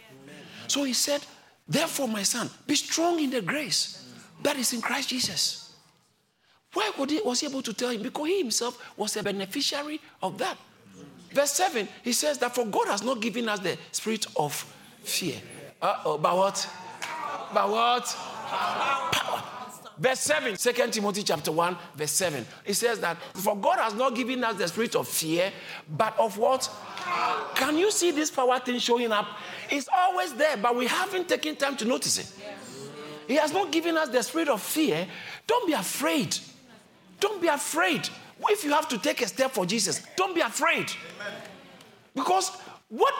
So 0.68 0.84
he 0.84 0.94
said, 0.94 1.22
Therefore, 1.68 2.08
my 2.08 2.24
son, 2.24 2.50
be 2.68 2.76
strong 2.76 3.20
in 3.20 3.32
the 3.32 3.42
grace 3.42 4.14
that 4.44 4.56
is 4.56 4.74
in 4.74 4.82
Christ 4.82 5.10
Jesus. 5.10 5.74
Why 6.74 6.92
would 6.98 7.10
he, 7.10 7.22
was 7.22 7.40
he 7.40 7.48
able 7.48 7.62
to 7.64 7.74
tell 7.74 7.90
him? 7.90 8.04
Because 8.04 8.28
he 8.28 8.40
himself 8.40 8.78
was 8.98 9.16
a 9.18 9.24
beneficiary 9.24 10.00
of 10.22 10.38
that. 10.38 10.58
Verse 11.36 11.52
7, 11.52 11.86
he 12.02 12.14
says 12.14 12.38
that 12.38 12.56
for 12.56 12.66
God 12.66 12.88
has 12.88 13.04
not 13.04 13.20
given 13.20 13.50
us 13.50 13.60
the 13.60 13.78
spirit 13.92 14.26
of 14.38 14.54
fear. 15.04 15.36
Uh, 15.82 16.18
but 16.18 16.38
what? 16.38 16.70
But 17.54 17.70
what? 17.70 18.18
Power. 18.48 19.44
Verse 19.98 20.22
7, 20.22 20.56
2 20.56 20.92
Timothy 20.92 21.24
chapter 21.24 21.52
1, 21.52 21.78
verse 21.96 22.12
7. 22.12 22.46
It 22.66 22.76
says 22.76 23.02
that 23.02 23.18
for 23.34 23.54
God 23.58 23.80
has 23.80 23.94
not 23.94 24.16
given 24.16 24.46
us 24.46 24.56
the 24.56 24.66
spirit 24.70 24.96
of 24.96 25.10
fear, 25.10 25.52
but 25.98 26.18
of 26.18 26.38
what? 26.38 26.70
Can 27.56 27.78
you 27.78 27.92
see 27.92 28.12
this 28.12 28.32
power 28.32 28.58
thing 28.60 28.80
showing 28.80 29.12
up? 29.12 29.28
It's 29.70 29.90
always 29.94 30.34
there, 30.36 30.56
but 30.56 30.74
we 30.74 30.88
haven't 30.88 31.28
taken 31.28 31.58
time 31.58 31.76
to 31.76 31.86
notice 31.86 32.18
it. 32.18 32.32
He 33.28 33.36
has 33.36 33.52
not 33.52 33.74
given 33.74 33.98
us 33.98 34.08
the 34.08 34.24
spirit 34.24 34.48
of 34.48 34.62
fear. 34.62 35.06
Don't 35.48 35.68
be 35.68 35.74
afraid. 35.74 36.38
Don't 37.20 37.42
be 37.42 37.50
afraid. 37.50 38.08
If 38.50 38.64
you 38.64 38.72
have 38.72 38.88
to 38.90 38.98
take 38.98 39.22
a 39.22 39.28
step 39.28 39.52
for 39.52 39.66
Jesus, 39.66 40.02
don't 40.16 40.34
be 40.34 40.42
afraid. 40.42 40.92
Because 42.16 42.52
what 42.90 43.14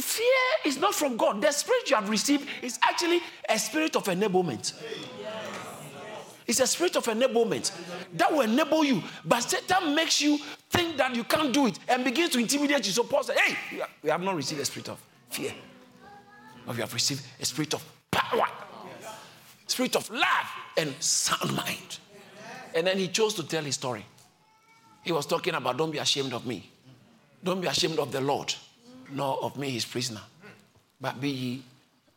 fear 0.00 0.24
is 0.64 0.78
not 0.78 0.94
from 0.94 1.16
God. 1.16 1.40
The 1.40 1.52
spirit 1.52 1.90
you 1.90 1.96
have 1.96 2.08
received 2.08 2.48
is 2.62 2.78
actually 2.82 3.20
a 3.48 3.58
spirit 3.58 3.96
of 3.96 4.04
enablement. 4.04 4.74
It's 6.46 6.60
a 6.60 6.66
spirit 6.66 6.96
of 6.96 7.04
enablement 7.04 7.72
that 8.14 8.30
will 8.30 8.42
enable 8.42 8.84
you. 8.84 9.02
But 9.24 9.40
Satan 9.40 9.94
makes 9.94 10.20
you 10.20 10.38
think 10.70 10.96
that 10.96 11.14
you 11.14 11.24
can't 11.24 11.52
do 11.52 11.66
it 11.66 11.78
and 11.88 12.04
begins 12.04 12.30
to 12.30 12.38
intimidate 12.38 12.84
you. 12.86 12.92
So 12.92 13.04
Paul 13.04 13.22
said, 13.22 13.38
Hey, 13.38 13.84
we 14.02 14.10
have 14.10 14.20
not 14.20 14.34
received 14.34 14.60
a 14.60 14.64
spirit 14.64 14.88
of 14.88 14.98
fear, 15.30 15.52
but 16.66 16.74
we 16.74 16.80
have 16.80 16.92
received 16.92 17.24
a 17.40 17.44
spirit 17.44 17.74
of 17.74 17.84
power, 18.10 18.46
spirit 19.66 19.94
of 19.96 20.10
love, 20.10 20.46
and 20.76 20.94
sound 21.00 21.54
mind. 21.54 21.98
And 22.74 22.86
then 22.86 22.98
he 22.98 23.08
chose 23.08 23.34
to 23.34 23.44
tell 23.44 23.62
his 23.62 23.74
story. 23.74 24.04
He 25.04 25.12
was 25.12 25.26
talking 25.26 25.54
about, 25.54 25.76
don't 25.76 25.90
be 25.90 25.98
ashamed 25.98 26.32
of 26.32 26.46
me. 26.46 26.71
Don't 27.44 27.60
be 27.60 27.66
ashamed 27.66 27.98
of 27.98 28.12
the 28.12 28.20
Lord, 28.20 28.54
nor 29.10 29.42
of 29.42 29.56
me, 29.56 29.70
his 29.70 29.84
prisoner, 29.84 30.20
but 31.00 31.20
be 31.20 31.28
ye 31.30 31.62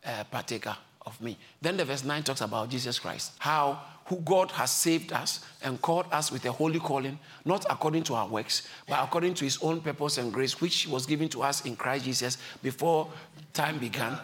a 0.04 0.24
partaker 0.24 0.76
of 1.04 1.20
me. 1.20 1.36
Then 1.60 1.76
the 1.76 1.84
verse 1.84 2.04
9 2.04 2.22
talks 2.22 2.40
about 2.40 2.68
Jesus 2.68 2.98
Christ, 2.98 3.32
how 3.38 3.80
who 4.06 4.16
God 4.18 4.52
has 4.52 4.70
saved 4.70 5.12
us 5.12 5.44
and 5.62 5.82
called 5.82 6.06
us 6.12 6.30
with 6.30 6.44
a 6.44 6.52
holy 6.52 6.78
calling, 6.78 7.18
not 7.44 7.66
according 7.68 8.04
to 8.04 8.14
our 8.14 8.28
works, 8.28 8.68
but 8.88 9.02
according 9.02 9.34
to 9.34 9.44
his 9.44 9.58
own 9.62 9.80
purpose 9.80 10.18
and 10.18 10.32
grace, 10.32 10.60
which 10.60 10.86
was 10.86 11.06
given 11.06 11.28
to 11.30 11.42
us 11.42 11.66
in 11.66 11.74
Christ 11.74 12.04
Jesus 12.04 12.38
before 12.62 13.08
time 13.52 13.78
began. 13.78 14.16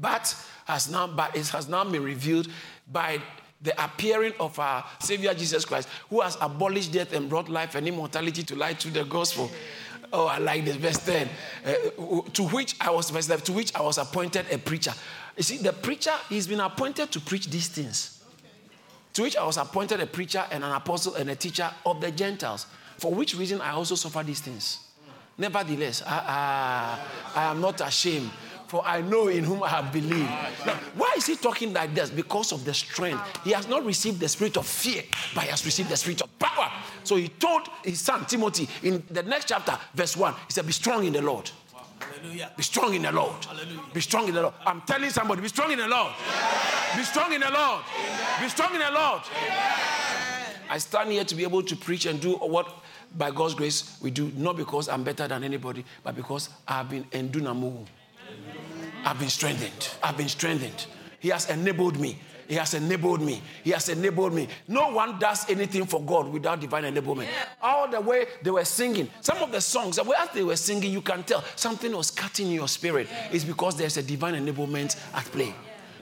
But 0.00 0.34
has 0.64 0.90
now, 0.90 1.06
but 1.06 1.36
it 1.36 1.46
has 1.48 1.68
now 1.68 1.84
been 1.84 2.02
revealed 2.02 2.48
by 2.90 3.20
the 3.60 3.72
appearing 3.82 4.32
of 4.40 4.58
our 4.58 4.84
Savior 4.98 5.32
Jesus 5.34 5.64
Christ, 5.64 5.88
who 6.08 6.20
has 6.20 6.36
abolished 6.40 6.92
death 6.92 7.12
and 7.12 7.28
brought 7.28 7.48
life 7.48 7.74
and 7.74 7.86
immortality 7.86 8.42
to 8.44 8.56
light 8.56 8.78
through 8.80 8.92
the 8.92 9.04
gospel. 9.04 9.50
Oh, 10.12 10.26
I 10.26 10.38
like 10.38 10.64
this 10.64 10.76
verse 10.76 10.98
10. 10.98 11.28
Uh, 11.64 11.72
to 12.32 12.42
which 12.48 12.76
I 12.80 12.90
was 12.90 13.10
verse 13.10 13.26
11, 13.26 13.44
to 13.46 13.52
which 13.52 13.74
I 13.74 13.82
was 13.82 13.98
appointed 13.98 14.46
a 14.50 14.58
preacher. 14.58 14.92
You 15.36 15.42
see, 15.42 15.58
the 15.58 15.72
preacher, 15.72 16.12
he's 16.28 16.46
been 16.46 16.60
appointed 16.60 17.10
to 17.12 17.20
preach 17.20 17.48
these 17.48 17.68
things. 17.68 18.22
To 19.14 19.22
which 19.22 19.36
I 19.36 19.44
was 19.44 19.56
appointed 19.56 20.00
a 20.00 20.06
preacher 20.06 20.44
and 20.50 20.62
an 20.62 20.72
apostle 20.72 21.14
and 21.14 21.30
a 21.30 21.36
teacher 21.36 21.70
of 21.84 22.00
the 22.00 22.10
Gentiles. 22.10 22.66
For 22.98 23.12
which 23.12 23.34
reason 23.34 23.60
I 23.60 23.70
also 23.70 23.94
suffer 23.94 24.22
these 24.22 24.40
things. 24.40 24.78
Nevertheless, 25.38 26.02
I, 26.06 26.98
I, 27.34 27.40
I 27.40 27.50
am 27.50 27.60
not 27.60 27.80
ashamed 27.80 28.30
for 28.68 28.82
I 28.84 29.00
know 29.00 29.28
in 29.28 29.44
whom 29.44 29.62
I 29.62 29.68
have 29.68 29.92
believed. 29.92 30.30
Now, 30.66 30.78
why 30.96 31.14
is 31.16 31.26
he 31.26 31.36
talking 31.36 31.72
like 31.72 31.94
this? 31.94 32.10
Because 32.10 32.52
of 32.52 32.64
the 32.64 32.74
strength. 32.74 33.22
He 33.44 33.52
has 33.52 33.68
not 33.68 33.84
received 33.84 34.20
the 34.20 34.28
spirit 34.28 34.56
of 34.56 34.66
fear, 34.66 35.02
but 35.34 35.44
he 35.44 35.50
has 35.50 35.64
received 35.64 35.88
the 35.88 35.96
spirit 35.96 36.20
of 36.22 36.38
power. 36.38 36.70
So 37.04 37.16
he 37.16 37.28
told 37.28 37.68
his 37.84 38.00
son 38.00 38.26
Timothy 38.26 38.68
in 38.82 39.02
the 39.10 39.22
next 39.22 39.48
chapter, 39.48 39.78
verse 39.94 40.16
1, 40.16 40.34
he 40.46 40.52
said, 40.52 40.66
Be 40.66 40.72
strong 40.72 41.04
in 41.04 41.12
the 41.12 41.22
Lord. 41.22 41.50
Hallelujah. 41.98 42.52
Be 42.56 42.62
strong 42.62 42.94
in 42.94 43.02
the 43.02 43.12
Lord. 43.12 43.44
Hallelujah. 43.44 43.80
Be 43.92 44.00
strong 44.00 44.28
in 44.28 44.34
the 44.34 44.42
Lord. 44.42 44.54
I'm 44.66 44.82
telling 44.82 45.10
somebody, 45.10 45.40
be 45.40 45.48
strong 45.48 45.72
in 45.72 45.78
the 45.78 45.88
Lord. 45.88 46.12
Be 46.96 47.02
strong 47.02 47.32
in 47.32 47.40
the 47.40 47.50
Lord. 47.50 47.82
Be 48.40 48.48
strong 48.48 48.74
in 48.74 48.80
the 48.80 48.90
Lord. 48.90 49.22
I 50.68 50.78
stand 50.78 51.12
here 51.12 51.24
to 51.24 51.34
be 51.34 51.44
able 51.44 51.62
to 51.62 51.76
preach 51.76 52.06
and 52.06 52.20
do 52.20 52.34
what 52.34 52.68
by 53.16 53.30
God's 53.30 53.54
grace 53.54 53.98
we 54.02 54.10
do, 54.10 54.32
not 54.36 54.56
because 54.56 54.88
I'm 54.88 55.04
better 55.04 55.28
than 55.28 55.44
anybody, 55.44 55.84
but 56.02 56.16
because 56.16 56.50
I've 56.66 56.90
been 56.90 57.04
endunamu. 57.04 57.86
I've 59.04 59.18
been 59.18 59.28
strengthened. 59.28 59.90
I've 60.02 60.16
been 60.16 60.28
strengthened. 60.28 60.86
He 61.20 61.28
has 61.28 61.48
enabled 61.48 61.98
me. 61.98 62.18
He 62.48 62.54
has 62.54 62.74
enabled 62.74 63.20
me. 63.20 63.42
He 63.64 63.70
has 63.70 63.88
enabled 63.88 64.32
me. 64.32 64.48
No 64.68 64.92
one 64.92 65.18
does 65.18 65.48
anything 65.50 65.86
for 65.86 66.00
God 66.02 66.28
without 66.28 66.60
divine 66.60 66.84
enablement. 66.84 67.28
All 67.60 67.88
the 67.88 68.00
way 68.00 68.26
they 68.42 68.50
were 68.50 68.64
singing, 68.64 69.08
some 69.20 69.38
of 69.38 69.50
the 69.50 69.60
songs, 69.60 69.98
as 69.98 70.28
they 70.32 70.42
were 70.44 70.56
singing, 70.56 70.92
you 70.92 71.00
can 71.00 71.22
tell 71.24 71.44
something 71.56 71.94
was 71.94 72.10
cutting 72.10 72.46
in 72.46 72.52
your 72.52 72.68
spirit. 72.68 73.08
It's 73.32 73.44
because 73.44 73.76
there's 73.76 73.96
a 73.96 74.02
divine 74.02 74.34
enablement 74.34 74.96
at 75.14 75.24
play. 75.26 75.54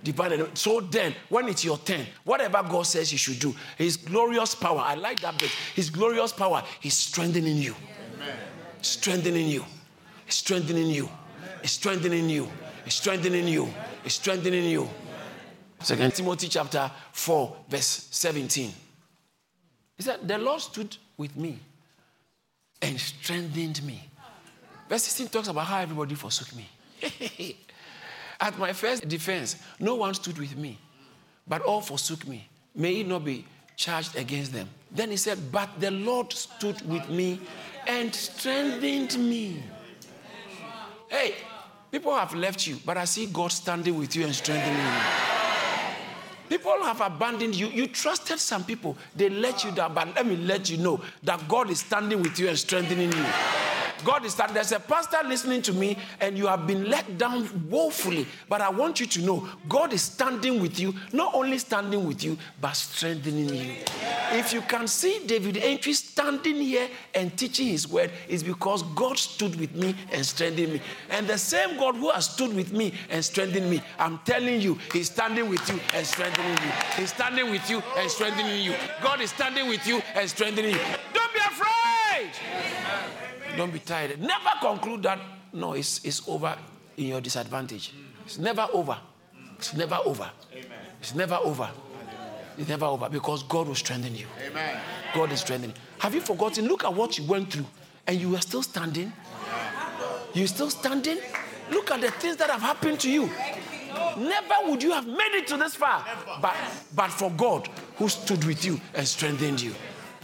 Divine 0.03 0.32
enablement. 0.32 0.59
So 0.59 0.80
then, 0.80 1.14
when 1.28 1.49
it's 1.49 1.64
your 1.64 1.78
turn, 1.78 2.07
whatever 2.24 2.62
God 2.62 2.82
says 2.82 3.11
you 3.11 3.18
should 3.18 3.39
do, 3.39 3.55
His 3.78 3.97
glorious 3.97 4.55
power, 4.55 4.80
I 4.80 4.95
like 4.95 5.20
that 5.20 5.39
bit. 5.39 5.51
His 5.74 5.89
glorious 5.89 6.32
power 6.32 6.62
He's 6.80 6.95
strengthening 6.95 7.57
you. 7.57 7.74
Strengthening 8.82 9.49
you. 9.49 9.64
Strengthening 10.28 10.89
you. 10.89 11.09
Strengthening 11.65 12.29
you 12.29 12.49
It's 12.87 12.97
strengthening 12.97 13.49
you. 13.49 13.73
It's 14.05 14.17
strengthening 14.17 14.65
you. 14.65 14.89
Second 15.81 16.15
Timothy 16.15 16.49
chapter 16.49 16.91
4, 17.12 17.57
verse 17.69 18.09
17. 18.11 18.73
He 19.97 20.03
said, 20.03 20.27
The 20.27 20.39
Lord 20.39 20.61
stood 20.61 20.97
with 21.17 21.37
me 21.37 21.59
and 22.81 22.99
strengthened 23.01 23.83
me. 23.85 24.03
Verse 24.89 25.05
16 25.05 25.29
talks 25.29 25.49
about 25.49 25.67
how 25.67 25.81
everybody 25.81 26.15
forsook 26.15 26.49
me. 26.55 26.69
At 28.41 28.59
my 28.59 28.73
first 28.73 29.09
defense, 29.09 29.57
no 29.79 29.95
one 29.95 30.12
stood 30.15 30.39
with 30.39 30.57
me, 30.57 30.79
but 31.47 31.62
all 31.62 31.81
forsook 31.81 32.27
me. 32.27 32.47
May 32.75 33.01
it 33.01 33.09
not 33.09 33.25
be 33.25 33.47
charged 33.77 34.17
against 34.17 34.53
them. 34.53 34.69
Then 34.91 35.11
he 35.11 35.17
said, 35.17 35.39
But 35.51 35.81
the 35.81 35.91
Lord 35.91 36.33
stood 36.33 36.87
with 36.89 37.09
me 37.09 37.41
and 37.87 38.15
strengthened 38.15 39.17
me. 39.19 39.62
Hey, 41.09 41.35
People 41.95 42.17
have 42.17 42.35
left 42.35 42.67
you, 42.67 42.81
but 42.85 42.97
I 42.97 43.05
see 43.05 43.27
God 43.27 43.53
standing 43.53 43.97
with 43.97 44.17
you 44.17 44.25
and 44.25 44.35
strengthening 44.35 44.77
you. 44.77 45.01
People 46.49 46.83
have 46.83 47.01
abandoned 47.01 47.55
you. 47.55 47.69
You 47.69 47.87
trusted 47.87 48.41
some 48.41 48.65
people, 48.65 48.97
they 49.15 49.29
let 49.29 49.63
you 49.63 49.71
down. 49.71 49.95
But 49.95 50.13
let 50.17 50.27
me 50.27 50.35
let 50.35 50.69
you 50.69 50.77
know 50.77 51.01
that 51.23 51.47
God 51.47 51.71
is 51.71 51.79
standing 51.79 52.21
with 52.21 52.37
you 52.37 52.49
and 52.49 52.59
strengthening 52.59 53.13
you. 53.13 53.27
God 54.05 54.25
is 54.25 54.35
that 54.37 54.53
there's 54.53 54.73
a 54.73 54.81
pastor 54.81 55.19
listening 55.27 55.63
to 55.63 55.73
me 55.73 55.97
and 56.21 56.37
you 56.37 56.47
have 56.47 56.67
been 56.67 56.89
let 56.91 57.19
down 57.19 57.49
woefully. 57.69 58.27
But 58.49 58.61
I 58.61 58.71
want 58.71 59.01
you 59.01 59.07
to 59.07 59.23
know 59.23 59.49
God 59.69 59.93
is 59.93 60.03
standing 60.03 60.61
with 60.61 60.79
you, 60.81 60.95
not 61.13 61.35
only 61.35 61.59
standing 61.59 62.07
with 62.07 62.25
you, 62.25 62.37
but 62.61 62.73
strengthening 62.73 63.55
you. 63.55 63.77
If 64.33 64.53
you 64.53 64.63
can 64.63 64.89
see 64.89 65.21
David 65.27 65.59
Entry 65.59 65.93
standing 65.93 66.57
here 66.57 66.89
and 67.15 67.37
teaching 67.37 67.69
his 67.69 67.89
word, 67.89 68.11
it's 68.29 68.43
because 68.43 68.83
God 68.95 69.19
stood 69.19 69.55
with 69.57 69.75
me 69.75 69.95
and 70.13 70.25
strengthened 70.25 70.75
me. 70.75 70.81
And 71.11 71.27
the 71.27 71.39
same 71.39 71.77
God 71.77 71.97
who 71.97 72.11
has 72.11 72.31
stood 72.31 72.55
with 72.55 72.73
me 72.73 72.93
and 73.11 73.25
strengthened 73.25 73.71
me, 73.71 73.83
I'm 73.99 74.19
telling 74.25 74.61
you, 74.61 74.79
He's 74.93 75.11
standing 75.11 75.49
with 75.49 75.69
you 75.69 75.81
and 75.95 76.07
strengthening 76.07 76.53
you. 76.53 76.73
He's 76.97 77.11
standing 77.11 77.51
with 77.51 77.69
you 77.69 77.83
and 77.97 78.11
strengthening 78.11 78.63
you. 78.63 78.75
God 79.03 79.21
is 79.21 79.31
standing 79.31 79.69
with 79.69 79.87
you 79.87 80.03
and 80.15 80.29
strengthening 80.29 80.73
you. 80.73 80.81
Don't. 81.13 81.24
Don't 83.57 83.73
be 83.73 83.79
tired. 83.79 84.21
Never 84.21 84.51
conclude 84.61 85.03
that, 85.05 85.19
no, 85.53 85.73
it's, 85.75 86.05
it's 86.05 86.27
over 86.29 86.57
in 86.97 87.07
your 87.07 87.21
disadvantage. 87.21 87.93
It's 88.25 88.39
never 88.39 88.67
over. 88.73 88.97
It's 89.59 89.75
never 89.75 89.99
over. 90.05 90.31
It's 91.01 91.15
never 91.15 91.37
over. 91.37 91.71
It's 92.57 92.69
never 92.69 92.87
over 92.87 93.09
because 93.09 93.43
God 93.43 93.69
will 93.69 93.75
strengthen 93.75 94.15
you. 94.15 94.27
Amen. 94.47 94.81
God 95.15 95.33
is 95.33 95.41
strengthening. 95.41 95.75
Have 95.99 96.15
you 96.15 96.21
forgotten? 96.21 96.67
Look 96.67 96.85
at 96.85 96.95
what 96.95 97.19
you 97.19 97.25
went 97.25 97.53
through 97.53 97.67
and 98.07 98.21
you 98.21 98.35
are 98.37 98.41
still 98.41 98.63
standing. 98.63 99.13
You're 100.35 100.47
still 100.47 100.71
standing. 100.71 101.19
Look 101.71 101.91
at 101.91 102.01
the 102.01 102.11
things 102.11 102.37
that 102.37 102.51
have 102.51 102.61
happened 102.61 103.01
to 103.01 103.11
you. 103.11 103.31
Never 104.17 104.55
would 104.67 104.83
you 104.83 104.93
have 104.93 105.07
made 105.07 105.35
it 105.35 105.47
to 105.49 105.57
this 105.57 105.75
far, 105.75 106.05
but, 106.41 106.55
but 106.95 107.11
for 107.11 107.31
God 107.31 107.69
who 107.97 108.09
stood 108.09 108.45
with 108.45 108.65
you 108.65 108.81
and 108.95 109.07
strengthened 109.07 109.61
you. 109.61 109.75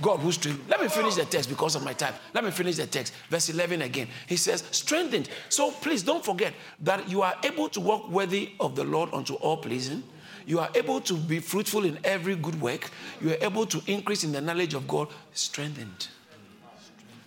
God 0.01 0.20
who 0.20 0.32
strengthened. 0.32 0.68
Let 0.68 0.80
me 0.80 0.88
finish 0.88 1.14
the 1.14 1.24
text 1.24 1.48
because 1.48 1.74
of 1.74 1.84
my 1.84 1.92
time. 1.92 2.14
Let 2.34 2.44
me 2.44 2.51
finish 2.51 2.76
the 2.76 2.86
text. 2.86 3.12
Verse 3.28 3.48
11 3.48 3.82
again. 3.82 4.09
He 4.26 4.36
says, 4.36 4.64
strengthened. 4.70 5.28
So 5.48 5.70
please 5.70 6.03
don't 6.03 6.24
forget 6.24 6.55
that 6.80 7.09
you 7.09 7.22
are 7.22 7.34
able 7.44 7.68
to 7.70 7.80
walk 7.80 8.09
worthy 8.11 8.53
of 8.61 8.76
the 8.76 8.84
Lord 8.84 9.11
unto 9.12 9.34
all 9.34 9.57
pleasing. 9.59 10.03
You 10.46 10.59
are 10.59 10.70
able 10.74 11.01
to 11.03 11.14
be 11.14 11.38
fruitful 11.38 11.84
in 11.84 11.98
every 12.05 12.34
good 12.36 12.61
work. 12.61 12.90
You 13.20 13.30
are 13.32 13.38
able 13.40 13.66
to 13.66 13.82
increase 13.86 14.24
in 14.24 14.32
the 14.32 14.40
knowledge 14.40 14.74
of 14.74 14.88
God. 14.88 15.09
Strengthened. 15.32 16.09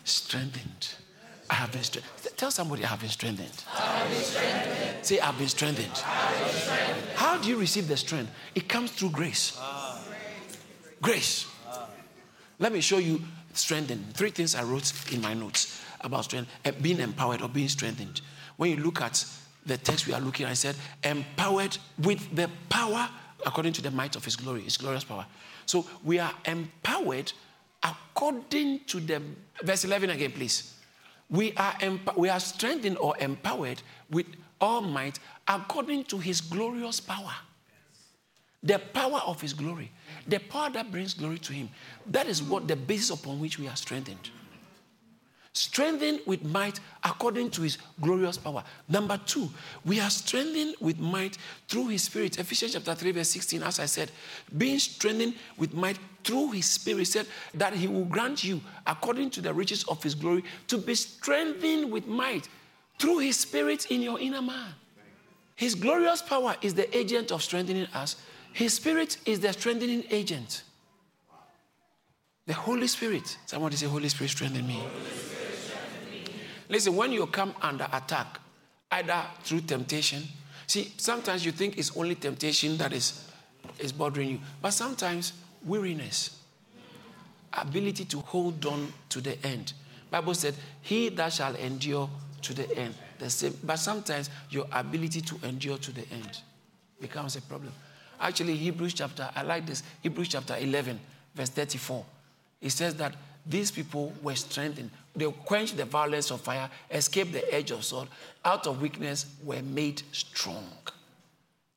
Strengthened. 0.03 0.95
I 1.49 1.55
have 1.55 1.71
been 1.71 1.83
strengthened. 1.83 2.37
Tell 2.37 2.51
somebody 2.51 2.83
I 2.83 2.87
have 2.87 2.99
been 2.99 3.09
strengthened. 3.09 3.63
Have 3.67 4.09
been 4.09 4.21
strengthened. 4.21 5.05
Say, 5.05 5.19
I've 5.19 5.37
been 5.37 5.47
strengthened. 5.47 6.03
I've 6.05 6.39
been 6.39 6.53
strengthened. 6.53 7.07
How 7.15 7.37
do 7.37 7.47
you 7.47 7.57
receive 7.57 7.87
the 7.87 7.97
strength? 7.97 8.31
It 8.55 8.67
comes 8.67 8.91
through 8.91 9.11
grace. 9.11 9.57
Ah. 9.59 10.01
Grace. 11.01 11.52
Let 12.59 12.71
me 12.71 12.81
show 12.81 12.97
you 12.97 13.21
strengthened. 13.53 14.13
Three 14.15 14.29
things 14.29 14.55
I 14.55 14.63
wrote 14.63 14.91
in 15.11 15.21
my 15.21 15.33
notes 15.33 15.81
about 16.01 16.25
strength, 16.25 16.49
eh, 16.65 16.71
being 16.71 16.99
empowered 16.99 17.41
or 17.41 17.49
being 17.49 17.69
strengthened. 17.69 18.21
When 18.57 18.69
you 18.71 18.77
look 18.77 19.01
at 19.01 19.25
the 19.65 19.77
text 19.77 20.07
we 20.07 20.13
are 20.13 20.21
looking, 20.21 20.45
at, 20.45 20.51
I 20.51 20.55
said, 20.55 20.75
empowered 21.03 21.77
with 21.99 22.35
the 22.35 22.49
power 22.69 23.09
according 23.45 23.73
to 23.73 23.81
the 23.81 23.91
might 23.91 24.15
of 24.15 24.23
his 24.23 24.35
glory, 24.35 24.61
his 24.61 24.77
glorious 24.77 25.03
power. 25.03 25.25
So 25.65 25.85
we 26.03 26.19
are 26.19 26.33
empowered 26.45 27.31
according 27.81 28.81
to 28.87 28.99
the 28.99 29.21
verse 29.63 29.83
11 29.85 30.09
again, 30.09 30.31
please. 30.31 30.75
We 31.29 31.53
are 31.53 31.75
emp- 31.81 32.17
we 32.17 32.29
are 32.29 32.39
strengthened 32.39 32.97
or 32.97 33.17
empowered 33.17 33.81
with 34.09 34.27
all 34.61 34.81
might 34.81 35.19
according 35.47 36.05
to 36.05 36.17
his 36.17 36.41
glorious 36.41 36.99
power. 36.99 37.33
The 38.63 38.79
power 38.79 39.21
of 39.25 39.41
his 39.41 39.53
glory. 39.53 39.91
The 40.27 40.39
power 40.39 40.69
that 40.71 40.89
brings 40.89 41.13
glory 41.13 41.39
to 41.39 41.53
him. 41.53 41.69
That 42.07 42.27
is 42.27 42.41
what 42.41 42.67
the 42.67 42.75
basis 42.75 43.09
upon 43.09 43.39
which 43.39 43.59
we 43.59 43.67
are 43.67 43.75
strengthened. 43.75 44.29
Strengthened 45.55 46.21
with 46.25 46.43
might 46.43 46.79
according 47.03 47.51
to 47.51 47.61
his 47.61 47.77
glorious 48.01 48.37
power. 48.37 48.63
Number 48.89 49.19
two, 49.23 49.49
we 49.85 49.99
are 49.99 50.09
strengthened 50.09 50.75
with 50.79 50.97
might 50.97 51.37
through 51.67 51.89
his 51.89 52.03
spirit. 52.03 52.39
Ephesians 52.39 52.73
chapter 52.73 52.95
3, 52.95 53.11
verse 53.11 53.29
16, 53.29 53.61
as 53.61 53.79
I 53.79 53.85
said, 53.85 54.09
being 54.57 54.79
strengthened 54.79 55.35
with 55.57 55.73
might 55.75 55.99
through 56.23 56.51
his 56.51 56.65
spirit, 56.65 57.05
said 57.05 57.27
that 57.53 57.73
he 57.73 57.87
will 57.87 58.05
grant 58.05 58.43
you, 58.43 58.61
according 58.87 59.29
to 59.31 59.41
the 59.41 59.53
riches 59.53 59.83
of 59.83 60.01
his 60.01 60.15
glory, 60.15 60.43
to 60.67 60.77
be 60.79 60.95
strengthened 60.95 61.91
with 61.91 62.07
might 62.07 62.47
through 62.97 63.19
his 63.19 63.37
spirit 63.37 63.91
in 63.91 64.01
your 64.01 64.19
inner 64.19 64.41
man. 64.41 64.73
His 65.55 65.75
glorious 65.75 66.21
power 66.23 66.55
is 66.63 66.73
the 66.73 66.97
agent 66.97 67.31
of 67.31 67.43
strengthening 67.43 67.85
us 67.93 68.15
his 68.53 68.75
Spirit 68.75 69.17
is 69.25 69.39
the 69.39 69.51
strengthening 69.51 70.03
agent. 70.09 70.63
The 72.45 72.53
Holy 72.53 72.87
Spirit. 72.87 73.37
Somebody 73.45 73.75
say, 73.75 73.87
Holy 73.87 74.09
Spirit, 74.09 74.29
strengthen 74.29 74.67
me. 74.67 74.81
Listen, 76.69 76.95
when 76.95 77.11
you 77.11 77.25
come 77.27 77.53
under 77.61 77.87
attack, 77.91 78.39
either 78.91 79.21
through 79.43 79.61
temptation, 79.61 80.23
see, 80.67 80.93
sometimes 80.97 81.45
you 81.45 81.51
think 81.51 81.77
it's 81.77 81.95
only 81.97 82.15
temptation 82.15 82.77
that 82.77 82.93
is, 82.93 83.27
is 83.79 83.91
bothering 83.91 84.29
you, 84.29 84.39
but 84.61 84.71
sometimes 84.71 85.33
weariness, 85.65 86.39
ability 87.53 88.05
to 88.05 88.19
hold 88.19 88.65
on 88.65 88.91
to 89.09 89.19
the 89.19 89.43
end. 89.45 89.73
Bible 90.11 90.33
said, 90.35 90.53
He 90.81 91.09
that 91.09 91.33
shall 91.33 91.55
endure 91.55 92.09
to 92.43 92.53
the 92.53 92.77
end. 92.77 92.93
The 93.19 93.29
same, 93.29 93.57
but 93.63 93.77
sometimes 93.77 94.29
your 94.49 94.67
ability 94.71 95.21
to 95.21 95.39
endure 95.43 95.77
to 95.77 95.91
the 95.91 96.07
end 96.11 96.41
becomes 96.99 97.35
a 97.35 97.41
problem. 97.41 97.71
Actually, 98.23 98.55
Hebrews 98.55 98.93
chapter, 98.93 99.29
I 99.35 99.41
like 99.41 99.65
this, 99.65 99.83
Hebrews 100.01 100.29
chapter 100.29 100.55
11, 100.57 100.97
verse 101.35 101.49
34. 101.49 102.05
It 102.61 102.69
says 102.69 102.95
that 102.95 103.13
these 103.45 103.69
people 103.69 104.13
were 104.21 104.35
strengthened. 104.35 104.91
They 105.13 105.29
quenched 105.29 105.75
the 105.75 105.83
violence 105.83 106.31
of 106.31 106.39
fire, 106.39 106.69
escaped 106.89 107.33
the 107.33 107.53
edge 107.53 107.71
of 107.71 107.83
sword, 107.83 108.07
out 108.45 108.65
of 108.65 108.81
weakness 108.81 109.25
were 109.43 109.61
made 109.61 110.03
strong. 110.13 110.65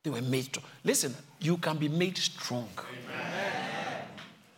They 0.03 0.09
were 0.09 0.21
made 0.21 0.45
strong. 0.45 0.63
Listen, 0.85 1.13
you 1.41 1.57
can 1.57 1.75
be 1.77 1.89
made 1.89 2.17
strong. 2.17 2.69
Amen. 2.79 4.03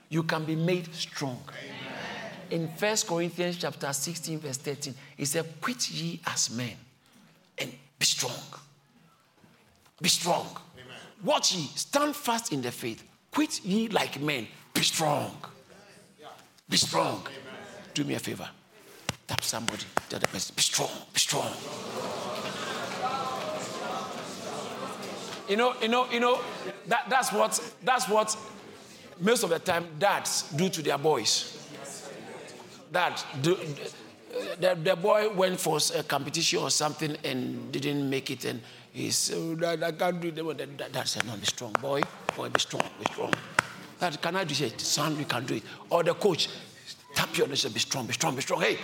You 0.09 0.21
can 0.21 0.45
be 0.45 0.55
made 0.55 0.93
strong. 0.93 1.41
Amen. 1.49 2.61
In 2.61 2.67
1 2.67 2.97
Corinthians 3.07 3.57
chapter 3.57 3.91
16, 3.91 4.37
verse 4.37 4.57
13, 4.57 4.93
it 5.17 5.25
said, 5.25 5.45
Quit 5.59 5.89
ye 5.89 6.19
as 6.27 6.51
men 6.51 6.75
and 7.57 7.71
be 7.97 8.05
strong. 8.05 8.31
Be 9.99 10.09
strong. 10.09 10.47
Amen. 11.22 11.34
Watch 11.34 11.53
ye, 11.53 11.67
stand 11.76 12.15
fast 12.15 12.51
in 12.51 12.61
the 12.61 12.72
faith. 12.72 13.03
Quit 13.32 13.63
ye 13.63 13.88
like 13.89 14.20
men, 14.22 14.47
be 14.74 14.82
strong. 14.82 15.36
Be 16.70 16.78
strong. 16.78 17.24
Do 17.93 18.03
me 18.03 18.13
a 18.13 18.20
favor. 18.20 18.47
Tap 19.28 19.43
somebody. 19.43 19.84
Tell 20.07 20.20
the 20.20 20.28
person, 20.28 20.55
be 20.55 20.61
strong, 20.61 20.89
be 21.13 21.20
strong. 21.20 21.51
You 25.47 25.57
know, 25.57 25.74
you 25.82 25.88
know, 25.88 26.11
you 26.11 26.20
know, 26.20 26.39
that, 26.88 27.09
that's 27.09 27.32
what 27.32 27.74
that's 27.84 28.07
what 28.07 28.38
most 29.20 29.43
of 29.43 29.49
the 29.49 29.59
time 29.59 29.88
dads 29.97 30.43
do 30.55 30.70
to 30.70 30.82
their 30.84 30.97
boys. 30.97 31.55
That 32.91 33.26
do, 33.41 33.57
the, 34.59 34.76
the 34.76 34.95
boy 34.95 35.30
went 35.34 35.59
for 35.59 35.80
a 35.95 36.03
competition 36.03 36.59
or 36.59 36.70
something 36.70 37.17
and 37.24 37.72
didn't 37.72 38.07
make 38.07 38.30
it, 38.30 38.45
and 38.45 38.61
he 38.91 39.11
said, 39.11 39.63
oh, 39.63 39.85
I 39.85 39.91
can't 39.91 40.19
do 40.19 40.49
it. 40.49 40.91
Dad 40.91 41.07
said, 41.07 41.25
No, 41.25 41.35
be 41.35 41.45
strong, 41.45 41.73
boy. 41.73 42.01
Boy, 42.35 42.49
be 42.49 42.59
strong, 42.59 42.83
be 42.99 43.05
strong. 43.11 43.33
That 43.99 44.21
can 44.21 44.35
I 44.35 44.43
do 44.43 44.65
it? 44.65 44.79
Son, 44.81 45.17
you 45.17 45.25
can 45.25 45.45
do 45.45 45.55
it. 45.55 45.63
Or 45.89 46.03
the 46.03 46.13
coach, 46.13 46.49
tap 47.15 47.37
your 47.37 47.47
and 47.47 47.57
say, 47.57 47.69
Be 47.69 47.79
strong, 47.79 48.07
be 48.07 48.13
strong, 48.13 48.35
be 48.35 48.41
strong. 48.41 48.61
Hey, 48.61 48.77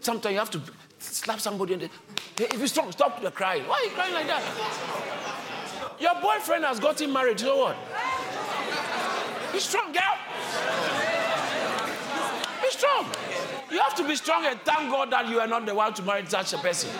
sometimes 0.00 0.32
you 0.32 0.38
have 0.38 0.50
to 0.50 0.60
slap 0.98 1.40
somebody 1.40 1.74
and 1.74 1.82
hey, 1.82 1.88
if 2.38 2.58
you're 2.58 2.66
strong, 2.66 2.92
stop 2.92 3.20
the 3.22 3.30
crying. 3.30 3.62
Why 3.66 3.80
are 3.80 3.84
you 3.84 3.90
crying 3.90 4.14
like 4.14 4.26
that? 4.26 4.42
Your 5.98 6.20
boyfriend 6.20 6.64
has 6.64 6.78
gotten 6.78 7.12
married, 7.12 7.40
so 7.40 7.56
what? 7.56 7.76
Be 9.52 9.58
strong, 9.60 9.92
girl. 9.92 10.18
Be 12.62 12.70
strong. 12.70 13.06
You 13.70 13.78
have 13.80 13.94
to 13.96 14.06
be 14.06 14.16
strong 14.16 14.44
and 14.46 14.60
thank 14.60 14.90
God 14.90 15.10
that 15.10 15.28
you 15.28 15.40
are 15.40 15.46
not 15.46 15.66
the 15.66 15.74
one 15.74 15.94
to 15.94 16.02
marry 16.02 16.26
such 16.26 16.52
a 16.52 16.58
person. 16.58 16.90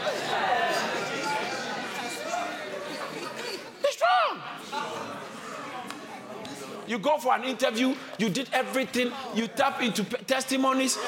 Be 3.82 3.88
strong. 3.90 4.42
You 6.86 6.98
go 6.98 7.18
for 7.18 7.34
an 7.34 7.44
interview, 7.44 7.94
you 8.18 8.28
did 8.28 8.48
everything, 8.52 9.12
you 9.34 9.48
tap 9.48 9.82
into 9.82 10.04
testimonies, 10.04 10.98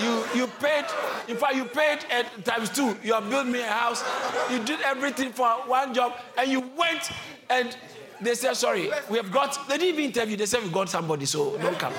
you, 0.00 0.24
you 0.34 0.46
paid, 0.60 0.84
in 1.26 1.36
fact, 1.36 1.54
you 1.56 1.64
paid 1.64 1.98
at 2.10 2.44
times 2.44 2.70
two. 2.70 2.96
You 3.02 3.14
have 3.14 3.28
built 3.28 3.46
me 3.46 3.60
a 3.60 3.66
house, 3.66 4.04
you 4.50 4.62
did 4.64 4.80
everything 4.82 5.32
for 5.32 5.48
one 5.66 5.92
job, 5.94 6.14
and 6.36 6.50
you 6.50 6.60
went 6.76 7.10
and 7.50 7.76
they 8.20 8.34
said, 8.34 8.54
Sorry, 8.54 8.90
we 9.10 9.16
have 9.16 9.30
got, 9.30 9.68
they 9.68 9.78
didn't 9.78 9.94
even 9.94 10.04
interview, 10.06 10.36
they 10.36 10.46
said, 10.46 10.62
We 10.62 10.70
got 10.70 10.88
somebody, 10.88 11.26
so 11.26 11.56
don't 11.58 11.78
come. 11.78 11.92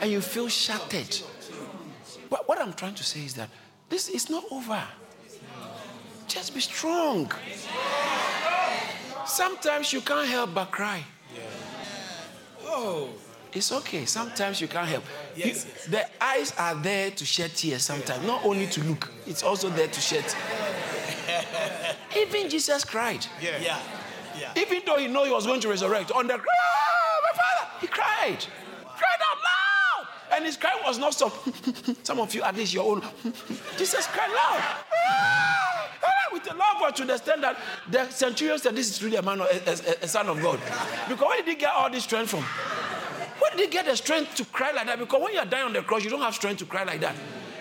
And 0.00 0.10
you 0.10 0.20
feel 0.20 0.48
shattered. 0.48 1.18
But 2.28 2.48
what 2.48 2.60
I'm 2.60 2.72
trying 2.72 2.94
to 2.94 3.04
say 3.04 3.20
is 3.20 3.34
that 3.34 3.48
this 3.88 4.08
is 4.08 4.28
not 4.28 4.44
over. 4.50 4.82
Just 6.26 6.54
be 6.54 6.60
strong. 6.60 7.30
Sometimes 9.26 9.92
you 9.92 10.00
can't 10.00 10.28
help 10.28 10.54
but 10.54 10.70
cry. 10.70 11.04
Oh. 12.74 13.08
It's 13.52 13.70
okay. 13.70 14.04
Sometimes 14.04 14.60
you 14.60 14.66
can't 14.66 14.88
help. 14.88 15.04
Yes, 15.36 15.46
you, 15.46 15.52
yes. 15.52 15.86
The 15.86 16.24
eyes 16.24 16.52
are 16.58 16.74
there 16.74 17.12
to 17.12 17.24
shed 17.24 17.54
tears 17.54 17.84
sometimes, 17.84 18.20
yeah. 18.20 18.26
not 18.26 18.44
only 18.44 18.66
to 18.66 18.82
look, 18.82 19.12
it's 19.28 19.44
also 19.44 19.68
there 19.70 19.86
to 19.86 20.00
shed. 20.00 20.24
Even 22.16 22.50
Jesus 22.50 22.84
cried. 22.84 23.24
Yeah. 23.40 23.58
yeah. 23.60 23.78
yeah. 24.38 24.52
Even 24.56 24.82
though 24.84 24.96
he 24.96 25.06
knew 25.06 25.24
he 25.24 25.30
was 25.30 25.46
going 25.46 25.60
to 25.60 25.68
resurrect, 25.68 26.10
on 26.10 26.26
the 26.26 26.34
ah, 26.34 26.38
my 26.40 27.42
father, 27.42 27.70
he 27.80 27.86
cried. 27.86 28.44
Wow. 28.84 28.90
Cried 28.96 29.20
out 29.30 29.38
loud. 29.38 30.08
And 30.32 30.44
his 30.44 30.56
cry 30.56 30.80
was 30.84 30.98
not 30.98 31.14
so. 31.14 31.32
Some 32.02 32.18
of 32.18 32.34
you, 32.34 32.42
at 32.42 32.56
least 32.56 32.74
your 32.74 32.96
own. 32.96 33.02
Jesus 33.78 34.08
cried 34.08 34.30
loud. 34.30 34.60
Ah, 35.08 35.73
with 36.34 36.50
a 36.50 36.54
love 36.54 36.80
word 36.82 36.96
to 36.96 37.02
understand 37.02 37.42
that 37.42 37.56
the 37.90 38.08
centurion 38.10 38.58
said, 38.58 38.76
This 38.76 38.90
is 38.90 39.02
really 39.02 39.16
a 39.16 39.22
man, 39.22 39.40
a, 39.40 39.44
a, 39.44 39.72
a 40.02 40.08
son 40.08 40.28
of 40.28 40.42
God. 40.42 40.60
Because 41.08 41.24
where 41.24 41.36
did 41.38 41.48
he 41.48 41.54
get 41.54 41.72
all 41.72 41.90
this 41.90 42.04
strength 42.04 42.30
from? 42.30 42.42
Where 43.38 43.50
did 43.52 43.60
he 43.60 43.66
get 43.68 43.86
the 43.86 43.96
strength 43.96 44.34
to 44.36 44.44
cry 44.46 44.72
like 44.72 44.86
that? 44.86 44.98
Because 44.98 45.22
when 45.22 45.32
you're 45.32 45.44
dying 45.44 45.64
on 45.64 45.72
the 45.72 45.82
cross, 45.82 46.04
you 46.04 46.10
don't 46.10 46.20
have 46.20 46.34
strength 46.34 46.58
to 46.58 46.66
cry 46.66 46.84
like 46.84 47.00
that. 47.00 47.14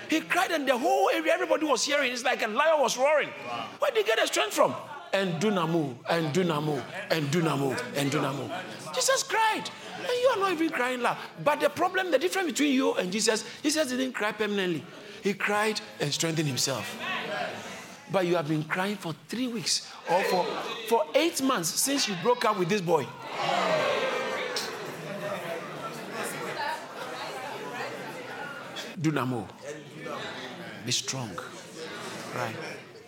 He 0.10 0.22
cried, 0.22 0.52
and 0.52 0.68
the 0.68 0.78
whole 0.78 1.10
area, 1.10 1.32
everybody 1.34 1.66
was 1.66 1.84
hearing. 1.84 2.12
It's 2.12 2.24
like 2.24 2.44
a 2.44 2.48
lion 2.48 2.80
was 2.80 2.98
roaring. 2.98 3.30
Wow. 3.48 3.68
Where 3.80 3.92
did 3.92 4.06
he 4.06 4.12
get 4.12 4.20
the 4.20 4.28
strength 4.28 4.54
from? 4.54 4.76
Endunamu, 5.14 5.96
and 6.10 6.34
Dunamu, 6.34 6.82
endunamu, 7.10 7.80
and 7.96 8.12
Dunamu. 8.12 8.94
Jesus 8.96 9.24
cried. 9.24 9.64
And 10.00 10.08
you 10.08 10.28
are 10.36 10.40
not 10.40 10.52
even 10.54 10.70
crying 10.70 11.02
loud. 11.02 11.18
But 11.44 11.60
the 11.60 11.70
problem, 11.70 12.12
the 12.12 12.18
difference 12.18 12.48
between 12.48 12.74
you 12.74 12.96
and 12.96 13.12
Jesus, 13.12 13.46
Jesus 13.62 13.90
didn't 13.90 14.14
cry 14.14 14.32
permanently. 14.32 14.84
He 15.22 15.34
cried 15.34 15.80
and 16.00 16.12
strengthened 16.12 16.48
himself 16.48 16.98
but 18.14 18.28
you 18.28 18.36
have 18.36 18.48
been 18.48 18.64
crying 18.64 18.96
for 18.96 19.12
three 19.28 19.48
weeks 19.48 19.92
or 20.10 20.24
for, 20.26 20.46
for 20.88 21.04
eight 21.16 21.42
months 21.42 21.70
since 21.70 22.08
you 22.08 22.16
broke 22.22 22.46
up 22.46 22.60
with 22.60 22.70
this 22.70 22.80
boy. 22.80 23.04
Dunamo. 29.02 29.48
Be 30.86 30.92
strong. 30.92 31.32
Right. 32.36 32.56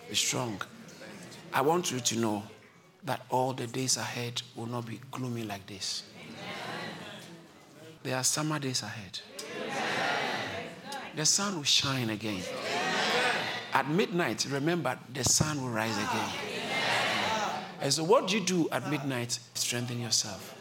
Be 0.08 0.16
strong. 0.16 0.60
I 1.54 1.60
want 1.60 1.92
you 1.92 2.00
to 2.00 2.18
know 2.18 2.42
that 3.04 3.20
all 3.30 3.52
the 3.52 3.68
days 3.68 3.96
ahead 3.96 4.42
will 4.56 4.66
not 4.66 4.86
be 4.86 5.00
gloomy 5.12 5.44
like 5.44 5.66
this. 5.68 6.02
There 8.02 8.16
are 8.16 8.24
summer 8.24 8.58
days 8.58 8.82
ahead. 8.82 9.20
The 11.14 11.24
sun 11.24 11.56
will 11.56 11.62
shine 11.62 12.10
again. 12.10 12.42
At 13.76 13.90
midnight, 13.90 14.46
remember, 14.48 14.98
the 15.12 15.22
sun 15.22 15.60
will 15.60 15.68
rise 15.68 15.98
again. 15.98 16.30
And 17.82 17.92
so 17.92 18.04
what 18.04 18.26
do 18.26 18.38
you 18.38 18.42
do 18.42 18.70
at 18.72 18.88
midnight? 18.88 19.38
Strengthen 19.52 20.00
yourself. 20.00 20.54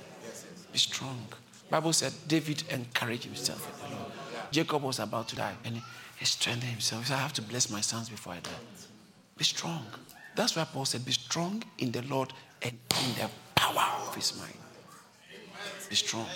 Be 0.74 0.78
strong. 0.78 1.26
Bible 1.70 1.93
said 1.93 2.11
David 2.28 2.63
encouraged 2.70 3.24
himself 3.24 3.72
in 3.72 3.89
the 3.89 3.95
Lord. 3.95 4.11
Jacob 4.51 4.84
was 4.84 4.99
about 4.99 5.30
to 5.30 5.38
die 5.38 5.53
and 5.63 5.82
he 6.18 6.26
strengthened 6.26 6.70
himself. 6.74 7.03
He 7.03 7.07
said, 7.07 7.16
I 7.16 7.22
have 7.22 7.32
to 7.36 7.41
bless 7.41 7.70
my 7.70 7.80
sons 7.80 8.09
before 8.09 8.34
I 8.34 8.41
die. 8.41 8.51
Be 9.38 9.45
strong. 9.45 9.86
That's 10.36 10.57
why 10.57 10.66
Paul 10.66 10.84
said, 10.84 11.05
Be 11.05 11.13
strong 11.13 11.63
in 11.78 11.93
the 11.93 12.01
Lord 12.01 12.34
and 12.61 12.74
in 12.74 13.13
the 13.13 13.30
power 13.55 14.07
of 14.09 14.13
his 14.13 14.38
mind. 14.38 14.57
Be 15.89 15.95
strong. 15.95 16.28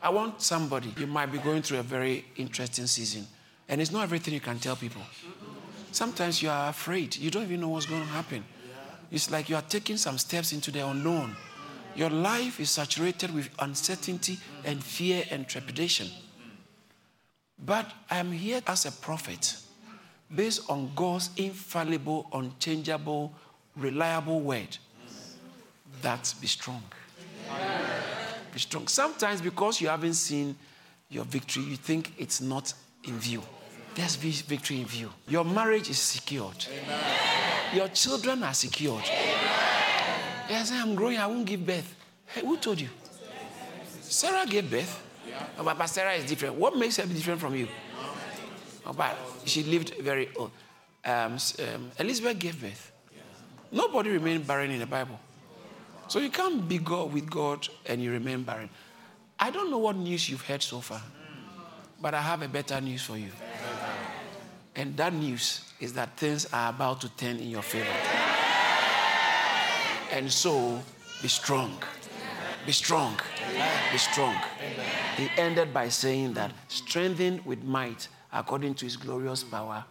I 0.00 0.10
want 0.10 0.42
somebody, 0.42 0.94
you 0.96 1.08
might 1.08 1.32
be 1.32 1.38
going 1.38 1.62
through 1.62 1.80
a 1.80 1.82
very 1.82 2.24
interesting 2.36 2.86
season, 2.86 3.26
and 3.68 3.80
it's 3.80 3.90
not 3.90 4.04
everything 4.04 4.32
you 4.32 4.40
can 4.40 4.60
tell 4.60 4.76
people. 4.76 5.02
Sometimes 5.92 6.42
you 6.42 6.50
are 6.50 6.70
afraid. 6.70 7.16
You 7.16 7.30
don't 7.30 7.42
even 7.42 7.60
know 7.60 7.68
what's 7.68 7.86
going 7.86 8.02
to 8.02 8.08
happen. 8.08 8.44
It's 9.10 9.30
like 9.30 9.48
you 9.48 9.56
are 9.56 9.62
taking 9.62 9.96
some 9.96 10.18
steps 10.18 10.52
into 10.52 10.70
the 10.70 10.86
unknown. 10.86 11.36
Your 11.96 12.10
life 12.10 12.60
is 12.60 12.70
saturated 12.70 13.34
with 13.34 13.50
uncertainty 13.58 14.38
and 14.64 14.82
fear 14.82 15.24
and 15.30 15.48
trepidation. 15.48 16.08
But 17.58 17.90
I 18.08 18.18
am 18.18 18.30
here 18.32 18.62
as 18.66 18.86
a 18.86 18.92
prophet 18.92 19.56
based 20.34 20.70
on 20.70 20.92
God's 20.94 21.30
infallible, 21.36 22.28
unchangeable, 22.32 23.32
reliable 23.76 24.40
word. 24.40 24.78
That 26.02 26.32
be 26.40 26.46
strong. 26.46 26.82
Be 28.52 28.60
strong. 28.60 28.86
Sometimes 28.86 29.40
because 29.40 29.80
you 29.80 29.88
haven't 29.88 30.14
seen 30.14 30.56
your 31.08 31.24
victory, 31.24 31.64
you 31.64 31.76
think 31.76 32.12
it's 32.16 32.40
not 32.40 32.72
in 33.04 33.18
view. 33.18 33.42
There's 34.00 34.16
victory 34.16 34.80
in 34.80 34.86
view. 34.86 35.10
Your 35.28 35.44
marriage 35.44 35.90
is 35.90 35.98
secured. 35.98 36.66
Amen. 36.72 37.04
Your 37.74 37.88
children 37.88 38.42
are 38.42 38.54
secured. 38.54 39.04
Amen. 39.04 40.46
Yes, 40.48 40.72
I'm 40.72 40.94
growing, 40.94 41.18
I 41.18 41.26
won't 41.26 41.44
give 41.44 41.66
birth. 41.66 41.94
Hey, 42.24 42.40
who 42.40 42.56
told 42.56 42.80
you? 42.80 42.88
Sarah 44.00 44.46
gave 44.46 44.70
birth. 44.70 45.02
Oh, 45.58 45.64
but 45.64 45.86
Sarah 45.86 46.14
is 46.14 46.24
different. 46.24 46.54
What 46.54 46.78
makes 46.78 46.96
her 46.96 47.04
different 47.04 47.40
from 47.40 47.54
you? 47.54 47.68
Oh, 48.86 48.94
but 48.94 49.18
she 49.44 49.62
lived 49.64 49.94
very 50.00 50.30
old. 50.34 50.50
Um, 51.04 51.36
um, 51.58 51.90
Elizabeth 51.98 52.38
gave 52.38 52.58
birth. 52.58 52.92
Nobody 53.70 54.08
remained 54.08 54.46
barren 54.46 54.70
in 54.70 54.78
the 54.78 54.86
Bible. 54.86 55.20
So 56.08 56.20
you 56.20 56.30
can't 56.30 56.66
be 56.66 56.78
God 56.78 57.12
with 57.12 57.28
God 57.28 57.68
and 57.84 58.02
you 58.02 58.12
remain 58.12 58.44
barren. 58.44 58.70
I 59.38 59.50
don't 59.50 59.70
know 59.70 59.78
what 59.78 59.96
news 59.96 60.30
you've 60.30 60.46
heard 60.46 60.62
so 60.62 60.80
far, 60.80 61.02
but 62.00 62.14
I 62.14 62.22
have 62.22 62.40
a 62.40 62.48
better 62.48 62.80
news 62.80 63.02
for 63.02 63.18
you. 63.18 63.28
And 64.76 64.96
that 64.96 65.12
news 65.12 65.64
is 65.80 65.92
that 65.94 66.16
things 66.16 66.46
are 66.52 66.70
about 66.70 67.00
to 67.02 67.08
turn 67.16 67.36
in 67.38 67.50
your 67.50 67.62
favor. 67.62 67.86
And 70.12 70.30
so, 70.30 70.82
be 71.22 71.28
strong. 71.28 71.76
Be 72.66 72.72
strong. 72.72 73.18
Be 73.92 73.98
strong. 73.98 74.36
He 75.16 75.28
ended 75.36 75.72
by 75.72 75.88
saying 75.88 76.34
that 76.34 76.52
strengthened 76.68 77.44
with 77.44 77.62
might 77.62 78.08
according 78.32 78.74
to 78.74 78.84
his 78.84 78.96
glorious 78.96 79.42
power 79.42 79.84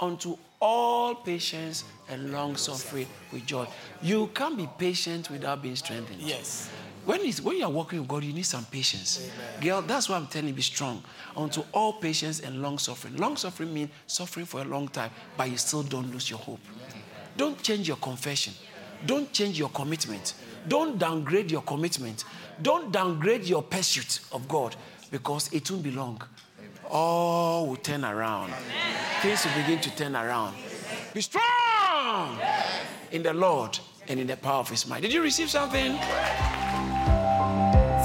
unto 0.00 0.36
all 0.60 1.14
patience 1.14 1.84
and 2.08 2.32
long 2.32 2.56
suffering 2.56 3.06
with 3.32 3.46
joy. 3.46 3.66
You 4.02 4.28
can't 4.28 4.56
be 4.56 4.68
patient 4.78 5.30
without 5.30 5.62
being 5.62 5.76
strengthened. 5.76 6.20
Yes. 6.20 6.70
When, 7.08 7.22
when 7.22 7.56
you're 7.56 7.70
working 7.70 8.00
with 8.00 8.08
God, 8.08 8.22
you 8.22 8.34
need 8.34 8.44
some 8.44 8.66
patience. 8.66 9.30
Girl, 9.62 9.80
that's 9.80 10.10
why 10.10 10.16
I'm 10.16 10.26
telling 10.26 10.48
you, 10.48 10.52
be 10.52 10.60
strong. 10.60 11.02
Unto 11.34 11.62
all 11.72 11.94
patience 11.94 12.40
and 12.40 12.60
long 12.60 12.76
suffering. 12.76 13.16
Long 13.16 13.34
suffering 13.34 13.72
means 13.72 13.88
suffering 14.06 14.44
for 14.44 14.60
a 14.60 14.64
long 14.64 14.88
time, 14.88 15.10
but 15.34 15.50
you 15.50 15.56
still 15.56 15.82
don't 15.82 16.12
lose 16.12 16.28
your 16.28 16.38
hope. 16.38 16.60
Don't 17.34 17.62
change 17.62 17.88
your 17.88 17.96
confession. 17.96 18.52
Don't 19.06 19.32
change 19.32 19.58
your 19.58 19.70
commitment. 19.70 20.34
Don't 20.68 20.98
downgrade 20.98 21.50
your 21.50 21.62
commitment. 21.62 22.24
Don't 22.60 22.92
downgrade 22.92 23.44
your 23.44 23.62
pursuit 23.62 24.20
of 24.30 24.46
God 24.46 24.76
because 25.10 25.50
it 25.50 25.70
won't 25.70 25.82
be 25.82 25.92
long. 25.92 26.20
All 26.90 27.68
will 27.68 27.76
turn 27.76 28.04
around. 28.04 28.52
Things 29.22 29.46
will 29.46 29.54
begin 29.54 29.80
to 29.80 29.96
turn 29.96 30.14
around. 30.14 30.54
Be 31.14 31.22
strong 31.22 32.38
in 33.10 33.22
the 33.22 33.32
Lord 33.32 33.78
and 34.08 34.20
in 34.20 34.26
the 34.26 34.36
power 34.36 34.60
of 34.60 34.68
His 34.68 34.86
might. 34.86 35.00
Did 35.00 35.14
you 35.14 35.22
receive 35.22 35.48
something? 35.48 35.98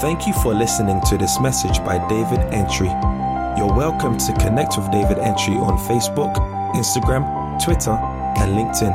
Thank 0.04 0.26
you 0.26 0.34
for 0.34 0.52
listening 0.52 1.00
to 1.08 1.16
this 1.16 1.40
message 1.40 1.78
by 1.78 1.96
David 2.10 2.40
Entry. 2.52 2.88
You're 3.56 3.74
welcome 3.74 4.18
to 4.18 4.34
connect 4.34 4.76
with 4.76 4.92
David 4.92 5.16
Entry 5.16 5.54
on 5.54 5.78
Facebook, 5.88 6.34
Instagram, 6.74 7.24
Twitter, 7.64 7.92
and 8.36 8.52
LinkedIn. 8.52 8.92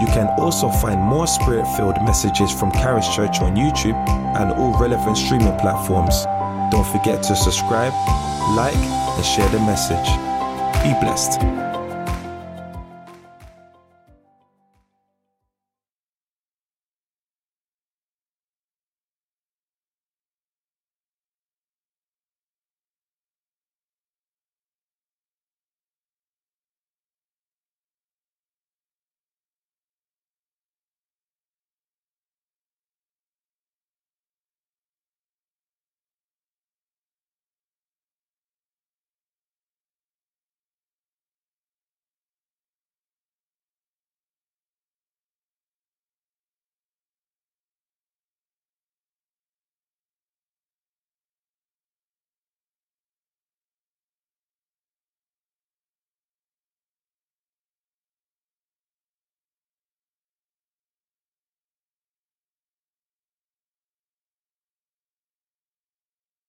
You 0.00 0.08
can 0.08 0.26
also 0.40 0.68
find 0.68 1.00
more 1.00 1.28
spirit 1.28 1.64
filled 1.76 2.02
messages 2.02 2.50
from 2.50 2.72
Charis 2.72 3.06
Church 3.14 3.40
on 3.40 3.54
YouTube 3.54 3.94
and 4.36 4.50
all 4.54 4.76
relevant 4.80 5.16
streaming 5.16 5.56
platforms. 5.58 6.24
Don't 6.72 6.88
forget 6.88 7.22
to 7.22 7.36
subscribe, 7.36 7.92
like, 8.56 8.74
and 8.74 9.24
share 9.24 9.48
the 9.50 9.60
message. 9.60 10.08
Be 10.82 10.90
blessed. 11.00 11.61